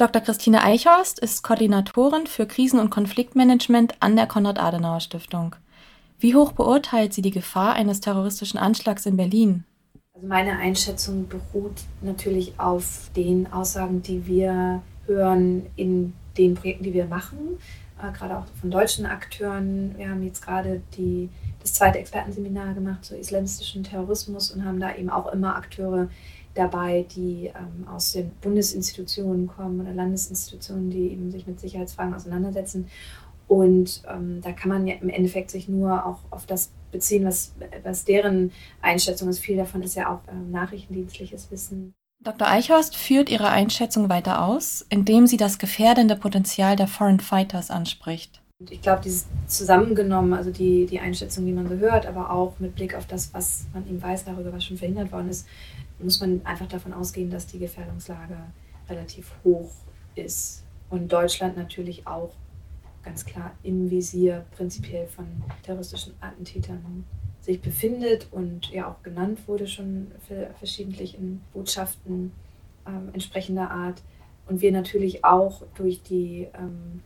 Dr. 0.00 0.22
Christine 0.22 0.64
Eichhorst 0.64 1.18
ist 1.18 1.42
Koordinatorin 1.42 2.26
für 2.26 2.46
Krisen- 2.46 2.80
und 2.80 2.88
Konfliktmanagement 2.88 3.96
an 4.00 4.16
der 4.16 4.26
Konrad-Adenauer-Stiftung. 4.26 5.56
Wie 6.18 6.34
hoch 6.34 6.52
beurteilt 6.52 7.12
sie 7.12 7.20
die 7.20 7.30
Gefahr 7.30 7.74
eines 7.74 8.00
terroristischen 8.00 8.58
Anschlags 8.58 9.04
in 9.04 9.18
Berlin? 9.18 9.64
Also 10.14 10.26
meine 10.26 10.56
Einschätzung 10.56 11.28
beruht 11.28 11.82
natürlich 12.00 12.58
auf 12.58 13.10
den 13.14 13.52
Aussagen, 13.52 14.00
die 14.00 14.26
wir 14.26 14.80
hören 15.04 15.66
in 15.76 16.14
den 16.38 16.54
Projekten, 16.54 16.84
die 16.84 16.94
wir 16.94 17.04
machen, 17.04 17.58
äh, 18.02 18.10
gerade 18.16 18.38
auch 18.38 18.46
von 18.58 18.70
deutschen 18.70 19.04
Akteuren. 19.04 19.98
Wir 19.98 20.08
haben 20.08 20.22
jetzt 20.22 20.40
gerade 20.40 20.80
die 20.96 21.28
das 21.60 21.74
zweite 21.74 21.98
Expertenseminar 21.98 22.72
gemacht 22.72 23.04
zu 23.04 23.18
islamistischen 23.18 23.84
Terrorismus 23.84 24.50
und 24.50 24.64
haben 24.64 24.80
da 24.80 24.94
eben 24.94 25.10
auch 25.10 25.30
immer 25.30 25.56
Akteure 25.56 26.08
dabei, 26.54 27.06
die 27.14 27.46
ähm, 27.46 27.86
aus 27.88 28.12
den 28.12 28.30
Bundesinstitutionen 28.40 29.46
kommen 29.46 29.80
oder 29.80 29.92
Landesinstitutionen, 29.92 30.90
die 30.90 31.08
eben 31.08 31.30
sich 31.30 31.46
mit 31.46 31.60
Sicherheitsfragen 31.60 32.14
auseinandersetzen. 32.14 32.88
Und 33.46 34.02
ähm, 34.08 34.40
da 34.42 34.52
kann 34.52 34.68
man 34.68 34.86
ja 34.86 34.94
im 35.00 35.08
Endeffekt 35.08 35.50
sich 35.50 35.68
nur 35.68 36.06
auch 36.06 36.20
auf 36.30 36.46
das 36.46 36.70
beziehen, 36.92 37.24
was, 37.24 37.52
was 37.82 38.04
deren 38.04 38.52
Einschätzung 38.80 39.28
ist. 39.28 39.40
Viel 39.40 39.56
davon 39.56 39.82
ist 39.82 39.96
ja 39.96 40.12
auch 40.12 40.20
ähm, 40.30 40.50
nachrichtendienstliches 40.50 41.50
Wissen. 41.50 41.92
Dr. 42.22 42.46
Eichhorst 42.46 42.96
führt 42.96 43.30
ihre 43.30 43.48
Einschätzung 43.48 44.10
weiter 44.10 44.44
aus, 44.44 44.84
indem 44.90 45.26
sie 45.26 45.38
das 45.38 45.58
gefährdende 45.58 46.16
Potenzial 46.16 46.76
der 46.76 46.86
Foreign 46.86 47.18
Fighters 47.18 47.70
anspricht. 47.70 48.42
Ich 48.68 48.82
glaube, 48.82 49.00
dieses 49.02 49.26
zusammengenommen, 49.46 50.34
also 50.34 50.50
die, 50.50 50.84
die 50.84 51.00
Einschätzung, 51.00 51.46
die 51.46 51.52
man 51.52 51.66
so 51.66 51.76
hört, 51.76 52.06
aber 52.06 52.30
auch 52.30 52.58
mit 52.58 52.74
Blick 52.74 52.94
auf 52.94 53.06
das, 53.06 53.32
was 53.32 53.64
man 53.72 53.88
eben 53.88 54.02
weiß 54.02 54.26
darüber, 54.26 54.52
was 54.52 54.64
schon 54.64 54.76
verhindert 54.76 55.10
worden 55.12 55.30
ist, 55.30 55.46
muss 56.02 56.20
man 56.20 56.44
einfach 56.44 56.68
davon 56.68 56.92
ausgehen, 56.92 57.30
dass 57.30 57.46
die 57.46 57.58
Gefährdungslage 57.58 58.36
relativ 58.88 59.32
hoch 59.44 59.70
ist. 60.14 60.64
Und 60.88 61.12
Deutschland 61.12 61.56
natürlich 61.56 62.06
auch 62.06 62.32
ganz 63.02 63.24
klar 63.24 63.52
im 63.62 63.90
Visier 63.90 64.44
prinzipiell 64.56 65.06
von 65.06 65.26
terroristischen 65.62 66.14
Attentätern 66.20 67.04
sich 67.40 67.60
befindet 67.60 68.28
und 68.30 68.70
ja 68.70 68.90
auch 68.90 69.02
genannt 69.02 69.48
wurde 69.48 69.66
schon 69.66 70.08
verschiedentlich 70.58 71.16
in 71.16 71.40
Botschaften 71.54 72.32
ähm, 72.86 73.08
entsprechender 73.12 73.70
Art. 73.70 74.02
Und 74.46 74.60
wir 74.60 74.72
natürlich 74.72 75.24
auch 75.24 75.62
durch 75.76 76.02
die 76.02 76.48
ähm, 76.54 77.02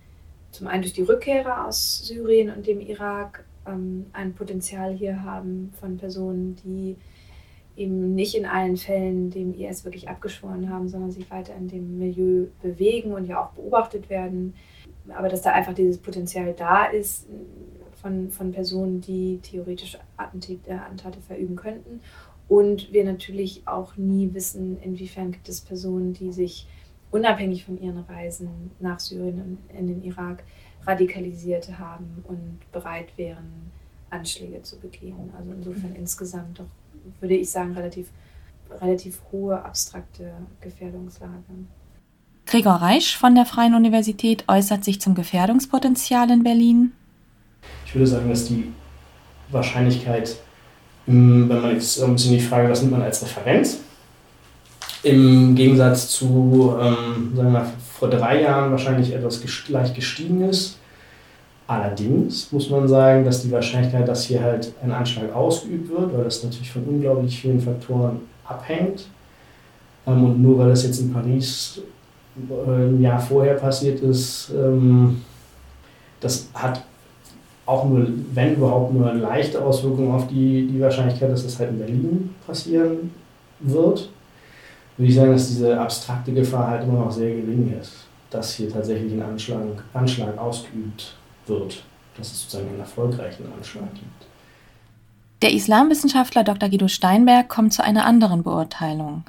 zum 0.50 0.66
einen 0.66 0.82
durch 0.82 0.92
die 0.92 1.02
Rückkehrer 1.02 1.66
aus 1.66 2.06
Syrien 2.06 2.50
und 2.50 2.66
dem 2.66 2.80
Irak 2.80 3.44
ähm, 3.66 4.06
ein 4.12 4.34
Potenzial 4.34 4.94
hier 4.94 5.22
haben 5.22 5.72
von 5.80 5.96
Personen, 5.96 6.56
die 6.64 6.96
eben 7.76 8.14
nicht 8.14 8.34
in 8.34 8.46
allen 8.46 8.76
Fällen 8.76 9.30
dem 9.30 9.54
IS 9.54 9.84
wirklich 9.84 10.08
abgeschworen 10.08 10.70
haben, 10.70 10.88
sondern 10.88 11.10
sich 11.10 11.30
weiter 11.30 11.54
in 11.54 11.68
dem 11.68 11.98
Milieu 11.98 12.46
bewegen 12.62 13.12
und 13.12 13.26
ja 13.26 13.44
auch 13.44 13.50
beobachtet 13.50 14.08
werden. 14.10 14.54
Aber 15.08 15.28
dass 15.28 15.42
da 15.42 15.52
einfach 15.52 15.74
dieses 15.74 15.98
Potenzial 15.98 16.54
da 16.56 16.86
ist 16.86 17.26
von, 18.00 18.30
von 18.30 18.52
Personen, 18.52 19.00
die 19.00 19.40
theoretisch 19.42 19.98
Attentate, 20.16 20.60
äh, 20.66 20.74
Attentate 20.74 21.20
verüben 21.20 21.56
könnten. 21.56 22.00
Und 22.48 22.92
wir 22.92 23.04
natürlich 23.04 23.62
auch 23.66 23.96
nie 23.96 24.34
wissen, 24.34 24.78
inwiefern 24.82 25.32
gibt 25.32 25.48
es 25.48 25.60
Personen, 25.60 26.12
die 26.12 26.30
sich 26.30 26.66
unabhängig 27.10 27.64
von 27.64 27.80
ihren 27.80 28.00
Reisen 28.00 28.70
nach 28.80 29.00
Syrien 29.00 29.40
und 29.40 29.78
in 29.78 29.86
den 29.86 30.02
Irak 30.02 30.44
radikalisiert 30.86 31.78
haben 31.78 32.22
und 32.28 32.58
bereit 32.72 33.16
wären, 33.16 33.72
Anschläge 34.10 34.62
zu 34.62 34.78
begehen. 34.78 35.32
Also 35.36 35.52
insofern 35.52 35.94
insgesamt 35.94 36.58
doch, 36.58 36.66
würde 37.20 37.34
ich 37.34 37.50
sagen, 37.50 37.72
relativ 37.74 38.08
relativ 38.80 39.20
hohe 39.32 39.62
abstrakte 39.62 40.32
Gefährdungslage. 40.60 41.32
Gregor 42.46 42.74
Reisch 42.74 43.16
von 43.16 43.34
der 43.34 43.46
Freien 43.46 43.74
Universität 43.74 44.44
äußert 44.48 44.84
sich 44.84 45.00
zum 45.00 45.14
Gefährdungspotenzial 45.14 46.30
in 46.30 46.42
Berlin. 46.42 46.92
Ich 47.86 47.94
würde 47.94 48.06
sagen, 48.06 48.28
dass 48.28 48.46
die 48.46 48.72
Wahrscheinlichkeit, 49.50 50.36
wenn 51.06 51.48
man 51.48 51.72
jetzt 51.72 52.02
ein 52.02 52.12
bisschen 52.12 52.32
die 52.32 52.40
Frage, 52.40 52.68
was 52.68 52.80
nimmt 52.82 52.92
man 52.92 53.02
als 53.02 53.22
Referenz, 53.22 53.78
im 55.02 55.54
Gegensatz 55.54 56.08
zu, 56.08 56.76
ähm, 56.80 57.32
sagen 57.34 57.52
wir 57.52 57.60
mal, 57.60 57.72
vor 57.98 58.08
drei 58.08 58.42
Jahren 58.42 58.70
wahrscheinlich 58.70 59.12
etwas 59.12 59.42
leicht 59.68 59.94
gestiegen 59.94 60.48
ist. 60.48 60.78
Allerdings 61.66 62.52
muss 62.52 62.68
man 62.68 62.86
sagen, 62.86 63.24
dass 63.24 63.42
die 63.42 63.50
Wahrscheinlichkeit, 63.50 64.06
dass 64.06 64.24
hier 64.24 64.42
halt 64.42 64.72
ein 64.82 64.92
Anschlag 64.92 65.34
ausgeübt 65.34 65.90
wird, 65.90 66.14
weil 66.14 66.24
das 66.24 66.44
natürlich 66.44 66.70
von 66.70 66.84
unglaublich 66.84 67.40
vielen 67.40 67.60
Faktoren 67.60 68.20
abhängt. 68.44 69.06
Ähm, 70.06 70.24
und 70.24 70.42
nur 70.42 70.58
weil 70.58 70.68
das 70.68 70.84
jetzt 70.84 71.00
in 71.00 71.12
Paris 71.12 71.80
äh, 72.36 72.70
ein 72.70 73.00
Jahr 73.00 73.18
vorher 73.18 73.54
passiert 73.54 74.00
ist, 74.00 74.52
ähm, 74.54 75.22
das 76.20 76.48
hat 76.52 76.82
auch 77.66 77.84
nur, 77.86 78.06
wenn 78.34 78.56
überhaupt, 78.56 78.92
nur 78.92 79.10
eine 79.10 79.20
leichte 79.20 79.62
Auswirkung 79.62 80.12
auf 80.12 80.26
die, 80.26 80.66
die 80.66 80.80
Wahrscheinlichkeit, 80.80 81.30
dass 81.30 81.44
das 81.44 81.58
halt 81.58 81.70
in 81.70 81.78
Berlin 81.78 82.34
passieren 82.46 83.10
wird 83.60 84.10
würde 84.96 85.08
ich 85.08 85.16
sagen, 85.16 85.32
dass 85.32 85.48
diese 85.48 85.78
abstrakte 85.78 86.32
Gefahr 86.32 86.68
halt 86.68 86.84
immer 86.84 87.00
noch 87.00 87.10
sehr 87.10 87.34
gering 87.34 87.76
ist, 87.80 87.92
dass 88.30 88.54
hier 88.54 88.70
tatsächlich 88.70 89.12
ein 89.12 89.22
Anschlag, 89.22 89.60
Anschlag 89.92 90.38
ausgeübt 90.38 91.16
wird, 91.46 91.82
dass 92.16 92.32
es 92.32 92.42
sozusagen 92.42 92.68
einen 92.68 92.80
erfolgreichen 92.80 93.44
Anschlag 93.52 93.92
gibt. 93.94 94.26
Der 95.42 95.52
Islamwissenschaftler 95.52 96.44
Dr. 96.44 96.68
Guido 96.68 96.88
Steinberg 96.88 97.48
kommt 97.48 97.72
zu 97.72 97.84
einer 97.84 98.06
anderen 98.06 98.42
Beurteilung. 98.42 99.24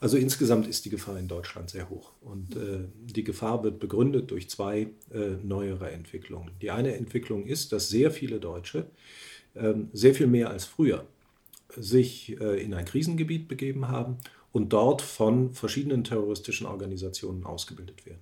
Also 0.00 0.16
insgesamt 0.16 0.66
ist 0.66 0.84
die 0.84 0.90
Gefahr 0.90 1.16
in 1.18 1.28
Deutschland 1.28 1.70
sehr 1.70 1.88
hoch. 1.88 2.12
Und 2.22 2.56
äh, 2.56 2.80
die 3.04 3.22
Gefahr 3.22 3.62
wird 3.62 3.78
begründet 3.78 4.30
durch 4.30 4.50
zwei 4.50 4.88
äh, 5.12 5.36
neuere 5.44 5.92
Entwicklungen. 5.92 6.50
Die 6.60 6.72
eine 6.72 6.96
Entwicklung 6.96 7.46
ist, 7.46 7.72
dass 7.72 7.88
sehr 7.88 8.10
viele 8.10 8.40
Deutsche, 8.40 8.86
äh, 9.54 9.74
sehr 9.92 10.14
viel 10.14 10.26
mehr 10.26 10.50
als 10.50 10.64
früher, 10.64 11.06
sich 11.76 12.40
äh, 12.40 12.62
in 12.62 12.74
ein 12.74 12.84
Krisengebiet 12.84 13.46
begeben 13.46 13.88
haben 13.88 14.16
und 14.50 14.72
dort 14.72 15.02
von 15.02 15.52
verschiedenen 15.52 16.02
terroristischen 16.02 16.66
Organisationen 16.66 17.44
ausgebildet 17.44 18.04
werden. 18.04 18.20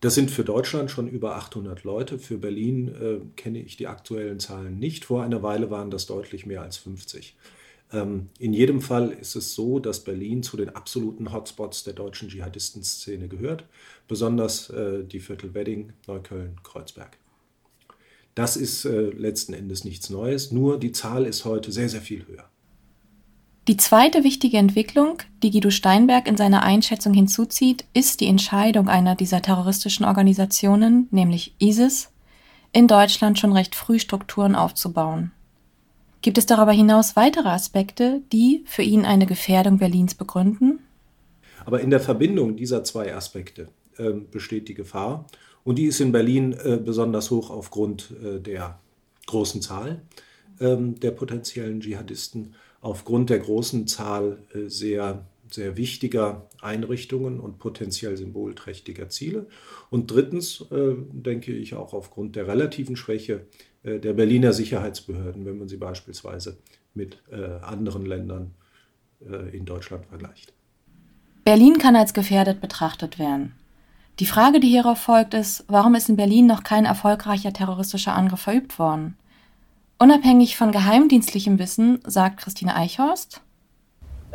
Das 0.00 0.14
sind 0.14 0.30
für 0.30 0.44
Deutschland 0.44 0.90
schon 0.90 1.08
über 1.08 1.36
800 1.36 1.82
Leute. 1.82 2.18
Für 2.18 2.38
Berlin 2.38 2.88
äh, 2.88 3.18
kenne 3.36 3.60
ich 3.60 3.76
die 3.76 3.88
aktuellen 3.88 4.38
Zahlen 4.38 4.78
nicht. 4.78 5.04
Vor 5.04 5.24
einer 5.24 5.42
Weile 5.42 5.70
waren 5.70 5.90
das 5.90 6.06
deutlich 6.06 6.46
mehr 6.46 6.62
als 6.62 6.76
50. 6.76 7.36
Ähm, 7.92 8.28
in 8.38 8.52
jedem 8.52 8.80
Fall 8.80 9.10
ist 9.10 9.34
es 9.34 9.54
so, 9.54 9.80
dass 9.80 10.04
Berlin 10.04 10.42
zu 10.42 10.56
den 10.56 10.68
absoluten 10.68 11.32
Hotspots 11.32 11.84
der 11.84 11.94
deutschen 11.94 12.28
Dschihadistenszene 12.28 13.28
gehört, 13.28 13.64
besonders 14.06 14.70
äh, 14.70 15.04
die 15.04 15.20
Viertel 15.20 15.54
Wedding, 15.54 15.92
Neukölln, 16.06 16.60
Kreuzberg. 16.62 17.16
Das 18.34 18.56
ist 18.56 18.84
äh, 18.84 19.10
letzten 19.10 19.52
Endes 19.52 19.84
nichts 19.84 20.10
Neues, 20.10 20.52
nur 20.52 20.78
die 20.78 20.92
Zahl 20.92 21.26
ist 21.26 21.44
heute 21.44 21.72
sehr, 21.72 21.88
sehr 21.88 22.02
viel 22.02 22.24
höher. 22.28 22.48
Die 23.68 23.76
zweite 23.76 24.24
wichtige 24.24 24.56
Entwicklung, 24.56 25.18
die 25.42 25.50
Guido 25.50 25.68
Steinberg 25.68 26.26
in 26.26 26.38
seiner 26.38 26.62
Einschätzung 26.62 27.12
hinzuzieht, 27.12 27.84
ist 27.92 28.22
die 28.22 28.26
Entscheidung 28.26 28.88
einer 28.88 29.14
dieser 29.14 29.42
terroristischen 29.42 30.06
Organisationen, 30.06 31.06
nämlich 31.10 31.54
ISIS, 31.58 32.08
in 32.72 32.88
Deutschland 32.88 33.38
schon 33.38 33.52
recht 33.52 33.74
früh 33.74 33.98
Strukturen 33.98 34.54
aufzubauen. 34.54 35.32
Gibt 36.22 36.38
es 36.38 36.46
darüber 36.46 36.72
hinaus 36.72 37.14
weitere 37.14 37.50
Aspekte, 37.50 38.22
die 38.32 38.62
für 38.64 38.80
ihn 38.80 39.04
eine 39.04 39.26
Gefährdung 39.26 39.76
Berlins 39.76 40.14
begründen? 40.14 40.78
Aber 41.66 41.82
in 41.82 41.90
der 41.90 42.00
Verbindung 42.00 42.56
dieser 42.56 42.84
zwei 42.84 43.14
Aspekte 43.14 43.68
äh, 43.98 44.12
besteht 44.12 44.68
die 44.68 44.74
Gefahr 44.74 45.26
und 45.62 45.76
die 45.76 45.84
ist 45.84 46.00
in 46.00 46.10
Berlin 46.10 46.54
äh, 46.54 46.78
besonders 46.78 47.30
hoch 47.30 47.50
aufgrund 47.50 48.14
äh, 48.24 48.40
der 48.40 48.78
großen 49.26 49.60
Zahl 49.60 50.00
ähm, 50.58 50.98
der 51.00 51.10
potenziellen 51.10 51.80
Dschihadisten 51.80 52.54
aufgrund 52.80 53.30
der 53.30 53.38
großen 53.40 53.86
Zahl 53.86 54.38
äh, 54.54 54.68
sehr, 54.68 55.26
sehr 55.50 55.76
wichtiger 55.76 56.46
Einrichtungen 56.60 57.40
und 57.40 57.58
potenziell 57.58 58.16
symbolträchtiger 58.16 59.08
Ziele. 59.08 59.46
Und 59.90 60.10
drittens 60.10 60.64
äh, 60.70 60.94
denke 61.12 61.52
ich 61.52 61.74
auch 61.74 61.94
aufgrund 61.94 62.36
der 62.36 62.46
relativen 62.46 62.96
Schwäche 62.96 63.46
äh, 63.82 63.98
der 63.98 64.12
Berliner 64.12 64.52
Sicherheitsbehörden, 64.52 65.46
wenn 65.46 65.58
man 65.58 65.68
sie 65.68 65.76
beispielsweise 65.76 66.58
mit 66.94 67.18
anderen 67.62 68.06
Ländern 68.06 68.54
in 69.52 69.66
Deutschland 69.66 70.06
vergleicht. 70.06 70.52
Berlin 71.44 71.78
kann 71.78 71.94
als 71.94 72.12
gefährdet 72.12 72.60
betrachtet 72.60 73.20
werden. 73.20 73.54
Die 74.18 74.26
Frage, 74.26 74.58
die 74.58 74.68
hierauf 74.68 74.98
folgt, 74.98 75.32
ist, 75.32 75.64
warum 75.68 75.94
ist 75.94 76.08
in 76.08 76.16
Berlin 76.16 76.46
noch 76.46 76.64
kein 76.64 76.86
erfolgreicher 76.86 77.52
terroristischer 77.52 78.14
Angriff 78.14 78.40
verübt 78.40 78.80
worden? 78.80 79.16
Unabhängig 79.98 80.56
von 80.56 80.70
geheimdienstlichem 80.70 81.58
Wissen, 81.58 82.00
sagt 82.06 82.40
Christine 82.40 82.76
Eichhorst. 82.76 83.40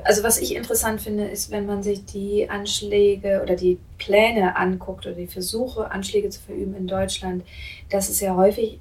Also 0.04 0.24
was 0.24 0.40
ich 0.40 0.56
interessant 0.56 1.00
finde, 1.00 1.26
ist, 1.26 1.52
wenn 1.52 1.66
man 1.66 1.84
sich 1.84 2.04
die 2.04 2.50
Anschläge 2.50 3.42
oder 3.42 3.56
die 3.56 3.80
Pläne 3.98 4.58
anguckt 4.58 5.06
oder 5.06 5.16
die 5.16 5.28
Versuche, 5.28 5.90
Anschläge 5.92 6.30
zu 6.30 6.42
verüben 6.42 6.76
in 6.76 6.88
Deutschland, 6.88 7.44
dass 7.90 8.10
es 8.10 8.20
ja 8.20 8.36
häufig 8.36 8.80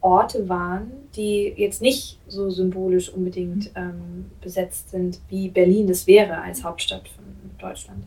Orte 0.00 0.48
waren, 0.48 0.90
die 1.14 1.52
jetzt 1.56 1.82
nicht 1.82 2.18
so 2.26 2.50
symbolisch 2.50 3.08
unbedingt 3.08 3.70
ähm, 3.74 4.30
besetzt 4.40 4.90
sind, 4.90 5.20
wie 5.28 5.48
Berlin 5.48 5.86
das 5.86 6.06
wäre 6.06 6.40
als 6.40 6.64
Hauptstadt 6.64 7.08
von 7.08 7.24
Deutschland 7.58 8.04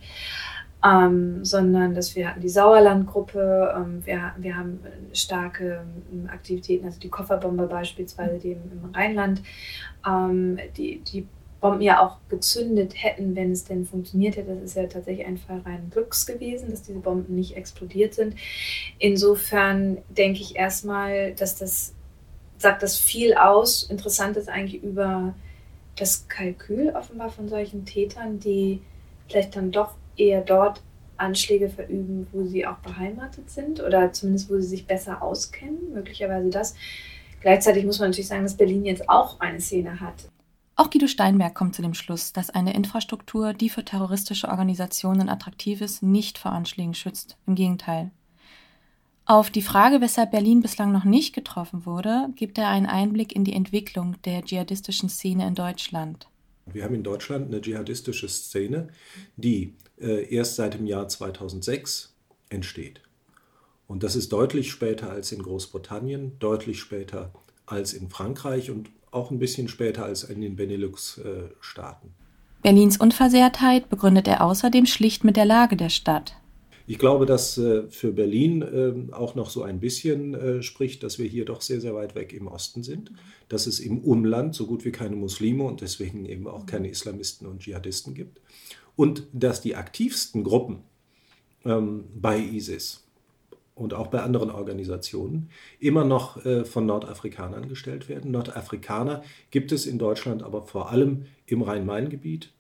ähm, 0.84 1.44
sondern 1.44 1.94
dass 1.94 2.16
wir 2.16 2.30
hatten 2.30 2.42
die 2.42 2.50
Sauerlandgruppe, 2.50 3.74
ähm, 3.76 4.06
wir, 4.06 4.34
wir 4.38 4.58
haben 4.58 4.80
starke 5.14 5.86
ähm, 6.12 6.30
Aktivitäten, 6.32 6.86
also 6.86 7.00
die 7.00 7.10
Kofferbomber 7.10 7.68
beispielsweise, 7.68 8.40
die 8.40 8.52
im, 8.52 8.72
im 8.72 8.92
Rheinland, 8.94 9.42
ähm, 10.08 10.58
die, 10.78 11.02
die 11.02 11.28
Bomben 11.60 11.82
ja 11.82 12.02
auch 12.02 12.18
gezündet 12.30 12.94
hätten, 12.96 13.36
wenn 13.36 13.52
es 13.52 13.66
denn 13.66 13.86
funktioniert 13.86 14.38
hätte. 14.38 14.56
Das 14.56 14.64
ist 14.64 14.76
ja 14.76 14.88
tatsächlich 14.88 15.28
ein 15.28 15.38
Fall 15.38 15.60
rein 15.66 15.90
Glücks 15.92 16.26
gewesen, 16.26 16.70
dass 16.70 16.84
diese 16.84 17.00
Bomben 17.00 17.36
nicht 17.36 17.58
explodiert 17.58 18.14
sind. 18.14 18.36
Insofern 18.98 19.98
denke 20.10 20.40
ich 20.40 20.56
erstmal, 20.56 21.34
dass 21.34 21.58
das 21.58 21.94
sagt 22.58 22.84
das 22.84 22.98
viel 22.98 23.34
aus. 23.34 23.84
Interessant 23.84 24.38
ist 24.38 24.50
eigentlich 24.50 24.84
über 24.84 25.34
das 25.98 26.28
Kalkül 26.28 26.90
offenbar 26.90 27.30
von 27.30 27.50
solchen 27.50 27.86
Tätern, 27.86 28.40
die 28.40 28.82
vielleicht 29.28 29.56
dann 29.56 29.72
doch 29.72 29.96
eher 30.20 30.42
dort 30.42 30.82
Anschläge 31.18 31.70
verüben, 31.70 32.28
wo 32.32 32.46
sie 32.46 32.66
auch 32.66 32.78
beheimatet 32.78 33.50
sind 33.50 33.82
oder 33.82 34.12
zumindest 34.14 34.50
wo 34.50 34.56
sie 34.56 34.68
sich 34.68 34.88
besser 34.88 35.22
auskennen, 35.22 35.94
möglicherweise 35.94 36.50
das. 36.50 36.76
Gleichzeitig 37.42 37.86
muss 37.86 38.00
man 38.00 38.10
natürlich 38.10 38.28
sagen, 38.28 38.44
dass 38.44 38.58
Berlin 38.58 38.86
jetzt 38.86 39.10
auch 39.10 39.40
eine 39.40 39.60
Szene 39.60 40.00
hat. 40.00 40.30
Auch 40.76 40.90
Guido 40.90 41.08
Steinberg 41.08 41.56
kommt 41.56 41.76
zu 41.76 41.82
dem 41.82 41.94
Schluss, 41.94 42.32
dass 42.32 42.50
eine 42.50 42.74
Infrastruktur, 42.74 43.54
die 43.54 43.70
für 43.70 43.84
terroristische 43.84 44.48
Organisationen 44.48 45.28
attraktiv 45.28 45.82
ist, 45.82 46.04
nicht 46.04 46.38
vor 46.38 46.54
Anschlägen 46.54 46.94
schützt. 46.94 47.38
Im 47.48 47.56
Gegenteil. 47.56 48.12
Auf 49.26 49.52
die 49.52 49.62
Frage, 49.62 50.02
weshalb 50.02 50.32
Berlin 50.32 50.62
bislang 50.62 50.92
noch 50.92 51.04
nicht 51.04 51.36
getroffen 51.36 51.86
wurde, 51.86 52.30
gibt 52.36 52.58
er 52.58 52.70
einen 52.70 52.86
Einblick 52.86 53.36
in 53.36 53.44
die 53.44 53.54
Entwicklung 53.54 54.16
der 54.24 54.42
dschihadistischen 54.42 55.10
Szene 55.10 55.48
in 55.48 55.54
Deutschland. 55.54 56.28
Wir 56.66 56.84
haben 56.84 56.96
in 56.96 57.04
Deutschland 57.04 57.48
eine 57.48 57.62
dschihadistische 57.62 58.30
Szene, 58.30 58.88
die 59.36 59.74
erst 60.00 60.56
seit 60.56 60.76
dem 60.76 60.86
Jahr 60.86 61.08
2006 61.08 62.14
entsteht. 62.50 63.02
Und 63.88 64.04
das 64.04 64.16
ist 64.16 64.32
deutlich 64.32 64.70
später 64.70 65.10
als 65.10 65.32
in 65.32 65.42
Großbritannien, 65.42 66.34
deutlich 66.40 66.80
später 66.80 67.32
als 67.66 67.94
in 67.94 68.10
Frankreich 68.10 68.70
und 68.70 68.90
auch 69.12 69.32
ein 69.32 69.40
bisschen 69.40 69.68
später 69.68 70.06
als 70.06 70.24
in 70.24 70.42
den 70.42 70.56
Benelux-Staaten. 70.56 72.10
Berlins 72.62 72.98
Unversehrtheit 72.98 73.90
begründet 73.90 74.28
er 74.28 74.44
außerdem 74.44 74.86
schlicht 74.86 75.24
mit 75.24 75.38
der 75.38 75.46
Lage 75.46 75.76
der 75.76 75.90
Stadt. 75.90 76.36
Ich 76.86 77.00
glaube, 77.00 77.26
dass 77.26 77.58
äh, 77.58 77.84
für 77.90 78.12
Berlin 78.12 78.62
äh, 78.62 79.14
auch 79.14 79.36
noch 79.36 79.50
so 79.50 79.64
ein 79.64 79.80
bisschen 79.80 80.34
äh, 80.34 80.64
spricht, 80.64 81.04
dass 81.04 81.20
wir 81.20 81.28
hier 81.28 81.46
doch 81.46 81.62
sehr, 81.62 81.80
sehr 81.82 81.94
weit 81.94 82.16
weg 82.16 82.34
im 82.34 82.48
Osten 82.48 82.84
sind, 82.84 83.12
dass 83.48 83.68
es 83.68 83.80
im 83.80 84.00
Umland 84.00 84.56
so 84.56 84.66
gut 84.66 84.86
wie 84.86 84.92
keine 84.92 85.16
Muslime 85.16 85.64
und 85.64 85.82
deswegen 85.82 86.26
eben 86.26 86.48
auch 86.48 86.66
keine 86.66 86.90
Islamisten 86.90 87.48
und 87.48 87.60
Dschihadisten 87.60 88.14
gibt 88.16 88.40
und 89.00 89.28
dass 89.32 89.62
die 89.62 89.78
aktivsten 89.78 90.44
Gruppen 90.44 90.84
ähm, 91.64 92.04
bei 92.14 92.38
ISIS 92.38 93.08
und 93.74 93.94
auch 93.94 94.08
bei 94.08 94.20
anderen 94.20 94.52
Organisationen 94.52 95.52
immer 95.80 96.04
noch 96.04 96.46
äh, 96.46 96.66
von 96.66 96.86
Nordafrikanern 96.86 97.70
gestellt 97.70 98.10
werden. 98.10 98.32
Nordafrikaner 98.32 99.24
gibt 99.52 99.72
es 99.72 99.86
in 99.86 100.00
Deutschland 100.00 100.44
aber 100.44 100.64
vor 100.64 100.92
allem 100.92 101.28
im 101.46 101.62
Rhein-Main-Gebiet, 101.62 102.52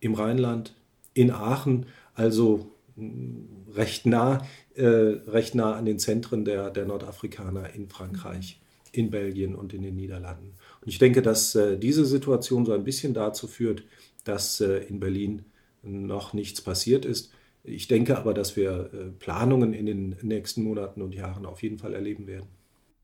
im 0.00 0.12
Rheinland, 0.12 0.74
in 1.14 1.30
Aachen, 1.30 1.86
also 2.12 2.70
mh, 2.96 3.46
recht 3.74 4.04
nah, 4.04 4.46
äh, 4.74 4.84
recht 4.84 5.54
nah 5.54 5.72
an 5.72 5.86
den 5.86 5.98
Zentren 5.98 6.44
der, 6.44 6.68
der 6.68 6.84
Nordafrikaner 6.84 7.72
in 7.74 7.88
Frankreich 7.88 8.60
in 8.92 9.10
Belgien 9.10 9.54
und 9.54 9.72
in 9.72 9.80
den 9.80 9.96
Niederlanden. 9.96 10.52
Und 10.82 10.88
ich 10.88 10.98
denke, 10.98 11.22
dass 11.22 11.54
äh, 11.54 11.78
diese 11.78 12.04
Situation 12.04 12.66
so 12.66 12.74
ein 12.74 12.84
bisschen 12.84 13.14
dazu 13.14 13.46
führt, 13.46 13.84
dass 14.24 14.60
äh, 14.60 14.80
in 14.80 15.00
Berlin 15.00 15.46
noch 15.82 16.32
nichts 16.32 16.60
passiert 16.60 17.04
ist. 17.04 17.32
Ich 17.64 17.88
denke 17.88 18.16
aber, 18.16 18.34
dass 18.34 18.56
wir 18.56 18.90
äh, 18.92 19.10
Planungen 19.18 19.72
in 19.72 19.86
den 19.86 20.16
nächsten 20.22 20.62
Monaten 20.62 21.02
und 21.02 21.14
Jahren 21.14 21.44
auf 21.44 21.62
jeden 21.62 21.78
Fall 21.78 21.94
erleben 21.94 22.26
werden. 22.26 22.46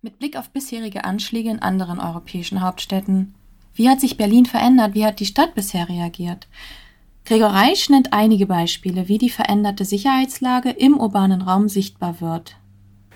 Mit 0.00 0.18
Blick 0.18 0.36
auf 0.36 0.50
bisherige 0.50 1.04
Anschläge 1.04 1.50
in 1.50 1.60
anderen 1.60 1.98
europäischen 1.98 2.60
Hauptstädten, 2.60 3.34
wie 3.74 3.88
hat 3.88 4.00
sich 4.00 4.16
Berlin 4.16 4.46
verändert? 4.46 4.94
Wie 4.94 5.04
hat 5.04 5.18
die 5.18 5.26
Stadt 5.26 5.54
bisher 5.54 5.88
reagiert? 5.88 6.46
Gregor 7.24 7.48
Reich 7.48 7.90
nennt 7.90 8.12
einige 8.12 8.46
Beispiele, 8.46 9.08
wie 9.08 9.18
die 9.18 9.30
veränderte 9.30 9.84
Sicherheitslage 9.84 10.70
im 10.70 11.00
urbanen 11.00 11.42
Raum 11.42 11.68
sichtbar 11.68 12.20
wird. 12.20 12.56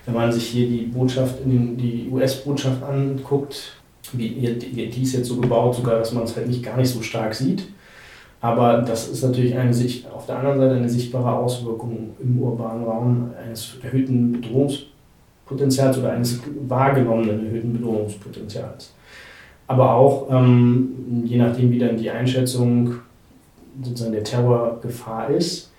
Wenn 0.05 0.15
man 0.15 0.31
sich 0.31 0.47
hier 0.47 0.67
die 0.67 0.87
Botschaft, 0.87 1.35
die 1.45 2.09
US-Botschaft 2.11 2.83
anguckt, 2.83 3.73
wie, 4.13 4.29
die 4.29 5.03
ist 5.03 5.13
jetzt 5.13 5.27
so 5.27 5.37
gebaut, 5.37 5.75
sogar, 5.75 5.99
dass 5.99 6.11
man 6.11 6.23
es 6.23 6.35
halt 6.35 6.47
nicht 6.47 6.63
gar 6.63 6.75
nicht 6.77 6.89
so 6.89 7.01
stark 7.01 7.35
sieht. 7.35 7.67
Aber 8.41 8.81
das 8.81 9.09
ist 9.09 9.23
natürlich 9.23 9.57
eine 9.57 9.73
Sicht, 9.73 10.09
auf 10.09 10.25
der 10.25 10.37
anderen 10.37 10.59
Seite 10.59 10.75
eine 10.75 10.89
sichtbare 10.89 11.33
Auswirkung 11.33 12.15
im 12.21 12.39
urbanen 12.41 12.85
Raum 12.85 13.31
eines 13.43 13.75
erhöhten 13.83 14.31
Bedrohungspotenzials 14.31 15.97
oder 15.97 16.13
eines 16.13 16.39
wahrgenommenen 16.67 17.47
erhöhten 17.47 17.73
Bedrohungspotenzials. 17.73 18.93
Aber 19.67 19.93
auch, 19.93 20.27
ähm, 20.31 21.23
je 21.25 21.37
nachdem, 21.37 21.69
wie 21.71 21.79
dann 21.79 21.97
die 21.97 22.09
Einschätzung 22.09 22.95
sozusagen 23.83 24.13
der 24.13 24.23
Terrorgefahr 24.23 25.29
ist, 25.29 25.71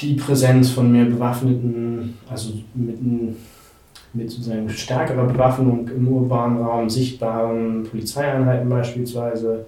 die 0.00 0.14
Präsenz 0.14 0.70
von 0.70 0.90
mehr 0.90 1.04
bewaffneten, 1.04 2.18
also 2.28 2.54
mit, 2.74 2.98
mit 4.14 4.30
sozusagen 4.30 4.68
stärkerer 4.70 5.24
Bewaffnung 5.24 5.88
im 5.88 6.08
urbanen 6.08 6.62
Raum, 6.62 6.88
sichtbaren 6.88 7.84
Polizeieinheiten 7.84 8.68
beispielsweise, 8.68 9.66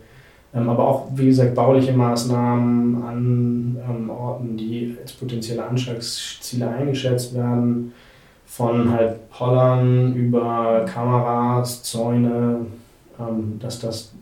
aber 0.53 0.87
auch, 0.87 1.09
wie 1.15 1.27
gesagt, 1.27 1.55
bauliche 1.55 1.93
Maßnahmen 1.93 3.03
an 3.03 3.77
ähm, 3.89 4.11
Orten, 4.11 4.57
die 4.57 4.97
als 5.01 5.13
potenzielle 5.13 5.65
Anschlagsziele 5.65 6.69
eingeschätzt 6.69 7.35
werden, 7.35 7.93
von 8.47 8.91
halt 8.91 9.31
Pollern 9.31 10.15
über 10.15 10.85
Kameras, 10.93 11.85
Zäune, 11.85 12.67
ähm, 13.21 13.59
dass 13.61 13.79
das 13.79 14.13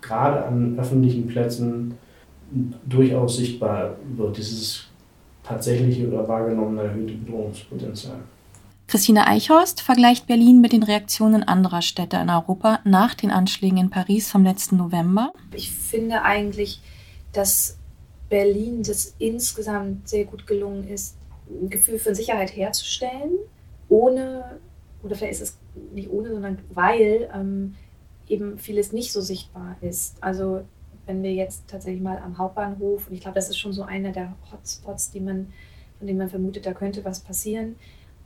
gerade 0.00 0.44
an 0.44 0.78
öffentlichen 0.78 1.26
Plätzen 1.26 1.94
durchaus 2.86 3.36
sichtbar 3.36 3.96
wird, 4.16 4.36
dieses 4.36 4.86
tatsächliche 5.42 6.08
oder 6.08 6.26
wahrgenommene 6.28 6.82
erhöhte 6.82 7.14
Bedrohungspotenzial. 7.14 8.18
Christine 8.86 9.26
Eichhorst 9.26 9.80
vergleicht 9.80 10.26
Berlin 10.26 10.60
mit 10.60 10.72
den 10.72 10.82
Reaktionen 10.82 11.42
anderer 11.42 11.82
Städte 11.82 12.18
in 12.18 12.30
Europa 12.30 12.80
nach 12.84 13.14
den 13.14 13.30
Anschlägen 13.30 13.78
in 13.78 13.90
Paris 13.90 14.30
vom 14.30 14.44
letzten 14.44 14.76
November. 14.76 15.32
Ich 15.54 15.70
finde 15.70 16.22
eigentlich, 16.22 16.80
dass 17.32 17.78
Berlin 18.28 18.82
das 18.82 19.14
insgesamt 19.18 20.08
sehr 20.08 20.24
gut 20.24 20.46
gelungen 20.46 20.86
ist, 20.86 21.16
ein 21.48 21.70
Gefühl 21.70 21.98
von 21.98 22.14
Sicherheit 22.14 22.54
herzustellen, 22.54 23.32
ohne, 23.88 24.58
oder 25.02 25.14
vielleicht 25.14 25.40
ist 25.40 25.42
es 25.42 25.58
nicht 25.92 26.10
ohne, 26.10 26.30
sondern 26.30 26.58
weil 26.72 27.30
ähm, 27.34 27.74
eben 28.28 28.58
vieles 28.58 28.92
nicht 28.92 29.12
so 29.12 29.20
sichtbar 29.20 29.76
ist. 29.80 30.16
Also 30.20 30.62
wenn 31.06 31.22
wir 31.22 31.32
jetzt 31.32 31.68
tatsächlich 31.68 32.02
mal 32.02 32.18
am 32.18 32.38
Hauptbahnhof, 32.38 33.08
und 33.08 33.14
ich 33.14 33.20
glaube, 33.20 33.34
das 33.34 33.50
ist 33.50 33.58
schon 33.58 33.72
so 33.72 33.82
einer 33.82 34.12
der 34.12 34.34
Hotspots, 34.50 35.10
die 35.10 35.20
man, 35.20 35.52
von 35.98 36.06
denen 36.06 36.18
man 36.18 36.30
vermutet, 36.30 36.64
da 36.64 36.72
könnte 36.72 37.04
was 37.04 37.20
passieren, 37.20 37.76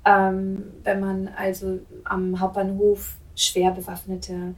ähm, 0.08 0.64
wenn 0.84 1.00
man 1.00 1.28
also 1.28 1.80
am 2.04 2.40
Hauptbahnhof 2.40 3.16
schwer 3.34 3.72
bewaffnete 3.72 4.54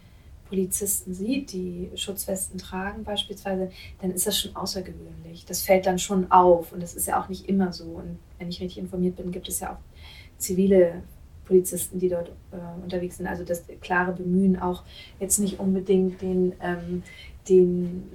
Polizisten 0.49 1.13
sieht, 1.13 1.53
die 1.53 1.91
Schutzwesten 1.95 2.59
tragen 2.59 3.05
beispielsweise, 3.05 3.71
dann 4.01 4.11
ist 4.13 4.27
das 4.27 4.39
schon 4.39 4.55
außergewöhnlich. 4.55 5.45
Das 5.47 5.63
fällt 5.63 5.87
dann 5.87 5.99
schon 5.99 6.31
auf 6.31 6.73
und 6.73 6.83
das 6.83 6.95
ist 6.95 7.07
ja 7.07 7.21
auch 7.21 7.29
nicht 7.29 7.49
immer 7.49 7.73
so. 7.73 7.85
Und 7.85 8.19
wenn 8.39 8.49
ich 8.49 8.61
richtig 8.61 8.79
informiert 8.79 9.17
bin, 9.17 9.33
gibt 9.33 9.49
es 9.49 9.61
ja 9.61 9.73
auch 9.73 9.79
zivile 10.39 11.03
Polizisten, 11.45 11.99
die 11.99 12.09
dort 12.09 12.29
äh, 12.53 12.83
unterwegs 12.83 13.17
sind. 13.17 13.27
Also 13.27 13.45
das 13.45 13.65
klare 13.81 14.13
Bemühen 14.13 14.57
auch 14.57 14.85
jetzt 15.19 15.39
nicht 15.39 15.59
unbedingt 15.59 16.23
den, 16.23 16.53
ähm, 16.63 17.03
den 17.49 18.09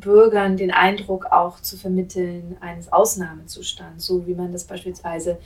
Bürgern 0.00 0.56
den 0.56 0.70
Eindruck 0.70 1.26
auch 1.26 1.60
zu 1.60 1.76
vermitteln 1.76 2.56
eines 2.60 2.92
Ausnahmezustands, 2.92 4.04
so 4.04 4.26
wie 4.26 4.34
man 4.34 4.52
das 4.52 4.64
beispielsweise 4.64 5.38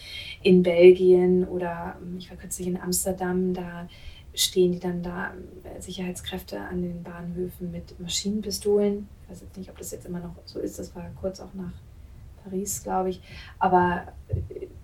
in 0.42 0.62
Belgien 0.62 1.46
oder 1.46 1.96
ähm, 2.02 2.16
ich 2.18 2.30
war 2.30 2.36
kürzlich 2.36 2.66
in 2.66 2.80
Amsterdam, 2.80 3.54
da 3.54 3.88
stehen 4.34 4.72
die 4.72 4.78
dann 4.78 5.02
da 5.02 5.32
äh, 5.64 5.80
Sicherheitskräfte 5.80 6.60
an 6.60 6.82
den 6.82 7.02
Bahnhöfen 7.02 7.70
mit 7.70 7.98
Maschinenpistolen. 7.98 9.08
Ich 9.24 9.30
weiß 9.30 9.40
jetzt 9.42 9.56
nicht, 9.56 9.70
ob 9.70 9.78
das 9.78 9.90
jetzt 9.90 10.06
immer 10.06 10.20
noch 10.20 10.34
so 10.44 10.58
ist, 10.58 10.78
das 10.78 10.94
war 10.94 11.10
kurz 11.20 11.40
auch 11.40 11.54
nach 11.54 11.72
Paris, 12.44 12.82
glaube 12.82 13.10
ich. 13.10 13.20
Aber 13.58 14.04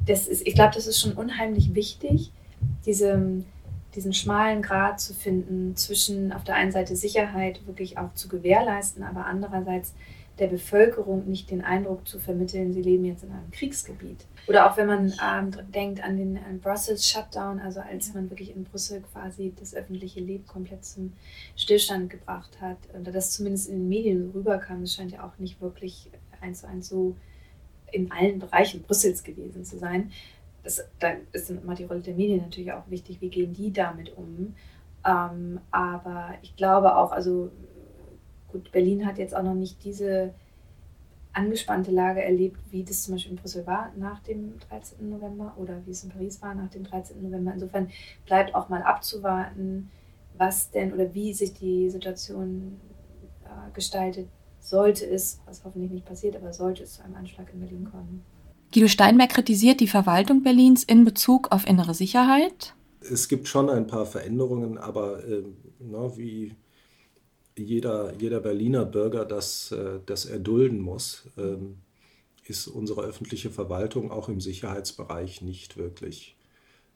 das 0.07 0.27
ist, 0.27 0.47
ich 0.47 0.55
glaube, 0.55 0.75
das 0.75 0.87
ist 0.87 1.01
schon 1.01 1.13
unheimlich 1.13 1.75
wichtig, 1.75 2.33
diese, 2.85 3.43
diesen 3.97 4.13
schmalen 4.13 4.63
Grad 4.63 5.01
zu 5.01 5.15
finden 5.15 5.75
zwischen 5.77 6.33
auf 6.33 6.45
der 6.45 6.55
einen 6.55 6.73
Seite 6.73 6.95
Sicherheit 6.95 7.67
wirklich 7.67 7.99
auch 7.99 8.13
zu 8.15 8.29
gewährleisten, 8.29 9.03
aber 9.03 9.27
andererseits 9.27 9.95
der 10.39 10.49
Bevölkerung 10.49 11.27
nicht 11.27 11.51
den 11.51 11.65
Eindruck 11.65 12.07
zu 12.07 12.19
vermitteln, 12.19 12.73
sie 12.73 12.83
leben 12.83 13.07
jetzt 13.07 13.25
in 13.25 13.33
einem 13.33 13.51
Kriegsgebiet. 13.51 14.27
Oder 14.47 14.71
auch 14.71 14.77
wenn 14.77 14.87
man 14.87 15.13
ähm, 15.25 15.51
denkt 15.73 16.05
an 16.05 16.19
den 16.19 16.37
an 16.37 16.61
Brussels 16.61 17.09
Shutdown, 17.09 17.59
also 17.59 17.81
als 17.81 18.13
man 18.13 18.29
wirklich 18.31 18.55
in 18.55 18.65
Brüssel 18.65 19.03
quasi 19.13 19.53
das 19.59 19.75
öffentliche 19.75 20.21
Leben 20.21 20.47
komplett 20.47 20.85
zum 20.85 21.15
Stillstand 21.57 22.11
gebracht 22.11 22.61
hat, 22.61 22.77
oder 23.01 23.13
das 23.13 23.33
zumindest 23.33 23.69
in 23.69 23.77
den 23.77 23.89
Medien 23.89 24.31
rüberkam, 24.35 24.83
das 24.83 24.95
scheint 24.95 25.13
ja 25.13 25.25
auch 25.25 25.39
nicht 25.39 25.61
wirklich 25.61 26.11
eins 26.41 26.61
zu 26.61 26.69
eins 26.69 26.89
so 26.89 27.17
in 27.93 28.13
allen 28.13 28.39
Bereichen 28.39 28.83
Brüssels 28.83 29.25
gewesen 29.25 29.65
zu 29.65 29.79
sein. 29.79 30.13
Das, 30.67 30.85
da 30.99 31.13
ist 31.31 31.49
dann 31.49 31.63
immer 31.63 31.77
die 31.77 31.85
Rolle 31.85 32.01
der 32.01 32.15
Medien 32.15 32.43
natürlich 32.43 32.73
auch 32.73 32.91
wichtig, 32.91 33.21
wie 33.21 33.29
gehen 33.29 33.53
die 33.53 33.73
damit 33.73 34.17
um. 34.17 34.57
Ähm, 35.07 35.61
aber 35.71 36.35
ich 36.43 36.57
glaube 36.57 36.97
auch, 36.97 37.13
also 37.13 37.53
gut, 38.51 38.73
Berlin 38.73 39.07
hat 39.07 39.19
jetzt 39.19 39.37
auch 39.37 39.45
noch 39.45 39.55
nicht 39.55 39.85
diese 39.85 40.35
angespannte 41.33 41.93
Lage 41.93 42.25
erlebt, 42.25 42.59
wie 42.71 42.83
das 42.83 43.05
zum 43.05 43.15
Beispiel 43.15 43.33
in 43.33 43.39
Brüssel 43.39 43.65
war 43.65 43.93
nach 43.97 44.19
dem 44.21 44.59
13. 44.59 45.09
November 45.09 45.55
oder 45.57 45.87
wie 45.87 45.93
es 45.93 46.03
in 46.03 46.11
Paris 46.11 46.43
war 46.43 46.53
nach 46.55 46.71
dem 46.71 46.83
13. 46.83 47.23
November. 47.23 47.53
Insofern 47.53 47.91
bleibt 48.25 48.57
auch 48.57 48.69
mal 48.69 48.83
abzuwarten, 48.83 49.91
was 50.37 50.73
denn 50.73 50.93
oder 50.93 51.15
wie 51.15 51.33
sich 51.33 51.53
die 51.55 51.91
Situation 51.91 52.81
äh, 53.45 53.71
gestaltet, 53.73 54.29
sollte 54.59 55.07
es, 55.07 55.41
was 55.47 55.65
hoffentlich 55.65 55.93
nicht 55.93 56.07
passiert, 56.07 56.35
aber 56.35 56.53
sollte 56.53 56.83
es 56.83 56.95
zu 56.95 57.05
einem 57.05 57.15
Anschlag 57.15 57.53
in 57.53 57.61
Berlin 57.61 57.89
kommen. 57.89 58.25
Guido 58.73 58.89
Steinberg 58.89 59.31
kritisiert 59.31 59.81
die 59.81 59.89
Verwaltung 59.89 60.43
Berlins 60.43 60.85
in 60.85 61.05
Bezug 61.05 61.53
auf 61.53 61.67
innere 61.67 61.95
Sicherheit. 61.95 62.75
Es 63.01 63.29
gibt 63.29 63.49
schon 63.49 63.71
ein 63.71 63.87
paar 63.87 64.07
Veränderungen, 64.07 64.79
aber 64.79 65.25
äh, 65.25 65.45
na, 65.79 66.17
wie 66.17 66.55
jeder, 67.57 68.13
jeder 68.19 68.41
Berliner 68.41 68.85
Bürger 68.85 69.25
das, 69.25 69.73
äh, 69.73 70.01
das 70.05 70.27
erdulden 70.27 70.81
muss, 70.81 71.29
äh, 71.37 71.57
ist 72.45 72.67
unsere 72.69 73.03
öffentliche 73.03 73.51
Verwaltung 73.51 74.11
auch 74.11 74.29
im 74.29 74.41
Sicherheitsbereich 74.41 75.43
nicht 75.43 75.77
wirklich 75.77 76.37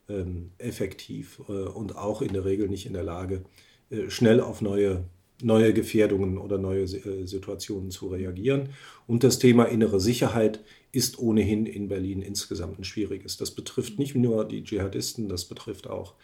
ähm, 0.08 0.50
effektiv 0.58 1.40
äh, 1.48 1.52
und 1.52 1.96
auch 1.96 2.22
in 2.22 2.32
der 2.32 2.44
Regel 2.44 2.68
nicht 2.68 2.86
in 2.86 2.92
der 2.92 3.04
Lage, 3.04 3.44
äh, 3.90 4.10
schnell 4.10 4.40
auf 4.40 4.60
neue 4.60 5.04
neue 5.42 5.72
Gefährdungen 5.72 6.38
oder 6.38 6.58
neue 6.58 6.82
äh, 6.82 7.26
Situationen 7.26 7.90
zu 7.90 8.08
reagieren. 8.08 8.70
Und 9.06 9.24
das 9.24 9.38
Thema 9.38 9.64
innere 9.64 10.00
Sicherheit 10.00 10.60
ist 10.92 11.18
ohnehin 11.18 11.66
in 11.66 11.88
Berlin 11.88 12.22
insgesamt 12.22 12.78
ein 12.78 12.84
schwieriges. 12.84 13.36
Das 13.36 13.50
betrifft 13.50 13.98
nicht 13.98 14.14
nur 14.14 14.44
die 14.44 14.64
Dschihadisten, 14.64 15.28
das 15.28 15.44
betrifft 15.44 15.88
auch 15.88 16.14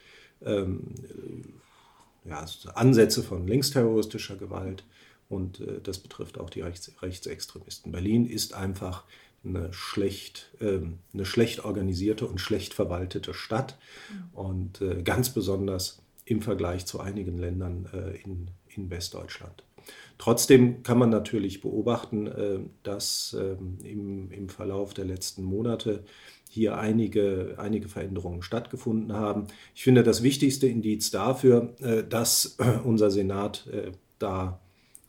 ähm, 0.45 0.83
ja, 2.25 2.45
Ansätze 2.75 3.23
von 3.23 3.47
linksterroristischer 3.47 4.37
Gewalt 4.37 4.85
und 5.29 5.61
äh, 5.61 5.81
das 5.83 5.99
betrifft 5.99 6.39
auch 6.39 6.51
die 6.51 6.61
Rechts 6.63 6.91
Rechtsextremisten. 7.01 7.93
Berlin 7.93 8.27
ist 8.27 8.55
einfach 8.55 9.05
eine 9.45 9.73
schlecht, 9.73 10.51
äh, 10.61 10.81
eine 11.13 11.25
schlecht 11.25 11.65
organisierte 11.65 12.27
und 12.27 12.41
schlecht 12.41 12.75
verwaltete 12.75 13.35
Stadt 13.35 13.79
und 14.33 14.81
äh, 14.81 15.03
ganz 15.03 15.31
besonders 15.31 16.03
im 16.25 16.43
Vergleich 16.43 16.87
zu 16.87 17.01
einigen 17.01 17.39
Ländern 17.39 17.89
äh, 17.93 18.21
in, 18.23 18.49
in 18.77 18.91
Westdeutschland. 18.91 19.63
Trotzdem 20.19 20.83
kann 20.83 20.99
man 20.99 21.11
natürlich 21.11 21.61
beobachten, 21.61 22.27
äh, 22.27 22.59
dass 22.83 23.37
ähm, 23.39 23.79
im, 24.31 24.49
Verlauf 24.49 24.95
der 24.95 25.05
letzten 25.05 25.43
Monate 25.43 26.05
hier 26.49 26.79
einige, 26.79 27.57
einige 27.59 27.89
Veränderungen 27.89 28.43
stattgefunden 28.43 29.13
haben. 29.13 29.49
Ich 29.75 29.85
finde, 29.85 30.03
das 30.03 30.23
wichtigste 30.23 30.67
Indiz 30.67 31.11
dafür, 31.11 31.75
äh, 31.81 32.03
dass 32.03 32.57
unser 32.85 33.11
Senat 33.11 33.67
äh, 33.67 33.93
da, 34.19 34.61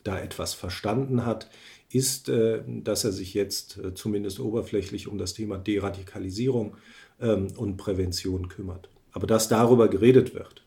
da 0.04 0.20
etwas 0.20 0.54
verstanden 0.54 1.26
hat, 1.26 1.50
ist, 1.90 2.30
dass 2.68 3.06
er 3.06 3.14
sich 3.14 3.34
jetzt 3.34 3.80
zumindest 3.96 4.42
oberflächlich 4.42 5.08
um 5.08 5.18
das 5.18 5.34
Thema 5.34 5.58
Deradikalisierung 5.58 6.76
ähm, 7.22 7.48
und 7.56 7.78
Prävention 7.78 8.50
kümmert. 8.50 8.90
Aber 9.14 9.26
dass 9.26 9.48
darüber 9.48 9.88
geredet 9.88 10.36
wird, 10.36 10.67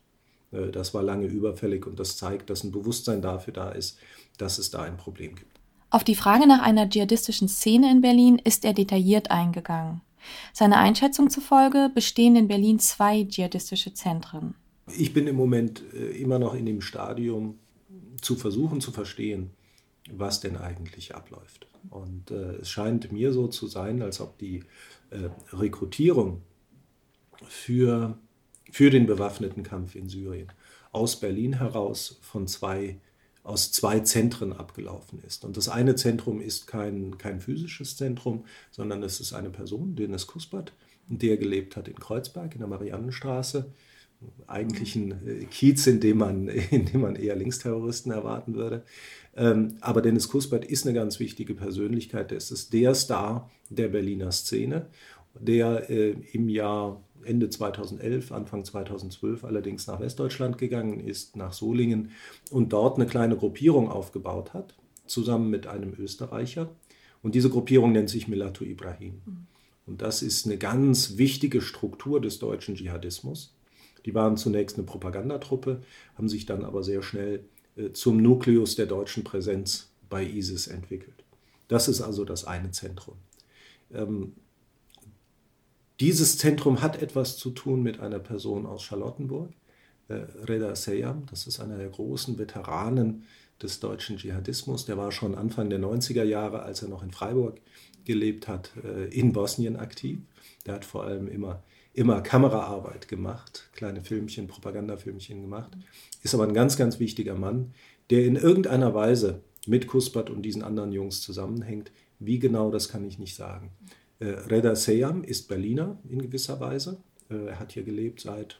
das 0.51 0.93
war 0.93 1.01
lange 1.01 1.27
überfällig 1.27 1.87
und 1.87 1.99
das 1.99 2.17
zeigt, 2.17 2.49
dass 2.49 2.63
ein 2.63 2.71
Bewusstsein 2.71 3.21
dafür 3.21 3.53
da 3.53 3.69
ist, 3.71 3.97
dass 4.37 4.57
es 4.57 4.69
da 4.69 4.81
ein 4.81 4.97
Problem 4.97 5.35
gibt. 5.35 5.59
Auf 5.89 6.03
die 6.03 6.15
Frage 6.15 6.47
nach 6.47 6.61
einer 6.61 6.89
dschihadistischen 6.89 7.49
Szene 7.49 7.91
in 7.91 8.01
Berlin 8.01 8.39
ist 8.41 8.63
er 8.63 8.73
detailliert 8.73 9.29
eingegangen. 9.29 10.01
Seiner 10.53 10.77
Einschätzung 10.77 11.29
zufolge 11.29 11.91
bestehen 11.93 12.35
in 12.35 12.47
Berlin 12.47 12.79
zwei 12.79 13.23
dschihadistische 13.23 13.93
Zentren. 13.93 14.55
Ich 14.97 15.13
bin 15.13 15.27
im 15.27 15.35
Moment 15.35 15.83
äh, 15.93 16.11
immer 16.21 16.39
noch 16.39 16.53
in 16.53 16.65
dem 16.65 16.81
Stadium 16.81 17.59
zu 18.21 18.35
versuchen 18.35 18.81
zu 18.81 18.91
verstehen, 18.91 19.51
was 20.11 20.39
denn 20.39 20.57
eigentlich 20.57 21.15
abläuft. 21.15 21.67
Und 21.89 22.31
äh, 22.31 22.55
es 22.61 22.69
scheint 22.69 23.11
mir 23.11 23.33
so 23.33 23.47
zu 23.47 23.67
sein, 23.67 24.01
als 24.01 24.21
ob 24.21 24.37
die 24.37 24.63
äh, 25.09 25.29
Rekrutierung 25.51 26.41
für, 27.47 28.17
für 28.71 28.89
den 28.89 29.05
bewaffneten 29.05 29.63
Kampf 29.63 29.95
in 29.95 30.09
Syrien 30.09 30.51
aus 30.91 31.19
Berlin 31.19 31.59
heraus 31.59 32.19
von 32.21 32.47
zwei, 32.47 32.99
aus 33.43 33.71
zwei 33.71 33.99
Zentren 33.99 34.53
abgelaufen 34.53 35.21
ist. 35.25 35.45
Und 35.45 35.57
das 35.57 35.69
eine 35.69 35.95
Zentrum 35.95 36.41
ist 36.41 36.67
kein, 36.67 37.17
kein 37.17 37.39
physisches 37.39 37.95
Zentrum, 37.95 38.45
sondern 38.71 39.03
es 39.03 39.19
ist 39.19 39.33
eine 39.33 39.49
Person, 39.49 39.95
Dennis 39.95 40.27
Kuspert, 40.27 40.73
der 41.07 41.37
gelebt 41.37 41.75
hat 41.75 41.87
in 41.87 41.95
Kreuzberg 41.95 42.53
in 42.53 42.59
der 42.59 42.67
Mariannenstraße 42.67 43.71
eigentlich 44.47 44.95
ein 44.95 45.27
äh, 45.27 45.45
Kiez, 45.45 45.87
in 45.87 45.99
dem 45.99 46.17
man, 46.19 46.47
in 46.71 46.85
dem 46.85 47.01
man 47.01 47.15
eher 47.15 47.35
Linksterroristen 47.35 48.11
erwarten 48.11 48.55
würde. 48.55 48.83
Ähm, 49.35 49.77
aber 49.81 50.01
Dennis 50.01 50.27
Kuspert 50.27 50.65
ist 50.65 50.85
eine 50.85 50.93
ganz 50.93 51.19
wichtige 51.19 51.55
Persönlichkeit. 51.55 52.31
Es 52.31 52.51
ist 52.51 52.73
der 52.73 52.93
Star 52.95 53.49
der 53.69 53.87
Berliner 53.87 54.31
Szene, 54.31 54.87
der 55.39 55.89
äh, 55.89 56.15
im 56.33 56.49
Jahr 56.49 57.01
Ende 57.23 57.49
2011, 57.49 58.31
Anfang 58.31 58.65
2012 58.65 59.43
allerdings 59.43 59.87
nach 59.87 59.99
Westdeutschland 59.99 60.57
gegangen 60.57 60.99
ist, 60.99 61.35
nach 61.35 61.53
Solingen 61.53 62.11
und 62.49 62.73
dort 62.73 62.97
eine 62.97 63.07
kleine 63.07 63.37
Gruppierung 63.37 63.89
aufgebaut 63.89 64.53
hat, 64.53 64.75
zusammen 65.05 65.49
mit 65.49 65.67
einem 65.67 65.93
Österreicher. 65.97 66.69
Und 67.23 67.35
diese 67.35 67.49
Gruppierung 67.49 67.91
nennt 67.91 68.09
sich 68.09 68.27
Milatu 68.27 68.63
Ibrahim. 68.63 69.21
Mhm. 69.25 69.47
Und 69.85 70.01
das 70.01 70.21
ist 70.21 70.45
eine 70.45 70.57
ganz 70.57 71.17
wichtige 71.17 71.61
Struktur 71.61 72.21
des 72.21 72.39
deutschen 72.39 72.75
Dschihadismus. 72.75 73.53
Die 74.05 74.15
waren 74.15 74.37
zunächst 74.37 74.77
eine 74.77 74.85
Propagandatruppe, 74.85 75.81
haben 76.15 76.29
sich 76.29 76.45
dann 76.45 76.65
aber 76.65 76.83
sehr 76.83 77.03
schnell 77.03 77.43
äh, 77.75 77.91
zum 77.91 78.17
Nukleus 78.21 78.75
der 78.75 78.85
deutschen 78.85 79.23
Präsenz 79.23 79.89
bei 80.09 80.23
ISIS 80.25 80.67
entwickelt. 80.67 81.23
Das 81.67 81.87
ist 81.87 82.01
also 82.01 82.25
das 82.25 82.45
eine 82.45 82.71
Zentrum. 82.71 83.15
Dieses 86.01 86.39
Zentrum 86.39 86.81
hat 86.81 86.99
etwas 86.99 87.37
zu 87.37 87.51
tun 87.51 87.83
mit 87.83 87.99
einer 87.99 88.17
Person 88.17 88.65
aus 88.65 88.81
Charlottenburg, 88.81 89.51
äh, 90.07 90.15
Reda 90.49 90.75
Seyam. 90.75 91.27
Das 91.29 91.45
ist 91.45 91.59
einer 91.59 91.77
der 91.77 91.89
großen 91.89 92.39
Veteranen 92.39 93.25
des 93.61 93.79
deutschen 93.79 94.17
Dschihadismus. 94.17 94.85
Der 94.85 94.97
war 94.97 95.11
schon 95.11 95.35
Anfang 95.35 95.69
der 95.69 95.79
90er 95.79 96.23
Jahre, 96.23 96.63
als 96.63 96.81
er 96.81 96.89
noch 96.89 97.03
in 97.03 97.11
Freiburg 97.11 97.61
gelebt 98.03 98.47
hat, 98.47 98.71
äh, 98.83 99.09
in 99.09 99.31
Bosnien 99.31 99.75
aktiv. 99.75 100.17
Der 100.65 100.73
hat 100.73 100.85
vor 100.85 101.03
allem 101.03 101.27
immer 101.27 101.61
immer 101.93 102.21
Kameraarbeit 102.21 103.07
gemacht, 103.07 103.69
kleine 103.73 104.01
Filmchen, 104.01 104.47
Propagandafilmchen 104.47 105.41
gemacht, 105.41 105.77
ist 106.23 106.33
aber 106.33 106.47
ein 106.47 106.53
ganz, 106.53 106.77
ganz 106.77 106.99
wichtiger 106.99 107.35
Mann, 107.35 107.73
der 108.09 108.25
in 108.25 108.37
irgendeiner 108.37 108.95
Weise 108.95 109.43
mit 109.67 109.87
Kuspert 109.87 110.31
und 110.31 110.41
diesen 110.41 110.63
anderen 110.63 110.93
Jungs 110.93 111.21
zusammenhängt. 111.21 111.91
Wie 112.17 112.39
genau, 112.39 112.71
das 112.71 112.89
kann 112.89 113.03
ich 113.03 113.19
nicht 113.19 113.35
sagen. 113.35 113.71
Äh, 114.21 114.25
Reda 114.49 114.75
Seyam 114.75 115.23
ist 115.23 115.47
Berliner 115.47 115.97
in 116.07 116.21
gewisser 116.21 116.59
Weise. 116.59 116.97
Äh, 117.29 117.47
er 117.47 117.59
hat 117.59 117.71
hier 117.71 117.83
gelebt 117.83 118.21
seit 118.21 118.59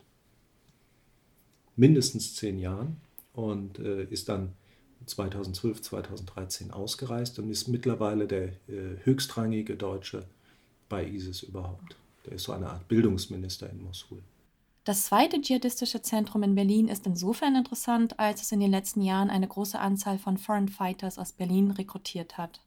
mindestens 1.75 2.35
zehn 2.35 2.57
Jahren 2.57 2.97
und 3.33 3.77
äh, 3.79 4.03
ist 4.05 4.27
dann 4.27 4.53
2012, 5.05 5.81
2013 5.83 6.71
ausgereist 6.71 7.37
und 7.39 7.49
ist 7.49 7.67
mittlerweile 7.67 8.27
der 8.27 8.49
höchstrangige 9.03 9.75
Deutsche 9.75 10.25
bei 10.89 11.07
ISIS 11.07 11.41
überhaupt. 11.41 11.95
Der 12.27 12.33
ist 12.33 12.43
so 12.43 12.51
eine 12.51 12.69
Art 12.69 12.87
Bildungsminister 12.87 13.67
in 13.67 13.81
Mosul. 13.81 14.19
Das 14.83 15.05
zweite 15.05 15.41
dschihadistische 15.41 16.03
Zentrum 16.03 16.43
in 16.43 16.53
Berlin 16.53 16.87
ist 16.87 17.07
insofern 17.07 17.55
interessant, 17.55 18.19
als 18.19 18.43
es 18.43 18.51
in 18.51 18.59
den 18.59 18.69
letzten 18.69 19.01
Jahren 19.01 19.31
eine 19.31 19.47
große 19.47 19.79
Anzahl 19.79 20.19
von 20.19 20.37
Foreign 20.37 20.69
Fighters 20.69 21.17
aus 21.17 21.31
Berlin 21.31 21.71
rekrutiert 21.71 22.37
hat. 22.37 22.61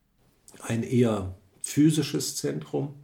Ein 0.61 0.83
eher 0.83 1.37
physisches 1.65 2.37
Zentrum, 2.37 2.95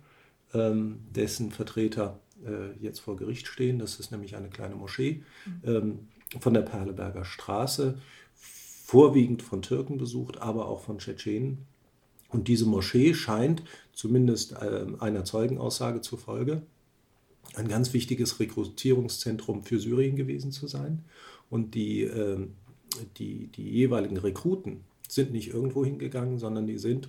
ähm, 0.53 0.99
dessen 1.17 1.51
Vertreter 1.51 2.21
äh, 2.45 2.77
jetzt 2.79 3.01
vor 3.01 3.17
Gericht 3.17 3.47
stehen. 3.47 3.79
Das 3.79 3.99
ist 3.99 4.13
nämlich 4.13 4.37
eine 4.37 4.51
kleine 4.51 4.75
Moschee 4.75 5.23
mhm. 5.47 5.61
ähm, 5.65 5.99
von 6.41 6.53
der 6.53 6.61
Perleberger 6.61 7.25
Straße, 7.25 7.99
vorwiegend 8.35 9.43
von 9.43 9.63
Türken 9.63 9.97
besucht, 9.97 10.43
aber 10.43 10.69
auch 10.69 10.83
von 10.83 10.99
Tschetschenen. 10.99 11.65
Und 12.29 12.49
diese 12.49 12.67
Moschee 12.67 13.15
scheint, 13.15 13.63
zumindest 13.95 14.53
äh, 14.53 14.85
einer 15.01 15.25
Zeugenaussage 15.25 16.03
zufolge, 16.03 16.61
ein 17.55 17.67
ganz 17.67 17.95
wichtiges 17.95 18.41
Rekrutierungszentrum 18.41 19.65
für 19.65 19.81
Syrien 19.81 20.17
gewesen 20.17 20.53
zu 20.53 20.69
sein. 20.69 21.03
Und 21.49 21.75
die, 21.75 22.09
die, 23.17 23.49
die 23.49 23.69
jeweiligen 23.69 24.19
Rekruten 24.19 24.85
sind 25.09 25.33
nicht 25.33 25.49
irgendwo 25.49 25.85
hingegangen, 25.85 26.39
sondern 26.39 26.69
die 26.69 26.79
sind 26.79 27.09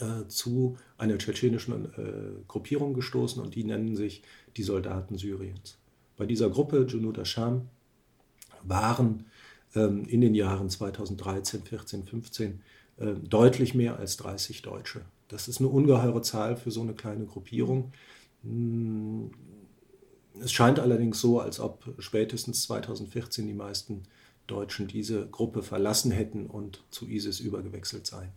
äh, 0.00 0.28
zu 0.28 0.76
einer 0.98 1.18
tschetschenischen 1.18 1.86
äh, 1.96 2.42
Gruppierung 2.48 2.94
gestoßen 2.94 3.42
und 3.42 3.54
die 3.54 3.64
nennen 3.64 3.96
sich 3.96 4.22
die 4.56 4.62
Soldaten 4.62 5.18
Syriens. 5.18 5.78
Bei 6.16 6.26
dieser 6.26 6.50
Gruppe, 6.50 6.86
Junud 6.88 7.18
Asham, 7.18 7.68
waren 8.62 9.26
ähm, 9.74 10.04
in 10.04 10.20
den 10.20 10.34
Jahren 10.34 10.70
2013, 10.70 11.62
14, 11.62 12.04
15 12.04 12.60
äh, 12.98 13.06
deutlich 13.14 13.74
mehr 13.74 13.98
als 13.98 14.16
30 14.18 14.62
Deutsche. 14.62 15.02
Das 15.28 15.48
ist 15.48 15.60
eine 15.60 15.68
ungeheure 15.68 16.22
Zahl 16.22 16.56
für 16.56 16.70
so 16.70 16.82
eine 16.82 16.94
kleine 16.94 17.24
Gruppierung. 17.24 17.92
Hm, 18.42 19.30
es 20.40 20.52
scheint 20.52 20.78
allerdings 20.78 21.20
so, 21.20 21.40
als 21.40 21.60
ob 21.60 21.94
spätestens 21.98 22.62
2014 22.62 23.46
die 23.46 23.54
meisten 23.54 24.04
Deutschen 24.46 24.88
diese 24.88 25.26
Gruppe 25.28 25.62
verlassen 25.62 26.10
hätten 26.10 26.46
und 26.46 26.82
zu 26.90 27.08
ISIS 27.08 27.40
übergewechselt 27.40 28.06
seien. 28.06 28.32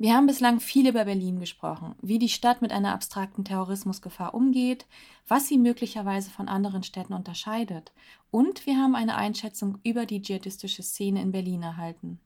Wir 0.00 0.14
haben 0.14 0.28
bislang 0.28 0.60
viel 0.60 0.88
über 0.88 1.06
Berlin 1.06 1.40
gesprochen, 1.40 1.96
wie 2.00 2.20
die 2.20 2.28
Stadt 2.28 2.62
mit 2.62 2.70
einer 2.70 2.94
abstrakten 2.94 3.44
Terrorismusgefahr 3.44 4.32
umgeht, 4.32 4.86
was 5.26 5.48
sie 5.48 5.58
möglicherweise 5.58 6.30
von 6.30 6.46
anderen 6.46 6.84
Städten 6.84 7.14
unterscheidet 7.14 7.90
und 8.30 8.64
wir 8.64 8.76
haben 8.76 8.94
eine 8.94 9.16
Einschätzung 9.16 9.78
über 9.82 10.06
die 10.06 10.22
dschihadistische 10.22 10.84
Szene 10.84 11.20
in 11.20 11.32
Berlin 11.32 11.64
erhalten. 11.64 12.20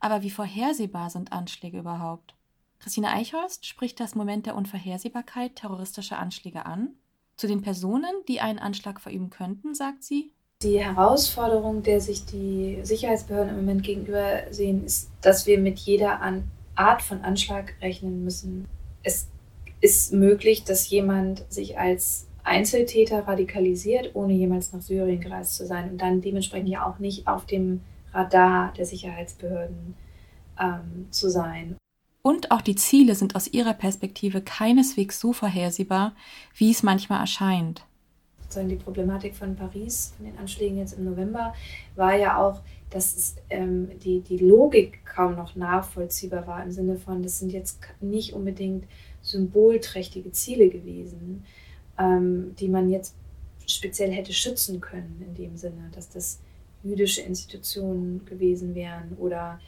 Aber 0.00 0.22
wie 0.22 0.30
vorhersehbar 0.30 1.10
sind 1.10 1.30
Anschläge 1.30 1.78
überhaupt? 1.78 2.34
Christine 2.80 3.10
Eichhorst 3.10 3.66
spricht 3.66 4.00
das 4.00 4.16
Moment 4.16 4.46
der 4.46 4.56
Unvorhersehbarkeit 4.56 5.54
terroristischer 5.54 6.18
Anschläge 6.18 6.66
an. 6.66 6.88
Zu 7.36 7.46
den 7.46 7.62
Personen, 7.62 8.10
die 8.26 8.40
einen 8.40 8.58
Anschlag 8.58 9.00
verüben 9.00 9.30
könnten, 9.30 9.76
sagt 9.76 10.02
sie. 10.02 10.32
Die 10.62 10.82
Herausforderung, 10.82 11.84
der 11.84 12.00
sich 12.00 12.24
die 12.24 12.80
Sicherheitsbehörden 12.82 13.50
im 13.50 13.60
Moment 13.60 13.84
gegenüber 13.84 14.42
sehen, 14.50 14.84
ist, 14.84 15.08
dass 15.20 15.46
wir 15.46 15.60
mit 15.60 15.78
jeder 15.78 16.20
Art 16.74 17.02
von 17.02 17.22
Anschlag 17.22 17.74
rechnen 17.80 18.24
müssen. 18.24 18.66
Es 19.02 19.28
ist 19.80 20.12
möglich, 20.12 20.64
dass 20.64 20.88
jemand 20.90 21.44
sich 21.52 21.78
als 21.78 22.26
Einzeltäter 22.44 23.26
radikalisiert, 23.26 24.10
ohne 24.14 24.32
jemals 24.32 24.72
nach 24.72 24.82
Syrien 24.82 25.20
gereist 25.20 25.54
zu 25.56 25.66
sein 25.66 25.90
und 25.90 25.98
dann 25.98 26.20
dementsprechend 26.20 26.68
ja 26.68 26.86
auch 26.86 26.98
nicht 26.98 27.26
auf 27.28 27.46
dem 27.46 27.80
Radar 28.12 28.72
der 28.76 28.86
Sicherheitsbehörden 28.86 29.94
ähm, 30.60 31.06
zu 31.10 31.30
sein. 31.30 31.76
Und 32.22 32.50
auch 32.52 32.60
die 32.60 32.76
Ziele 32.76 33.14
sind 33.14 33.34
aus 33.34 33.48
ihrer 33.48 33.74
Perspektive 33.74 34.42
keineswegs 34.42 35.18
so 35.18 35.32
vorhersehbar, 35.32 36.14
wie 36.54 36.70
es 36.70 36.82
manchmal 36.82 37.20
erscheint. 37.20 37.84
Die 38.54 38.76
Problematik 38.76 39.34
von 39.34 39.56
Paris, 39.56 40.12
von 40.16 40.26
den 40.26 40.38
Anschlägen 40.38 40.76
jetzt 40.76 40.92
im 40.92 41.04
November, 41.04 41.54
war 41.96 42.14
ja 42.14 42.36
auch, 42.36 42.60
dass 42.92 43.16
es, 43.16 43.36
ähm, 43.50 43.90
die, 44.00 44.20
die 44.20 44.38
Logik 44.38 45.04
kaum 45.04 45.34
noch 45.34 45.56
nachvollziehbar 45.56 46.46
war, 46.46 46.62
im 46.62 46.70
Sinne 46.70 46.96
von, 46.96 47.22
das 47.22 47.38
sind 47.38 47.52
jetzt 47.52 47.80
nicht 48.00 48.34
unbedingt 48.34 48.84
symbolträchtige 49.22 50.32
Ziele 50.32 50.68
gewesen, 50.68 51.44
ähm, 51.98 52.54
die 52.58 52.68
man 52.68 52.90
jetzt 52.90 53.14
speziell 53.66 54.10
hätte 54.10 54.32
schützen 54.32 54.80
können, 54.80 55.24
in 55.26 55.34
dem 55.34 55.56
Sinne, 55.56 55.90
dass 55.94 56.10
das 56.10 56.40
jüdische 56.82 57.22
Institutionen 57.22 58.24
gewesen 58.24 58.74
wären 58.74 59.16
oder 59.18 59.60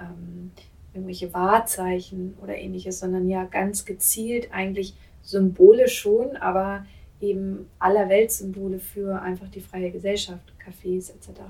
ähm, 0.00 0.50
irgendwelche 0.94 1.32
Wahrzeichen 1.32 2.34
oder 2.42 2.56
ähnliches, 2.56 3.00
sondern 3.00 3.28
ja 3.28 3.44
ganz 3.44 3.84
gezielt 3.84 4.52
eigentlich 4.52 4.94
Symbole 5.22 5.88
schon, 5.88 6.36
aber 6.36 6.84
eben 7.20 7.68
aller 7.78 8.08
Weltsymbole 8.08 8.78
für 8.78 9.20
einfach 9.20 9.48
die 9.48 9.60
freie 9.60 9.90
Gesellschaft, 9.90 10.52
Cafés 10.64 11.10
etc. 11.10 11.40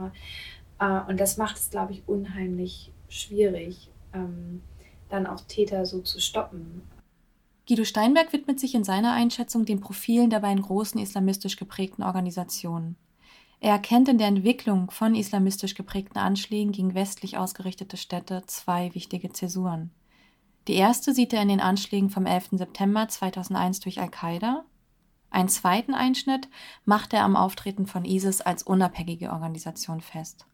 Äh, 0.83 1.01
und 1.09 1.21
das 1.21 1.37
macht 1.37 1.57
es, 1.57 1.71
glaube 1.71 1.93
ich, 1.93 2.03
unheimlich 2.07 2.91
schwierig, 3.09 3.91
ähm, 4.13 4.63
dann 5.09 5.27
auch 5.27 5.41
Täter 5.43 5.87
so 5.87 6.01
zu 6.01 6.21
stoppen. 6.21 6.83
Guido 7.69 7.85
Steinberg 7.85 8.33
widmet 8.33 8.59
sich 8.59 8.75
in 8.75 8.83
seiner 8.83 9.13
Einschätzung 9.13 9.65
den 9.65 9.81
Profilen 9.81 10.31
der 10.31 10.41
beiden 10.41 10.63
großen 10.63 11.01
islamistisch 11.01 11.57
geprägten 11.57 12.03
Organisationen. 12.03 12.97
Er 13.61 13.71
erkennt 13.71 14.09
in 14.09 14.19
der 14.19 14.27
Entwicklung 14.27 14.91
von 14.91 15.15
islamistisch 15.15 15.75
geprägten 15.75 16.19
Anschlägen 16.19 16.73
gegen 16.73 16.95
westlich 16.95 17.39
ausgerichtete 17.39 17.97
Städte 17.97 18.43
zwei 18.47 18.93
wichtige 18.95 19.31
Zäsuren. 19.33 19.93
Die 20.67 20.75
erste 20.75 21.15
sieht 21.15 21.33
er 21.33 21.43
in 21.43 21.49
den 21.49 21.61
Anschlägen 21.61 22.11
vom 22.11 22.27
11. 22.27 22.51
September 22.53 23.07
2001 23.07 23.79
durch 23.81 24.01
Al-Qaida. 24.01 24.65
Einen 25.31 25.49
zweiten 25.49 25.95
Einschnitt 25.95 26.49
macht 26.85 27.13
er 27.13 27.23
am 27.23 27.37
Auftreten 27.37 27.87
von 27.87 28.05
ISIS 28.05 28.41
als 28.41 28.65
unabhängige 28.65 29.31
Organisation 29.31 30.01
fest. 30.01 30.47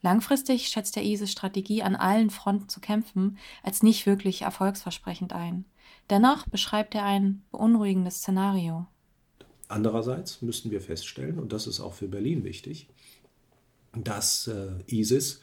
Langfristig 0.00 0.68
schätzt 0.68 0.96
der 0.96 1.04
ISIS 1.04 1.32
Strategie, 1.32 1.82
an 1.82 1.96
allen 1.96 2.30
Fronten 2.30 2.68
zu 2.68 2.80
kämpfen, 2.80 3.38
als 3.62 3.82
nicht 3.82 4.06
wirklich 4.06 4.42
erfolgsversprechend 4.42 5.32
ein. 5.32 5.64
Dennoch 6.10 6.46
beschreibt 6.46 6.94
er 6.94 7.04
ein 7.04 7.42
beunruhigendes 7.50 8.18
Szenario. 8.18 8.86
Andererseits 9.68 10.40
müssen 10.40 10.70
wir 10.70 10.80
feststellen, 10.80 11.38
und 11.38 11.52
das 11.52 11.66
ist 11.66 11.80
auch 11.80 11.94
für 11.94 12.08
Berlin 12.08 12.44
wichtig, 12.44 12.88
dass 13.92 14.46
äh, 14.46 14.70
ISIS 14.86 15.40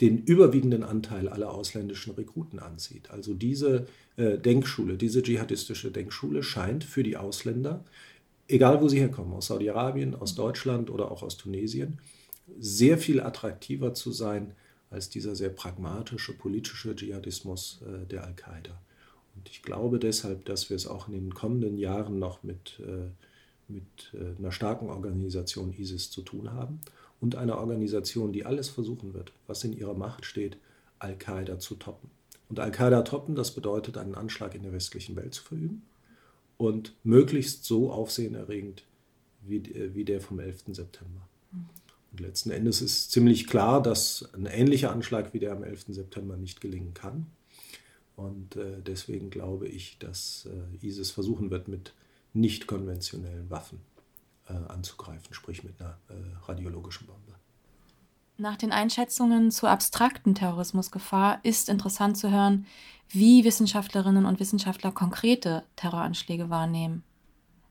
den 0.00 0.18
überwiegenden 0.18 0.82
Anteil 0.82 1.28
aller 1.28 1.52
ausländischen 1.52 2.14
Rekruten 2.14 2.58
anzieht. 2.58 3.10
Also 3.10 3.34
diese 3.34 3.86
äh, 4.16 4.38
Denkschule, 4.38 4.96
diese 4.96 5.22
dschihadistische 5.22 5.90
Denkschule 5.90 6.42
scheint 6.42 6.84
für 6.84 7.02
die 7.02 7.16
Ausländer, 7.16 7.84
egal 8.48 8.80
wo 8.80 8.88
sie 8.88 8.98
herkommen, 8.98 9.34
aus 9.34 9.48
Saudi-Arabien, 9.48 10.14
aus 10.14 10.34
Deutschland 10.34 10.90
oder 10.90 11.10
auch 11.10 11.22
aus 11.22 11.36
Tunesien, 11.36 11.98
sehr 12.58 12.98
viel 12.98 13.20
attraktiver 13.20 13.94
zu 13.94 14.12
sein 14.12 14.54
als 14.90 15.08
dieser 15.08 15.36
sehr 15.36 15.50
pragmatische 15.50 16.32
politische 16.32 16.94
Dschihadismus 16.94 17.80
äh, 17.86 18.06
der 18.06 18.24
Al-Qaida. 18.24 18.80
Und 19.36 19.48
ich 19.48 19.62
glaube 19.62 19.98
deshalb, 19.98 20.44
dass 20.44 20.68
wir 20.68 20.76
es 20.76 20.86
auch 20.86 21.08
in 21.08 21.14
den 21.14 21.34
kommenden 21.34 21.78
Jahren 21.78 22.18
noch 22.18 22.42
mit, 22.42 22.80
äh, 22.80 23.08
mit 23.68 23.84
äh, 24.12 24.36
einer 24.38 24.52
starken 24.52 24.88
Organisation 24.88 25.72
ISIS 25.72 26.10
zu 26.10 26.22
tun 26.22 26.52
haben 26.52 26.80
und 27.20 27.36
einer 27.36 27.58
Organisation, 27.58 28.32
die 28.32 28.44
alles 28.44 28.68
versuchen 28.68 29.14
wird, 29.14 29.32
was 29.46 29.62
in 29.64 29.72
ihrer 29.72 29.94
Macht 29.94 30.24
steht, 30.24 30.56
Al-Qaida 30.98 31.58
zu 31.58 31.76
toppen. 31.76 32.10
Und 32.48 32.58
Al-Qaida 32.58 33.02
toppen, 33.02 33.36
das 33.36 33.54
bedeutet, 33.54 33.96
einen 33.96 34.16
Anschlag 34.16 34.54
in 34.54 34.64
der 34.64 34.72
westlichen 34.72 35.14
Welt 35.14 35.34
zu 35.34 35.44
verüben 35.44 35.82
und 36.58 36.94
möglichst 37.04 37.64
so 37.64 37.92
aufsehenerregend 37.92 38.84
wie, 39.42 39.58
äh, 39.58 39.94
wie 39.94 40.04
der 40.04 40.20
vom 40.20 40.40
11. 40.40 40.74
September. 40.74 41.29
Und 42.10 42.20
letzten 42.20 42.50
Endes 42.50 42.82
ist 42.82 43.12
ziemlich 43.12 43.46
klar, 43.46 43.82
dass 43.82 44.28
ein 44.34 44.46
ähnlicher 44.46 44.90
Anschlag 44.90 45.32
wie 45.32 45.38
der 45.38 45.52
am 45.52 45.62
11. 45.62 45.86
September 45.88 46.36
nicht 46.36 46.60
gelingen 46.60 46.94
kann. 46.94 47.26
Und 48.16 48.56
äh, 48.56 48.82
deswegen 48.84 49.30
glaube 49.30 49.68
ich, 49.68 49.98
dass 49.98 50.46
äh, 50.46 50.86
ISIS 50.86 51.10
versuchen 51.10 51.50
wird, 51.50 51.68
mit 51.68 51.94
nicht 52.32 52.66
konventionellen 52.66 53.48
Waffen 53.50 53.80
äh, 54.48 54.52
anzugreifen, 54.52 55.32
sprich 55.32 55.64
mit 55.64 55.80
einer 55.80 55.98
äh, 56.08 56.14
radiologischen 56.46 57.06
Bombe. 57.06 57.34
Nach 58.36 58.56
den 58.56 58.72
Einschätzungen 58.72 59.50
zur 59.50 59.70
abstrakten 59.70 60.34
Terrorismusgefahr 60.34 61.40
ist 61.42 61.68
interessant 61.68 62.16
zu 62.16 62.30
hören, 62.30 62.66
wie 63.08 63.44
Wissenschaftlerinnen 63.44 64.24
und 64.24 64.40
Wissenschaftler 64.40 64.92
konkrete 64.92 65.64
Terroranschläge 65.76 66.48
wahrnehmen. 66.48 67.02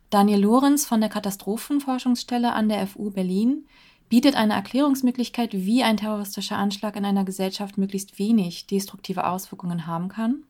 Daniel 0.10 0.42
Lorenz 0.42 0.86
von 0.86 1.02
der 1.02 1.10
Katastrophenforschungsstelle 1.10 2.54
an 2.54 2.70
der 2.70 2.86
FU 2.88 3.12
Berlin 3.12 3.66
bietet 4.10 4.36
eine 4.36 4.54
Erklärungsmöglichkeit, 4.54 5.54
wie 5.54 5.84
ein 5.84 5.98
terroristischer 5.98 6.58
Anschlag 6.58 6.96
in 6.96 7.06
einer 7.06 7.24
Gesellschaft 7.24 7.78
möglichst 7.78 8.20
wenig 8.20 8.68
destruktive 8.68 9.28
Auswirkungen 9.28 9.88
haben 9.88 10.10
kann? 10.10 10.44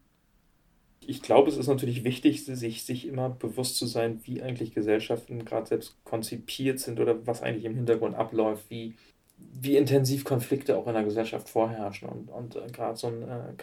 Ich 1.05 1.21
glaube, 1.21 1.49
es 1.49 1.57
ist 1.57 1.67
natürlich 1.67 2.03
wichtig, 2.03 2.45
sich, 2.45 2.83
sich 2.83 3.07
immer 3.07 3.29
bewusst 3.29 3.77
zu 3.77 3.85
sein, 3.85 4.19
wie 4.23 4.41
eigentlich 4.41 4.73
Gesellschaften 4.73 5.43
gerade 5.43 5.67
selbst 5.67 5.95
konzipiert 6.03 6.79
sind 6.79 6.99
oder 6.99 7.25
was 7.25 7.41
eigentlich 7.41 7.65
im 7.65 7.75
Hintergrund 7.75 8.15
abläuft, 8.15 8.69
wie, 8.69 8.95
wie 9.37 9.75
intensiv 9.75 10.23
Konflikte 10.23 10.77
auch 10.77 10.87
in 10.87 10.93
der 10.93 11.03
Gesellschaft 11.03 11.49
vorherrschen. 11.49 12.09
Und, 12.09 12.29
und 12.29 12.55
äh, 12.55 12.67
gerade 12.71 12.95
so 12.95 13.07
ein, 13.07 13.23
äh, 13.23 13.53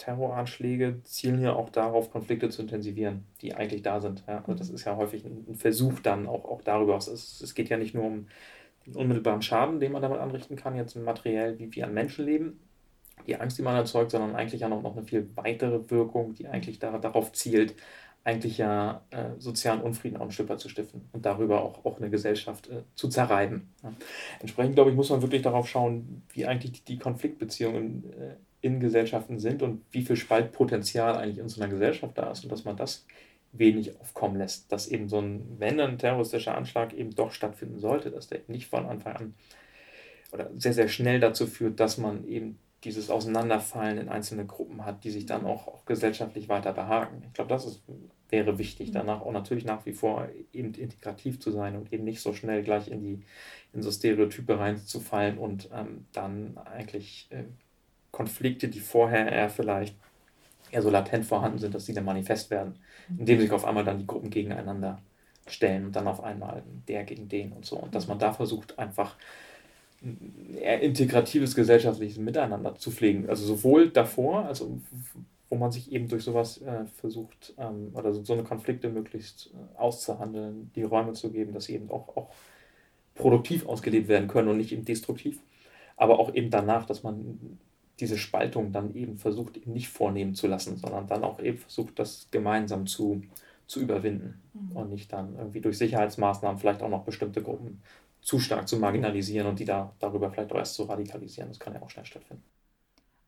Terroranschläge 0.00 1.02
zielen 1.04 1.42
ja 1.42 1.52
auch 1.52 1.68
darauf, 1.68 2.10
Konflikte 2.10 2.48
zu 2.48 2.62
intensivieren, 2.62 3.26
die 3.42 3.54
eigentlich 3.54 3.82
da 3.82 4.00
sind. 4.00 4.24
Ja? 4.26 4.38
Also 4.38 4.54
das 4.54 4.70
ist 4.70 4.84
ja 4.86 4.96
häufig 4.96 5.24
ein, 5.24 5.54
Versuch 5.54 6.00
dann 6.00 6.26
auch, 6.26 6.44
auch 6.46 6.62
darüber. 6.62 6.96
Es, 6.96 7.06
es 7.06 7.54
geht 7.54 7.68
ja 7.68 7.76
nicht 7.76 7.94
nur 7.94 8.04
um 8.04 8.26
unmittelbaren 8.94 9.42
Schaden, 9.42 9.80
den 9.80 9.92
man 9.92 10.02
damit 10.02 10.18
anrichten 10.18 10.56
kann, 10.56 10.76
jetzt 10.76 10.96
materiell 10.96 11.58
wie, 11.58 11.74
wie 11.74 11.82
an 11.82 11.94
Menschenleben, 11.94 12.60
die 13.26 13.36
Angst, 13.36 13.58
die 13.58 13.62
man 13.62 13.76
erzeugt, 13.76 14.10
sondern 14.10 14.34
eigentlich 14.34 14.60
ja 14.60 14.68
noch, 14.68 14.82
noch 14.82 14.96
eine 14.96 15.06
viel 15.06 15.28
weitere 15.34 15.90
Wirkung, 15.90 16.34
die 16.34 16.48
eigentlich 16.48 16.78
da, 16.78 16.98
darauf 16.98 17.32
zielt, 17.32 17.74
eigentlich 18.22 18.58
ja 18.58 19.02
äh, 19.10 19.30
sozialen 19.38 19.80
Unfrieden 19.80 20.18
auch 20.18 20.26
ein 20.26 20.30
Stück 20.30 20.58
zu 20.60 20.68
stiften 20.68 21.08
und 21.12 21.24
darüber 21.24 21.62
auch, 21.62 21.84
auch 21.84 21.98
eine 21.98 22.10
Gesellschaft 22.10 22.68
äh, 22.68 22.82
zu 22.94 23.08
zerreiben. 23.08 23.72
Ja. 23.82 23.92
Entsprechend, 24.40 24.74
glaube 24.74 24.90
ich, 24.90 24.96
muss 24.96 25.10
man 25.10 25.22
wirklich 25.22 25.42
darauf 25.42 25.68
schauen, 25.68 26.22
wie 26.32 26.46
eigentlich 26.46 26.72
die, 26.72 26.84
die 26.84 26.98
Konfliktbeziehungen 26.98 28.12
äh, 28.12 28.34
in 28.60 28.78
Gesellschaften 28.78 29.38
sind 29.38 29.62
und 29.62 29.82
wie 29.90 30.02
viel 30.02 30.16
Spaltpotenzial 30.16 31.16
eigentlich 31.16 31.38
in 31.38 31.48
so 31.48 31.60
einer 31.60 31.70
Gesellschaft 31.70 32.18
da 32.18 32.30
ist 32.30 32.44
und 32.44 32.52
dass 32.52 32.64
man 32.64 32.76
das 32.76 33.06
wenig 33.52 33.98
aufkommen 34.00 34.36
lässt, 34.36 34.70
dass 34.70 34.88
eben 34.88 35.08
so 35.08 35.20
ein, 35.20 35.56
wenn 35.58 35.80
ein 35.80 35.98
terroristischer 35.98 36.56
Anschlag 36.56 36.92
eben 36.92 37.14
doch 37.14 37.32
stattfinden 37.32 37.80
sollte, 37.80 38.10
dass 38.10 38.28
der 38.28 38.38
eben 38.38 38.52
nicht 38.52 38.68
von 38.68 38.86
Anfang 38.86 39.16
an 39.16 39.34
oder 40.32 40.50
sehr, 40.56 40.72
sehr 40.72 40.88
schnell 40.88 41.18
dazu 41.18 41.46
führt, 41.46 41.80
dass 41.80 41.98
man 41.98 42.26
eben 42.26 42.58
dieses 42.84 43.10
Auseinanderfallen 43.10 43.98
in 43.98 44.08
einzelne 44.08 44.46
Gruppen 44.46 44.84
hat, 44.84 45.04
die 45.04 45.10
sich 45.10 45.26
dann 45.26 45.44
auch, 45.44 45.66
auch 45.68 45.84
gesellschaftlich 45.84 46.48
weiter 46.48 46.72
behaken. 46.72 47.22
Ich 47.26 47.34
glaube, 47.34 47.50
das 47.50 47.66
ist, 47.66 47.82
wäre 48.30 48.58
wichtig, 48.58 48.88
mhm. 48.90 48.94
danach 48.94 49.20
auch 49.20 49.32
natürlich 49.32 49.64
nach 49.64 49.84
wie 49.84 49.92
vor 49.92 50.28
eben 50.52 50.72
integrativ 50.74 51.40
zu 51.40 51.50
sein 51.50 51.76
und 51.76 51.92
eben 51.92 52.04
nicht 52.04 52.20
so 52.20 52.32
schnell 52.32 52.62
gleich 52.62 52.88
in 52.88 53.02
die 53.02 53.22
in 53.72 53.82
so 53.82 53.90
Stereotype 53.90 54.58
reinzufallen 54.58 55.38
und 55.38 55.68
ähm, 55.72 56.06
dann 56.12 56.56
eigentlich 56.58 57.28
äh, 57.30 57.44
Konflikte, 58.12 58.68
die 58.68 58.80
vorher 58.80 59.30
eher 59.30 59.50
vielleicht 59.50 59.96
eher 60.70 60.82
so 60.82 60.90
latent 60.90 61.24
vorhanden 61.24 61.58
sind, 61.58 61.74
dass 61.74 61.86
sie 61.86 61.94
dann 61.94 62.04
manifest 62.04 62.50
werden, 62.50 62.76
indem 63.18 63.40
sich 63.40 63.50
auf 63.52 63.64
einmal 63.64 63.84
dann 63.84 63.98
die 63.98 64.06
Gruppen 64.06 64.30
gegeneinander 64.30 65.00
stellen 65.46 65.86
und 65.86 65.96
dann 65.96 66.06
auf 66.06 66.22
einmal 66.22 66.62
der 66.88 67.04
gegen 67.04 67.28
den 67.28 67.52
und 67.52 67.64
so. 67.64 67.76
Und 67.76 67.94
dass 67.94 68.08
man 68.08 68.18
da 68.18 68.32
versucht, 68.32 68.78
einfach 68.78 69.16
ein 70.02 70.80
integratives 70.80 71.54
gesellschaftliches 71.54 72.18
Miteinander 72.18 72.74
zu 72.76 72.90
pflegen. 72.90 73.28
Also 73.28 73.44
sowohl 73.44 73.90
davor, 73.90 74.46
also 74.46 74.80
wo 75.50 75.56
man 75.56 75.72
sich 75.72 75.92
eben 75.92 76.08
durch 76.08 76.22
sowas 76.22 76.62
äh, 76.62 76.84
versucht, 76.96 77.54
ähm, 77.58 77.90
oder 77.94 78.14
so, 78.14 78.22
so, 78.22 78.32
eine 78.32 78.44
Konflikte 78.44 78.88
möglichst 78.88 79.50
äh, 79.52 79.78
auszuhandeln, 79.78 80.70
die 80.76 80.84
Räume 80.84 81.12
zu 81.12 81.30
geben, 81.30 81.52
dass 81.52 81.64
sie 81.64 81.74
eben 81.74 81.90
auch, 81.90 82.16
auch 82.16 82.30
produktiv 83.14 83.66
ausgelebt 83.66 84.08
werden 84.08 84.28
können 84.28 84.48
und 84.48 84.58
nicht 84.58 84.72
eben 84.72 84.84
destruktiv. 84.84 85.40
Aber 85.96 86.18
auch 86.18 86.32
eben 86.34 86.50
danach, 86.50 86.86
dass 86.86 87.02
man 87.02 87.58
diese 88.00 88.18
Spaltung 88.18 88.72
dann 88.72 88.94
eben 88.94 89.18
versucht, 89.18 89.56
eben 89.56 89.72
nicht 89.72 89.88
vornehmen 89.88 90.34
zu 90.34 90.46
lassen, 90.46 90.76
sondern 90.76 91.06
dann 91.06 91.24
auch 91.24 91.40
eben 91.40 91.58
versucht, 91.58 91.98
das 91.98 92.28
gemeinsam 92.30 92.86
zu, 92.86 93.22
zu 93.66 93.80
überwinden 93.80 94.40
mhm. 94.54 94.76
und 94.76 94.90
nicht 94.90 95.12
dann 95.12 95.36
irgendwie 95.36 95.60
durch 95.60 95.78
Sicherheitsmaßnahmen 95.78 96.58
vielleicht 96.58 96.82
auch 96.82 96.88
noch 96.88 97.04
bestimmte 97.04 97.42
Gruppen 97.42 97.82
zu 98.22 98.38
stark 98.38 98.68
zu 98.68 98.78
marginalisieren 98.78 99.46
und 99.46 99.58
die 99.58 99.64
da 99.64 99.94
darüber 99.98 100.30
vielleicht 100.30 100.52
auch 100.52 100.58
erst 100.58 100.74
zu 100.74 100.84
radikalisieren. 100.84 101.48
Das 101.50 101.58
kann 101.58 101.74
ja 101.74 101.82
auch 101.82 101.90
schnell 101.90 102.04
stattfinden. 102.04 102.42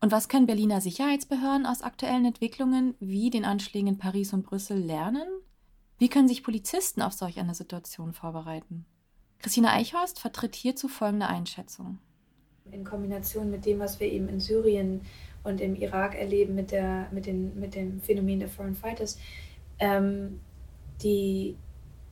Und 0.00 0.10
was 0.10 0.28
können 0.28 0.46
Berliner 0.46 0.80
Sicherheitsbehörden 0.80 1.64
aus 1.64 1.82
aktuellen 1.82 2.24
Entwicklungen 2.24 2.94
wie 2.98 3.30
den 3.30 3.44
Anschlägen 3.44 3.88
in 3.88 3.98
Paris 3.98 4.32
und 4.32 4.42
Brüssel 4.42 4.78
lernen? 4.78 5.28
Wie 5.98 6.08
können 6.08 6.28
sich 6.28 6.42
Polizisten 6.42 7.02
auf 7.02 7.12
solch 7.12 7.38
eine 7.38 7.54
Situation 7.54 8.12
vorbereiten? 8.12 8.84
Christina 9.38 9.72
Eichhorst 9.72 10.18
vertritt 10.18 10.56
hierzu 10.56 10.88
folgende 10.88 11.28
Einschätzung 11.28 11.98
in 12.70 12.84
Kombination 12.84 13.50
mit 13.50 13.66
dem, 13.66 13.78
was 13.78 14.00
wir 14.00 14.10
eben 14.10 14.28
in 14.28 14.40
Syrien 14.40 15.02
und 15.44 15.60
im 15.60 15.74
Irak 15.74 16.14
erleben 16.14 16.54
mit, 16.54 16.70
der, 16.70 17.08
mit, 17.12 17.26
den, 17.26 17.58
mit 17.58 17.74
dem 17.74 18.00
Phänomen 18.00 18.40
der 18.40 18.48
Foreign 18.48 18.74
Fighters, 18.74 19.18
ähm, 19.78 20.40
die 21.02 21.56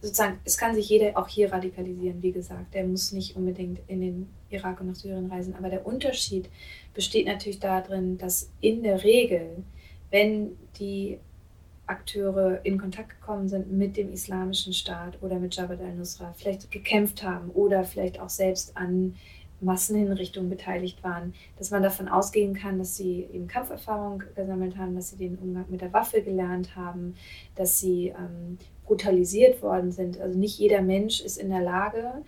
sozusagen, 0.00 0.40
es 0.44 0.56
kann 0.56 0.74
sich 0.74 0.88
jeder 0.88 1.16
auch 1.16 1.28
hier 1.28 1.52
radikalisieren, 1.52 2.22
wie 2.22 2.32
gesagt. 2.32 2.74
Der 2.74 2.84
muss 2.84 3.12
nicht 3.12 3.36
unbedingt 3.36 3.80
in 3.86 4.00
den 4.00 4.28
Irak 4.48 4.80
und 4.80 4.88
nach 4.88 4.94
Syrien 4.94 5.30
reisen. 5.30 5.54
Aber 5.54 5.68
der 5.68 5.86
Unterschied 5.86 6.48
besteht 6.94 7.26
natürlich 7.26 7.60
darin, 7.60 8.18
dass 8.18 8.50
in 8.60 8.82
der 8.82 9.04
Regel, 9.04 9.62
wenn 10.10 10.56
die 10.78 11.18
Akteure 11.86 12.60
in 12.64 12.78
Kontakt 12.78 13.20
gekommen 13.20 13.48
sind 13.48 13.70
mit 13.72 13.96
dem 13.96 14.12
islamischen 14.12 14.72
Staat 14.72 15.18
oder 15.22 15.38
mit 15.38 15.54
Jabhat 15.54 15.80
al-Nusra, 15.80 16.32
vielleicht 16.34 16.70
gekämpft 16.70 17.22
haben 17.22 17.50
oder 17.50 17.84
vielleicht 17.84 18.20
auch 18.20 18.28
selbst 18.28 18.76
an 18.76 19.16
Massenhinrichtungen 19.60 20.50
beteiligt 20.50 21.02
waren, 21.02 21.34
dass 21.58 21.70
man 21.70 21.82
davon 21.82 22.08
ausgehen 22.08 22.54
kann, 22.54 22.78
dass 22.78 22.96
sie 22.96 23.28
eben 23.32 23.46
Kampferfahrung 23.46 24.22
gesammelt 24.34 24.76
haben, 24.76 24.94
dass 24.94 25.10
sie 25.10 25.16
den 25.16 25.36
Umgang 25.38 25.66
mit 25.68 25.80
der 25.80 25.92
Waffe 25.92 26.22
gelernt 26.22 26.76
haben, 26.76 27.14
dass 27.56 27.78
sie 27.78 28.08
ähm, 28.08 28.58
brutalisiert 28.86 29.62
worden 29.62 29.92
sind. 29.92 30.20
Also 30.20 30.38
nicht 30.38 30.58
jeder 30.58 30.82
Mensch 30.82 31.20
ist 31.20 31.36
in 31.36 31.50
der 31.50 31.62
Lage, 31.62 32.22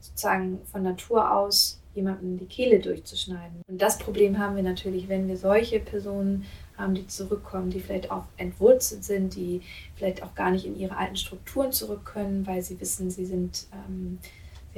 sozusagen 0.00 0.60
von 0.70 0.82
Natur 0.82 1.34
aus 1.34 1.80
jemandem 1.94 2.38
die 2.38 2.46
Kehle 2.46 2.78
durchzuschneiden. 2.78 3.62
Und 3.66 3.82
das 3.82 3.98
Problem 3.98 4.38
haben 4.38 4.56
wir 4.56 4.62
natürlich, 4.62 5.08
wenn 5.08 5.26
wir 5.26 5.36
solche 5.36 5.80
Personen 5.80 6.44
ähm, 6.78 6.94
die 6.94 7.06
zurückkommen, 7.06 7.70
die 7.70 7.80
vielleicht 7.80 8.10
auch 8.10 8.24
entwurzelt 8.36 9.04
sind, 9.04 9.34
die 9.34 9.62
vielleicht 9.96 10.22
auch 10.22 10.34
gar 10.34 10.50
nicht 10.50 10.64
in 10.64 10.78
ihre 10.78 10.96
alten 10.96 11.16
Strukturen 11.16 11.72
zurück 11.72 12.04
können, 12.04 12.46
weil 12.46 12.62
sie 12.62 12.80
wissen, 12.80 13.10
sie 13.10 13.26
sind, 13.26 13.66
ähm, 13.72 14.18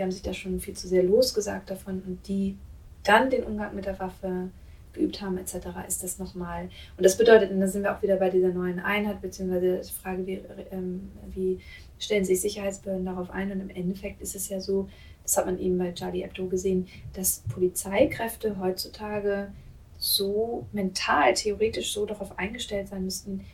sie 0.01 0.05
haben 0.05 0.13
sich 0.13 0.23
da 0.23 0.33
schon 0.33 0.61
viel 0.61 0.75
zu 0.75 0.89
sehr 0.89 1.03
losgesagt 1.03 1.69
davon 1.69 2.03
und 2.07 2.27
die 2.27 2.57
dann 3.05 3.29
den 3.29 3.45
Umgang 3.45 3.75
mit 3.75 3.85
der 3.85 3.99
Waffe 3.99 4.49
geübt 4.95 5.21
haben 5.21 5.37
etc., 5.37 5.57
ist 5.87 6.03
das 6.03 6.19
nochmal. 6.19 6.71
Und 6.97 7.05
das 7.05 7.19
bedeutet, 7.19 7.51
und 7.51 7.61
da 7.61 7.67
sind 7.67 7.83
wir 7.83 7.95
auch 7.95 8.01
wieder 8.01 8.17
bei 8.17 8.31
dieser 8.31 8.49
neuen 8.49 8.81
Einheit, 8.81 9.21
beziehungsweise 9.21 9.75
der 9.77 9.85
Frage, 9.85 10.27
wie, 10.27 10.41
ähm, 10.71 11.11
wie 11.35 11.61
stellen 11.99 12.25
sich 12.25 12.41
Sicherheitsbehörden 12.41 13.05
darauf 13.05 13.31
ein. 13.31 13.53
Und 13.53 13.61
im 13.61 13.69
Endeffekt 13.69 14.23
ist 14.23 14.35
es 14.35 14.49
ja 14.49 14.59
so, 14.59 14.89
das 15.23 15.37
hat 15.37 15.45
man 15.45 15.61
eben 15.61 15.77
bei 15.77 15.93
Charlie 15.93 16.23
Hebdo 16.23 16.47
gesehen, 16.47 16.87
dass 17.13 17.43
Polizeikräfte 17.53 18.59
heutzutage 18.59 19.53
so 19.99 20.67
mental, 20.73 21.35
theoretisch 21.35 21.93
so 21.93 22.07
darauf 22.07 22.39
eingestellt 22.39 22.89
sein 22.89 23.05
müssten, 23.05 23.45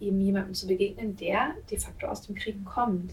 eben 0.00 0.20
jemandem 0.20 0.54
zu 0.54 0.68
begegnen, 0.68 1.16
der 1.16 1.56
de 1.68 1.78
facto 1.78 2.06
aus 2.06 2.22
dem 2.22 2.36
Krieg 2.36 2.64
kommt. 2.64 3.12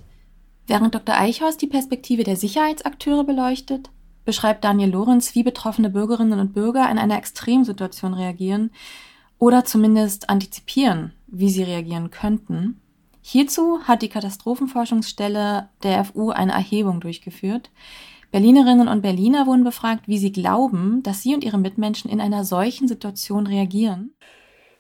Während 0.68 0.96
Dr. 0.96 1.16
Eichhorst 1.16 1.62
die 1.62 1.68
Perspektive 1.68 2.24
der 2.24 2.38
Sicherheitsakteure 2.38 3.24
beleuchtet, 3.24 3.90
beschreibt 4.26 4.64
Daniel 4.64 4.92
Lorenz, 4.92 5.36
wie 5.36 5.44
betroffene 5.44 5.90
Bürgerinnen 5.90 6.40
und 6.40 6.54
Bürger 6.54 6.90
in 6.90 6.98
einer 6.98 7.18
Extremsituation 7.18 8.14
reagieren 8.14 8.72
oder 9.38 9.66
zumindest 9.66 10.30
antizipieren, 10.30 11.14
wie 11.28 11.50
sie 11.50 11.64
reagieren 11.64 12.12
könnten. 12.12 12.80
Hierzu 13.22 13.80
hat 13.84 14.02
die 14.02 14.10
Katastrophenforschungsstelle 14.10 15.70
der 15.84 16.06
FU 16.06 16.32
eine 16.32 16.54
Erhebung 16.54 17.02
durchgeführt. 17.02 17.72
Berlinerinnen 18.32 18.88
und 18.88 19.02
Berliner 19.02 19.46
wurden 19.46 19.64
befragt, 19.64 20.08
wie 20.08 20.18
sie 20.18 20.32
glauben, 20.32 21.04
dass 21.04 21.22
sie 21.22 21.34
und 21.34 21.44
ihre 21.44 21.58
Mitmenschen 21.58 22.10
in 22.10 22.20
einer 22.20 22.46
solchen 22.46 22.88
Situation 22.88 23.48
reagieren. 23.48 24.14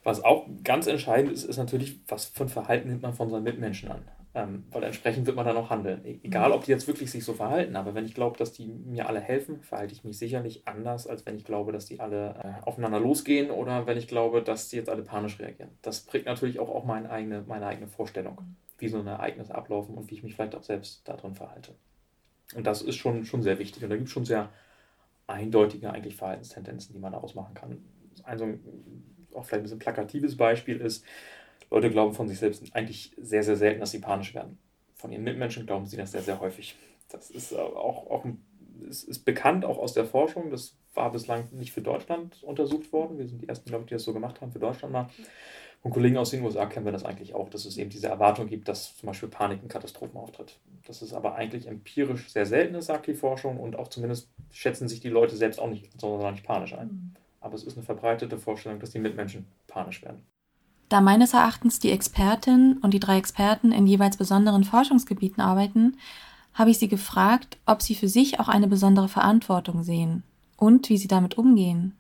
Was 0.03 0.23
auch 0.23 0.47
ganz 0.63 0.87
entscheidend 0.87 1.31
ist, 1.31 1.43
ist 1.43 1.57
natürlich, 1.57 1.99
was 2.07 2.25
für 2.25 2.43
ein 2.43 2.49
Verhalten 2.49 2.89
nimmt 2.89 3.01
man 3.01 3.13
von 3.13 3.29
seinen 3.29 3.43
Mitmenschen 3.43 3.89
an. 3.91 4.01
Ähm, 4.35 4.63
weil 4.71 4.83
entsprechend 4.83 5.27
wird 5.27 5.35
man 5.35 5.45
dann 5.45 5.57
auch 5.57 5.69
handeln. 5.69 6.03
E-, 6.05 6.19
egal, 6.23 6.51
ob 6.53 6.65
die 6.65 6.71
jetzt 6.71 6.87
wirklich 6.87 7.11
sich 7.11 7.23
so 7.23 7.33
verhalten, 7.33 7.75
aber 7.75 7.93
wenn 7.93 8.05
ich 8.05 8.15
glaube, 8.15 8.35
dass 8.37 8.51
die 8.51 8.65
mir 8.65 9.07
alle 9.07 9.19
helfen, 9.19 9.61
verhalte 9.61 9.93
ich 9.93 10.03
mich 10.03 10.17
sicherlich 10.17 10.67
anders, 10.67 11.05
als 11.05 11.25
wenn 11.27 11.35
ich 11.35 11.45
glaube, 11.45 11.71
dass 11.71 11.85
die 11.85 11.99
alle 11.99 12.35
äh, 12.43 12.65
aufeinander 12.65 12.99
losgehen 12.99 13.51
oder 13.51 13.85
wenn 13.85 13.97
ich 13.97 14.07
glaube, 14.07 14.41
dass 14.41 14.69
die 14.69 14.77
jetzt 14.77 14.89
alle 14.89 15.03
panisch 15.03 15.39
reagieren. 15.39 15.69
Das 15.83 16.01
prägt 16.01 16.25
natürlich 16.25 16.59
auch, 16.59 16.69
auch 16.69 16.83
meine, 16.83 17.11
eigene, 17.11 17.43
meine 17.47 17.67
eigene 17.67 17.87
Vorstellung, 17.87 18.37
wie 18.79 18.87
so 18.87 18.99
ein 18.99 19.07
Ereignis 19.07 19.51
ablaufen 19.51 19.95
und 19.95 20.09
wie 20.09 20.15
ich 20.15 20.23
mich 20.23 20.33
vielleicht 20.33 20.55
auch 20.55 20.63
selbst 20.63 21.07
darin 21.07 21.35
verhalte. 21.35 21.75
Und 22.55 22.65
das 22.65 22.81
ist 22.81 22.95
schon, 22.95 23.25
schon 23.25 23.43
sehr 23.43 23.59
wichtig. 23.59 23.83
Und 23.83 23.91
da 23.91 23.95
gibt 23.95 24.07
es 24.07 24.13
schon 24.13 24.25
sehr 24.25 24.49
eindeutige 25.27 25.91
eigentlich 25.91 26.15
Verhaltenstendenzen, 26.15 26.93
die 26.93 26.99
man 26.99 27.13
daraus 27.13 27.35
machen 27.35 27.53
kann. 27.53 27.83
Ein 28.23 28.37
so 28.37 28.45
ein, 28.45 28.59
auch 29.33 29.45
vielleicht 29.45 29.61
ein 29.61 29.63
bisschen 29.63 29.79
plakatives 29.79 30.37
Beispiel 30.37 30.79
ist, 30.81 31.05
Leute 31.73 31.89
glauben 31.89 32.13
von 32.13 32.27
sich 32.27 32.37
selbst 32.37 32.63
eigentlich 32.75 33.15
sehr, 33.17 33.41
sehr 33.41 33.55
selten, 33.55 33.79
dass 33.79 33.89
sie 33.89 33.99
panisch 33.99 34.35
werden. 34.35 34.59
Von 34.93 35.11
ihren 35.11 35.23
Mitmenschen 35.23 35.65
glauben 35.65 35.87
sie 35.87 35.97
das 35.97 36.11
sehr, 36.11 36.21
sehr 36.21 36.39
häufig. 36.39 36.75
Das 37.09 37.31
ist 37.31 37.53
auch, 37.53 38.09
auch 38.11 38.25
ist, 38.87 39.03
ist 39.03 39.25
bekannt, 39.25 39.65
auch 39.65 39.79
aus 39.79 39.93
der 39.93 40.05
Forschung. 40.05 40.51
Das 40.51 40.77
war 40.93 41.11
bislang 41.11 41.47
nicht 41.51 41.73
für 41.73 41.81
Deutschland 41.81 42.43
untersucht 42.43 42.93
worden. 42.93 43.17
Wir 43.17 43.27
sind 43.27 43.41
die 43.41 43.49
ersten, 43.49 43.69
glaube 43.69 43.83
ich, 43.83 43.87
die 43.87 43.95
das 43.95 44.03
so 44.03 44.13
gemacht 44.13 44.39
haben, 44.39 44.51
für 44.51 44.59
Deutschland 44.59 44.93
mal. 44.93 45.09
Von 45.81 45.91
Kollegen 45.91 46.17
aus 46.17 46.29
den 46.29 46.43
USA 46.43 46.67
kennen 46.67 46.85
wir 46.85 46.91
das 46.91 47.03
eigentlich 47.03 47.33
auch, 47.33 47.49
dass 47.49 47.65
es 47.65 47.77
eben 47.77 47.89
diese 47.89 48.07
Erwartung 48.07 48.47
gibt, 48.47 48.67
dass 48.67 48.95
zum 48.95 49.07
Beispiel 49.07 49.27
Panik 49.27 49.63
in 49.63 49.67
Katastrophen 49.67 50.15
auftritt. 50.15 50.59
Das 50.85 51.01
ist 51.01 51.13
aber 51.13 51.35
eigentlich 51.35 51.67
empirisch 51.67 52.29
sehr 52.29 52.45
selten, 52.45 52.79
sagt 52.81 53.07
die 53.07 53.15
Forschung, 53.15 53.59
und 53.59 53.75
auch 53.75 53.87
zumindest 53.87 54.29
schätzen 54.51 54.87
sich 54.87 54.99
die 54.99 55.09
Leute 55.09 55.35
selbst 55.35 55.59
auch 55.59 55.69
nicht 55.69 55.99
sonderlich 55.99 56.43
panisch 56.43 56.73
ein. 56.73 56.87
Mhm. 56.87 57.15
Aber 57.41 57.55
es 57.55 57.63
ist 57.63 57.75
eine 57.75 57.85
verbreitete 57.85 58.37
Vorstellung, 58.37 58.79
dass 58.79 58.91
die 58.91 58.99
Mitmenschen 58.99 59.47
panisch 59.67 60.03
werden. 60.03 60.23
Da 60.89 61.01
meines 61.01 61.33
Erachtens 61.33 61.79
die 61.79 61.91
Expertin 61.91 62.77
und 62.81 62.93
die 62.93 62.99
drei 62.99 63.17
Experten 63.17 63.71
in 63.71 63.87
jeweils 63.87 64.17
besonderen 64.17 64.63
Forschungsgebieten 64.63 65.41
arbeiten, 65.41 65.97
habe 66.53 66.69
ich 66.69 66.77
sie 66.77 66.87
gefragt, 66.87 67.57
ob 67.65 67.81
sie 67.81 67.95
für 67.95 68.07
sich 68.07 68.39
auch 68.39 68.47
eine 68.47 68.67
besondere 68.67 69.09
Verantwortung 69.09 69.83
sehen 69.83 70.23
und 70.57 70.89
wie 70.89 70.97
sie 70.97 71.07
damit 71.07 71.37
umgehen. 71.37 71.95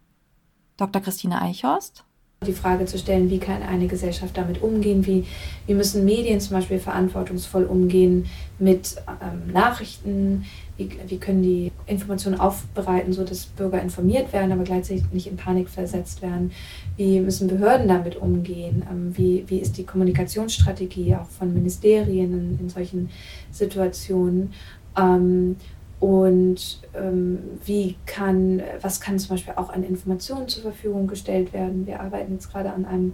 Dr. 0.77 1.01
Christine 1.01 1.41
Eichhorst? 1.41 2.03
Die 2.43 2.53
Frage 2.53 2.85
zu 2.85 2.97
stellen, 2.97 3.29
wie 3.29 3.39
kann 3.39 3.61
eine 3.61 3.87
Gesellschaft 3.87 4.37
damit 4.37 4.61
umgehen, 4.61 5.05
wie, 5.05 5.25
wie 5.65 5.73
müssen 5.73 6.05
Medien 6.05 6.39
zum 6.39 6.57
Beispiel 6.57 6.79
verantwortungsvoll 6.79 7.65
umgehen 7.65 8.25
mit 8.59 8.95
ähm, 9.21 9.53
Nachrichten, 9.53 10.45
wie, 10.77 10.89
wie 11.07 11.17
können 11.17 11.43
die 11.43 11.71
Informationen 11.85 12.39
aufbereiten, 12.39 13.13
sodass 13.13 13.45
Bürger 13.45 13.81
informiert 13.81 14.33
werden, 14.33 14.51
aber 14.51 14.63
gleichzeitig 14.63 15.03
nicht 15.11 15.27
in 15.27 15.37
Panik 15.37 15.69
versetzt 15.69 16.21
werden. 16.21 16.51
Wie 16.97 17.19
müssen 17.19 17.47
Behörden 17.47 17.87
damit 17.87 18.15
umgehen? 18.15 18.83
Ähm, 18.89 19.17
wie, 19.17 19.43
wie 19.47 19.57
ist 19.57 19.77
die 19.77 19.85
Kommunikationsstrategie 19.85 21.15
auch 21.15 21.27
von 21.27 21.53
Ministerien 21.53 22.33
in, 22.33 22.59
in 22.59 22.69
solchen 22.69 23.09
Situationen? 23.51 24.53
Ähm, 24.97 25.55
und 26.03 26.81
ähm, 26.93 27.39
wie 27.63 27.95
kann, 28.05 28.61
was 28.81 28.99
kann 28.99 29.17
zum 29.19 29.29
Beispiel 29.29 29.53
auch 29.55 29.69
an 29.69 29.85
Informationen 29.85 30.49
zur 30.49 30.63
Verfügung 30.63 31.07
gestellt 31.07 31.53
werden? 31.53 31.87
Wir 31.87 32.01
arbeiten 32.01 32.33
jetzt 32.33 32.51
gerade 32.51 32.73
an 32.73 32.83
einem 32.83 33.13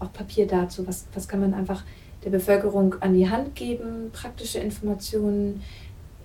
auch 0.00 0.12
Papier 0.12 0.46
dazu. 0.46 0.86
Was, 0.86 1.06
was 1.14 1.28
kann 1.28 1.40
man 1.40 1.54
einfach 1.54 1.82
der 2.26 2.28
Bevölkerung 2.28 2.96
an 3.00 3.14
die 3.14 3.30
Hand 3.30 3.54
geben? 3.54 4.10
Praktische 4.12 4.58
Informationen, 4.58 5.62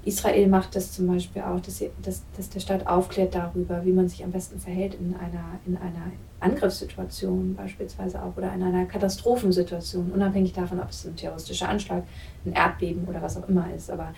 Israel 0.03 0.49
macht 0.49 0.76
das 0.76 0.91
zum 0.91 1.07
Beispiel 1.07 1.43
auch, 1.43 1.62
dass, 1.62 1.78
sie, 1.78 1.91
dass, 2.01 2.24
dass 2.36 2.49
der 2.49 2.59
Staat 2.59 2.88
aufklärt 2.88 3.34
darüber, 3.34 3.86
wie 3.86 3.93
man 3.93 4.09
sich 4.09 4.22
am 4.26 4.32
besten 4.32 4.59
verhält 4.59 4.95
in 4.95 5.16
einer, 5.16 5.62
in 5.66 5.78
einer 5.78 6.12
Angriffssituation 6.41 7.55
beispielsweise 7.55 8.22
auch 8.22 8.36
oder 8.36 8.53
in 8.53 8.64
einer 8.64 8.84
Katastrophensituation, 8.86 10.12
unabhängig 10.12 10.51
davon, 10.51 10.82
ob 10.82 10.89
es 10.89 11.05
ein 11.05 11.16
terroristischer 11.16 11.70
Anschlag, 11.70 12.03
ein 12.45 12.51
Erdbeben 12.51 13.05
oder 13.07 13.22
was 13.22 13.38
auch 13.38 13.47
immer 13.47 13.74
ist. 13.74 13.89
Aber 13.89 14.14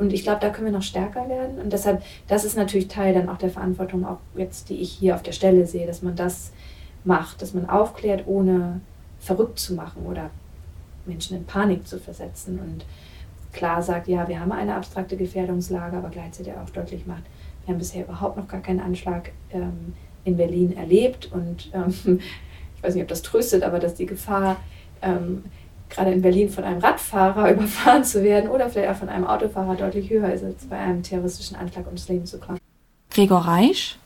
und 0.00 0.14
ich 0.14 0.22
glaube, 0.22 0.40
da 0.40 0.48
können 0.48 0.64
wir 0.64 0.72
noch 0.72 0.82
stärker 0.82 1.28
werden. 1.28 1.58
Und 1.58 1.74
deshalb, 1.74 2.02
das 2.26 2.46
ist 2.46 2.56
natürlich 2.56 2.88
Teil 2.88 3.12
dann 3.12 3.28
auch 3.28 3.36
der 3.36 3.50
Verantwortung, 3.50 4.06
auch 4.06 4.16
jetzt, 4.34 4.70
die 4.70 4.80
ich 4.80 4.90
hier 4.90 5.14
auf 5.14 5.22
der 5.22 5.32
Stelle 5.32 5.66
sehe, 5.66 5.86
dass 5.86 6.00
man 6.00 6.16
das 6.16 6.52
macht, 7.04 7.42
dass 7.42 7.52
man 7.52 7.68
aufklärt, 7.68 8.26
ohne 8.26 8.80
verrückt 9.18 9.58
zu 9.58 9.74
machen 9.74 10.06
oder 10.06 10.30
Menschen 11.04 11.36
in 11.36 11.44
Panik 11.44 11.86
zu 11.86 11.98
versetzen. 11.98 12.58
Und 12.58 12.86
klar 13.52 13.82
sagt, 13.82 14.08
ja, 14.08 14.26
wir 14.26 14.40
haben 14.40 14.52
eine 14.52 14.74
abstrakte 14.74 15.18
Gefährdungslage, 15.18 15.98
aber 15.98 16.08
gleichzeitig 16.08 16.54
auch 16.54 16.70
deutlich 16.70 17.06
macht, 17.06 17.24
wir 17.66 17.74
haben 17.74 17.78
bisher 17.78 18.04
überhaupt 18.04 18.38
noch 18.38 18.48
gar 18.48 18.60
keinen 18.60 18.80
Anschlag 18.80 19.32
ähm, 19.52 19.92
in 20.24 20.38
Berlin 20.38 20.74
erlebt. 20.78 21.30
Und 21.30 21.70
ähm, 21.74 21.90
ich 22.76 22.82
weiß 22.82 22.94
nicht, 22.94 23.02
ob 23.02 23.08
das 23.08 23.20
tröstet, 23.20 23.62
aber 23.62 23.78
dass 23.78 23.96
die 23.96 24.06
Gefahr, 24.06 24.56
ähm, 25.02 25.44
gerade 25.90 26.12
in 26.12 26.22
Berlin 26.22 26.48
von 26.48 26.64
einem 26.64 26.80
Radfahrer 26.80 27.50
überfahren 27.52 28.04
zu 28.04 28.22
werden 28.22 28.50
oder 28.50 28.68
vielleicht 28.68 28.90
auch 28.90 28.96
von 28.96 29.08
einem 29.08 29.26
Autofahrer 29.26 29.74
deutlich 29.74 30.08
höher 30.10 30.32
ist, 30.32 30.44
als 30.44 30.64
bei 30.64 30.76
einem 30.76 31.02
terroristischen 31.02 31.56
Anschlag 31.56 31.86
ums 31.86 32.08
Leben 32.08 32.26
zu 32.26 32.38
kommen. 32.38 32.58
Gregor 33.10 33.40
Reisch? 33.40 33.98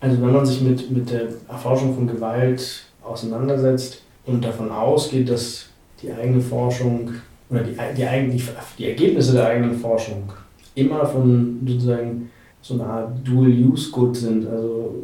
Also 0.00 0.20
wenn 0.20 0.32
man 0.32 0.44
sich 0.44 0.60
mit, 0.60 0.90
mit 0.90 1.10
der 1.10 1.28
Erforschung 1.48 1.94
von 1.94 2.06
Gewalt 2.06 2.84
auseinandersetzt 3.02 4.02
und 4.26 4.44
davon 4.44 4.70
ausgeht, 4.70 5.28
dass 5.28 5.66
die 6.02 6.12
eigene 6.12 6.40
Forschung 6.40 7.10
oder 7.48 7.62
die, 7.62 7.76
die, 7.96 8.04
eigentlich, 8.04 8.44
die 8.78 8.88
Ergebnisse 8.88 9.34
der 9.34 9.46
eigenen 9.46 9.74
Forschung 9.74 10.32
immer 10.74 11.06
von 11.06 11.60
sozusagen 11.66 12.30
so 12.60 12.74
einer 12.74 12.86
Art 12.86 13.12
Dual-Use-Good 13.24 14.16
sind, 14.16 14.46
also 14.46 14.94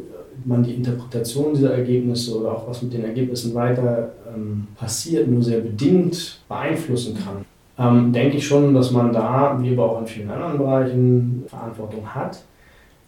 man 0.45 0.63
die 0.63 0.73
Interpretation 0.73 1.53
dieser 1.53 1.73
Ergebnisse 1.73 2.39
oder 2.39 2.51
auch 2.51 2.67
was 2.67 2.81
mit 2.81 2.93
den 2.93 3.03
Ergebnissen 3.03 3.53
weiter 3.53 4.13
ähm, 4.33 4.67
passiert, 4.75 5.27
nur 5.27 5.41
sehr 5.41 5.59
bedingt 5.59 6.39
beeinflussen 6.47 7.15
kann, 7.15 7.45
ähm, 7.77 8.11
denke 8.11 8.37
ich 8.37 8.47
schon, 8.47 8.73
dass 8.73 8.91
man 8.91 9.13
da, 9.13 9.57
wie 9.61 9.73
aber 9.73 9.91
auch 9.91 10.01
in 10.01 10.07
vielen 10.07 10.29
anderen 10.29 10.57
Bereichen, 10.57 11.43
Verantwortung 11.47 12.13
hat. 12.13 12.43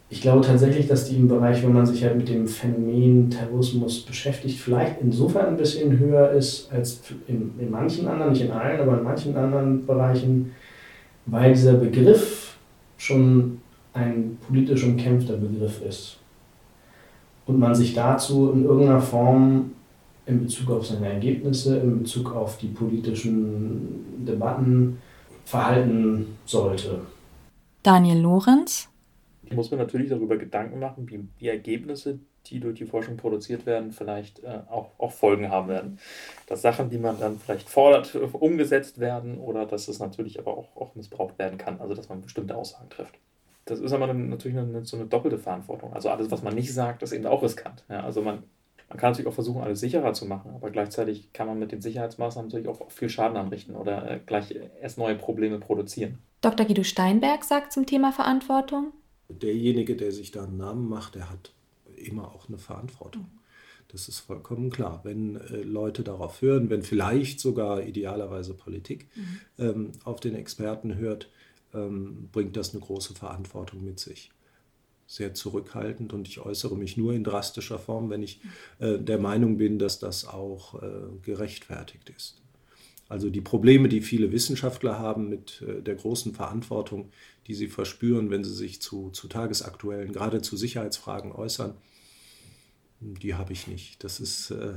Ich 0.09 0.21
glaube 0.21 0.41
tatsächlich, 0.41 0.87
dass 0.87 1.09
die 1.09 1.15
im 1.15 1.27
Bereich, 1.29 1.63
wenn 1.63 1.73
man 1.73 1.85
sich 1.85 2.03
halt 2.03 2.17
mit 2.17 2.27
dem 2.27 2.45
Phänomen 2.45 3.29
Terrorismus 3.29 4.01
beschäftigt, 4.01 4.59
vielleicht 4.59 5.01
insofern 5.01 5.47
ein 5.47 5.57
bisschen 5.57 5.97
höher 5.97 6.31
ist 6.31 6.71
als 6.71 7.01
in, 7.27 7.51
in 7.57 7.71
manchen 7.71 8.07
anderen, 8.07 8.33
nicht 8.33 8.43
in 8.43 8.51
allen, 8.51 8.79
aber 8.81 8.97
in 8.97 9.03
manchen 9.03 9.35
anderen 9.37 9.85
Bereichen, 9.85 10.51
weil 11.25 11.53
dieser 11.53 11.73
Begriff 11.73 12.57
schon 12.97 13.59
ein 13.93 14.37
politisch 14.47 14.83
umkämpfter 14.83 15.37
Begriff 15.37 15.81
ist. 15.81 16.20
Und 17.51 17.59
man 17.59 17.75
sich 17.75 17.93
dazu 17.93 18.51
in 18.51 18.63
irgendeiner 18.63 19.01
Form 19.01 19.71
in 20.25 20.39
Bezug 20.39 20.71
auf 20.71 20.87
seine 20.87 21.11
Ergebnisse, 21.11 21.79
in 21.79 21.99
Bezug 21.99 22.33
auf 22.33 22.57
die 22.57 22.67
politischen 22.67 24.25
Debatten 24.25 24.99
verhalten 25.43 26.37
sollte. 26.45 27.01
Daniel 27.83 28.19
Lorenz 28.21 28.87
muss 29.51 29.69
man 29.69 29.81
natürlich 29.81 30.07
darüber 30.07 30.37
Gedanken 30.37 30.79
machen, 30.79 31.09
wie 31.09 31.27
die 31.41 31.49
Ergebnisse, 31.49 32.19
die 32.45 32.61
durch 32.61 32.75
die 32.75 32.85
Forschung 32.85 33.17
produziert 33.17 33.65
werden, 33.65 33.91
vielleicht 33.91 34.41
äh, 34.43 34.59
auch, 34.69 34.91
auch 34.97 35.11
Folgen 35.11 35.49
haben 35.49 35.67
werden. 35.67 35.99
Dass 36.47 36.61
Sachen, 36.61 36.89
die 36.89 36.99
man 36.99 37.19
dann 37.19 37.37
vielleicht 37.37 37.69
fordert, 37.69 38.15
umgesetzt 38.15 38.99
werden 38.99 39.39
oder 39.39 39.65
dass 39.65 39.89
es 39.89 39.99
natürlich 39.99 40.39
aber 40.39 40.57
auch, 40.57 40.73
auch 40.77 40.95
missbraucht 40.95 41.37
werden 41.37 41.57
kann, 41.57 41.81
also 41.81 41.95
dass 41.95 42.07
man 42.07 42.21
bestimmte 42.21 42.55
Aussagen 42.55 42.89
trifft. 42.89 43.19
Das 43.65 43.79
ist 43.79 43.91
aber 43.93 44.11
natürlich 44.13 44.57
eine, 44.57 44.85
so 44.85 44.97
eine 44.97 45.05
doppelte 45.05 45.37
Verantwortung. 45.37 45.93
Also 45.93 46.09
alles, 46.09 46.31
was 46.31 46.43
man 46.43 46.55
nicht 46.55 46.73
sagt, 46.73 47.03
ist 47.03 47.11
eben 47.13 47.25
auch 47.25 47.43
riskant. 47.43 47.83
Ja, 47.89 48.03
also 48.03 48.21
man 48.21 48.43
Man 48.89 48.97
kann 48.97 49.11
natürlich 49.11 49.29
auch 49.29 49.33
versuchen, 49.35 49.61
alles 49.61 49.79
sicherer 49.79 50.13
zu 50.13 50.25
machen, 50.25 50.51
aber 50.53 50.69
gleichzeitig 50.69 51.31
kann 51.31 51.47
man 51.47 51.57
mit 51.57 51.71
den 51.71 51.81
Sicherheitsmaßnahmen 51.81 52.49
natürlich 52.49 52.67
auch 52.67 52.91
viel 52.91 53.07
Schaden 53.07 53.37
anrichten 53.37 53.75
oder 53.75 54.09
äh, 54.09 54.19
gleich 54.25 54.53
erst 54.81 54.97
neue 54.97 55.15
Probleme 55.15 55.59
produzieren. 55.59 56.17
Dr. 56.41 56.65
Guido 56.65 56.83
Steinberg 56.83 57.45
sagt 57.45 57.71
zum 57.71 57.85
Thema 57.85 58.11
Verantwortung. 58.11 58.91
Derjenige, 59.29 59.95
der 59.95 60.11
sich 60.11 60.31
da 60.31 60.43
einen 60.43 60.57
Namen 60.57 60.89
macht, 60.89 61.15
der 61.15 61.29
hat 61.29 61.53
immer 61.95 62.33
auch 62.35 62.49
eine 62.49 62.57
Verantwortung. 62.57 63.27
Das 63.87 64.09
ist 64.09 64.19
vollkommen 64.19 64.69
klar. 64.69 65.01
Wenn 65.03 65.37
äh, 65.37 65.61
Leute 65.63 66.03
darauf 66.03 66.41
hören, 66.41 66.69
wenn 66.69 66.81
vielleicht 66.83 67.39
sogar 67.39 67.83
idealerweise 67.83 68.53
Politik 68.55 69.07
mhm. 69.15 69.39
ähm, 69.57 69.91
auf 70.03 70.19
den 70.19 70.35
Experten 70.35 70.95
hört, 70.95 71.29
ähm, 71.73 72.29
bringt 72.31 72.57
das 72.57 72.73
eine 72.73 72.81
große 72.81 73.13
Verantwortung 73.13 73.83
mit 73.83 73.99
sich. 73.99 74.31
Sehr 75.07 75.33
zurückhaltend 75.33 76.13
und 76.13 76.27
ich 76.27 76.39
äußere 76.39 76.75
mich 76.75 76.95
nur 76.95 77.13
in 77.13 77.23
drastischer 77.23 77.79
Form, 77.79 78.09
wenn 78.09 78.23
ich 78.23 78.39
äh, 78.79 78.97
der 78.97 79.19
Meinung 79.19 79.57
bin, 79.57 79.77
dass 79.77 79.99
das 79.99 80.25
auch 80.25 80.81
äh, 80.81 80.89
gerechtfertigt 81.21 82.09
ist. 82.15 82.41
Also 83.09 83.29
die 83.29 83.41
Probleme, 83.41 83.89
die 83.89 83.99
viele 83.99 84.31
Wissenschaftler 84.31 84.97
haben 84.97 85.27
mit 85.27 85.61
äh, 85.63 85.81
der 85.81 85.95
großen 85.95 86.33
Verantwortung, 86.33 87.11
die 87.47 87.53
sie 87.53 87.67
verspüren, 87.67 88.29
wenn 88.29 88.45
sie 88.45 88.53
sich 88.53 88.81
zu, 88.81 89.09
zu 89.09 89.27
tagesaktuellen, 89.27 90.13
gerade 90.13 90.41
zu 90.41 90.55
Sicherheitsfragen 90.55 91.33
äußern, 91.33 91.75
die 93.01 93.35
habe 93.35 93.51
ich 93.51 93.67
nicht. 93.67 94.01
Das 94.03 94.21
ist 94.21 94.51
äh, 94.51 94.75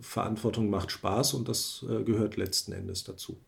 Verantwortung 0.00 0.70
macht 0.70 0.90
Spaß 0.90 1.34
und 1.34 1.48
das 1.48 1.84
äh, 1.88 2.02
gehört 2.02 2.36
letzten 2.36 2.72
Endes 2.72 3.04
dazu. 3.04 3.38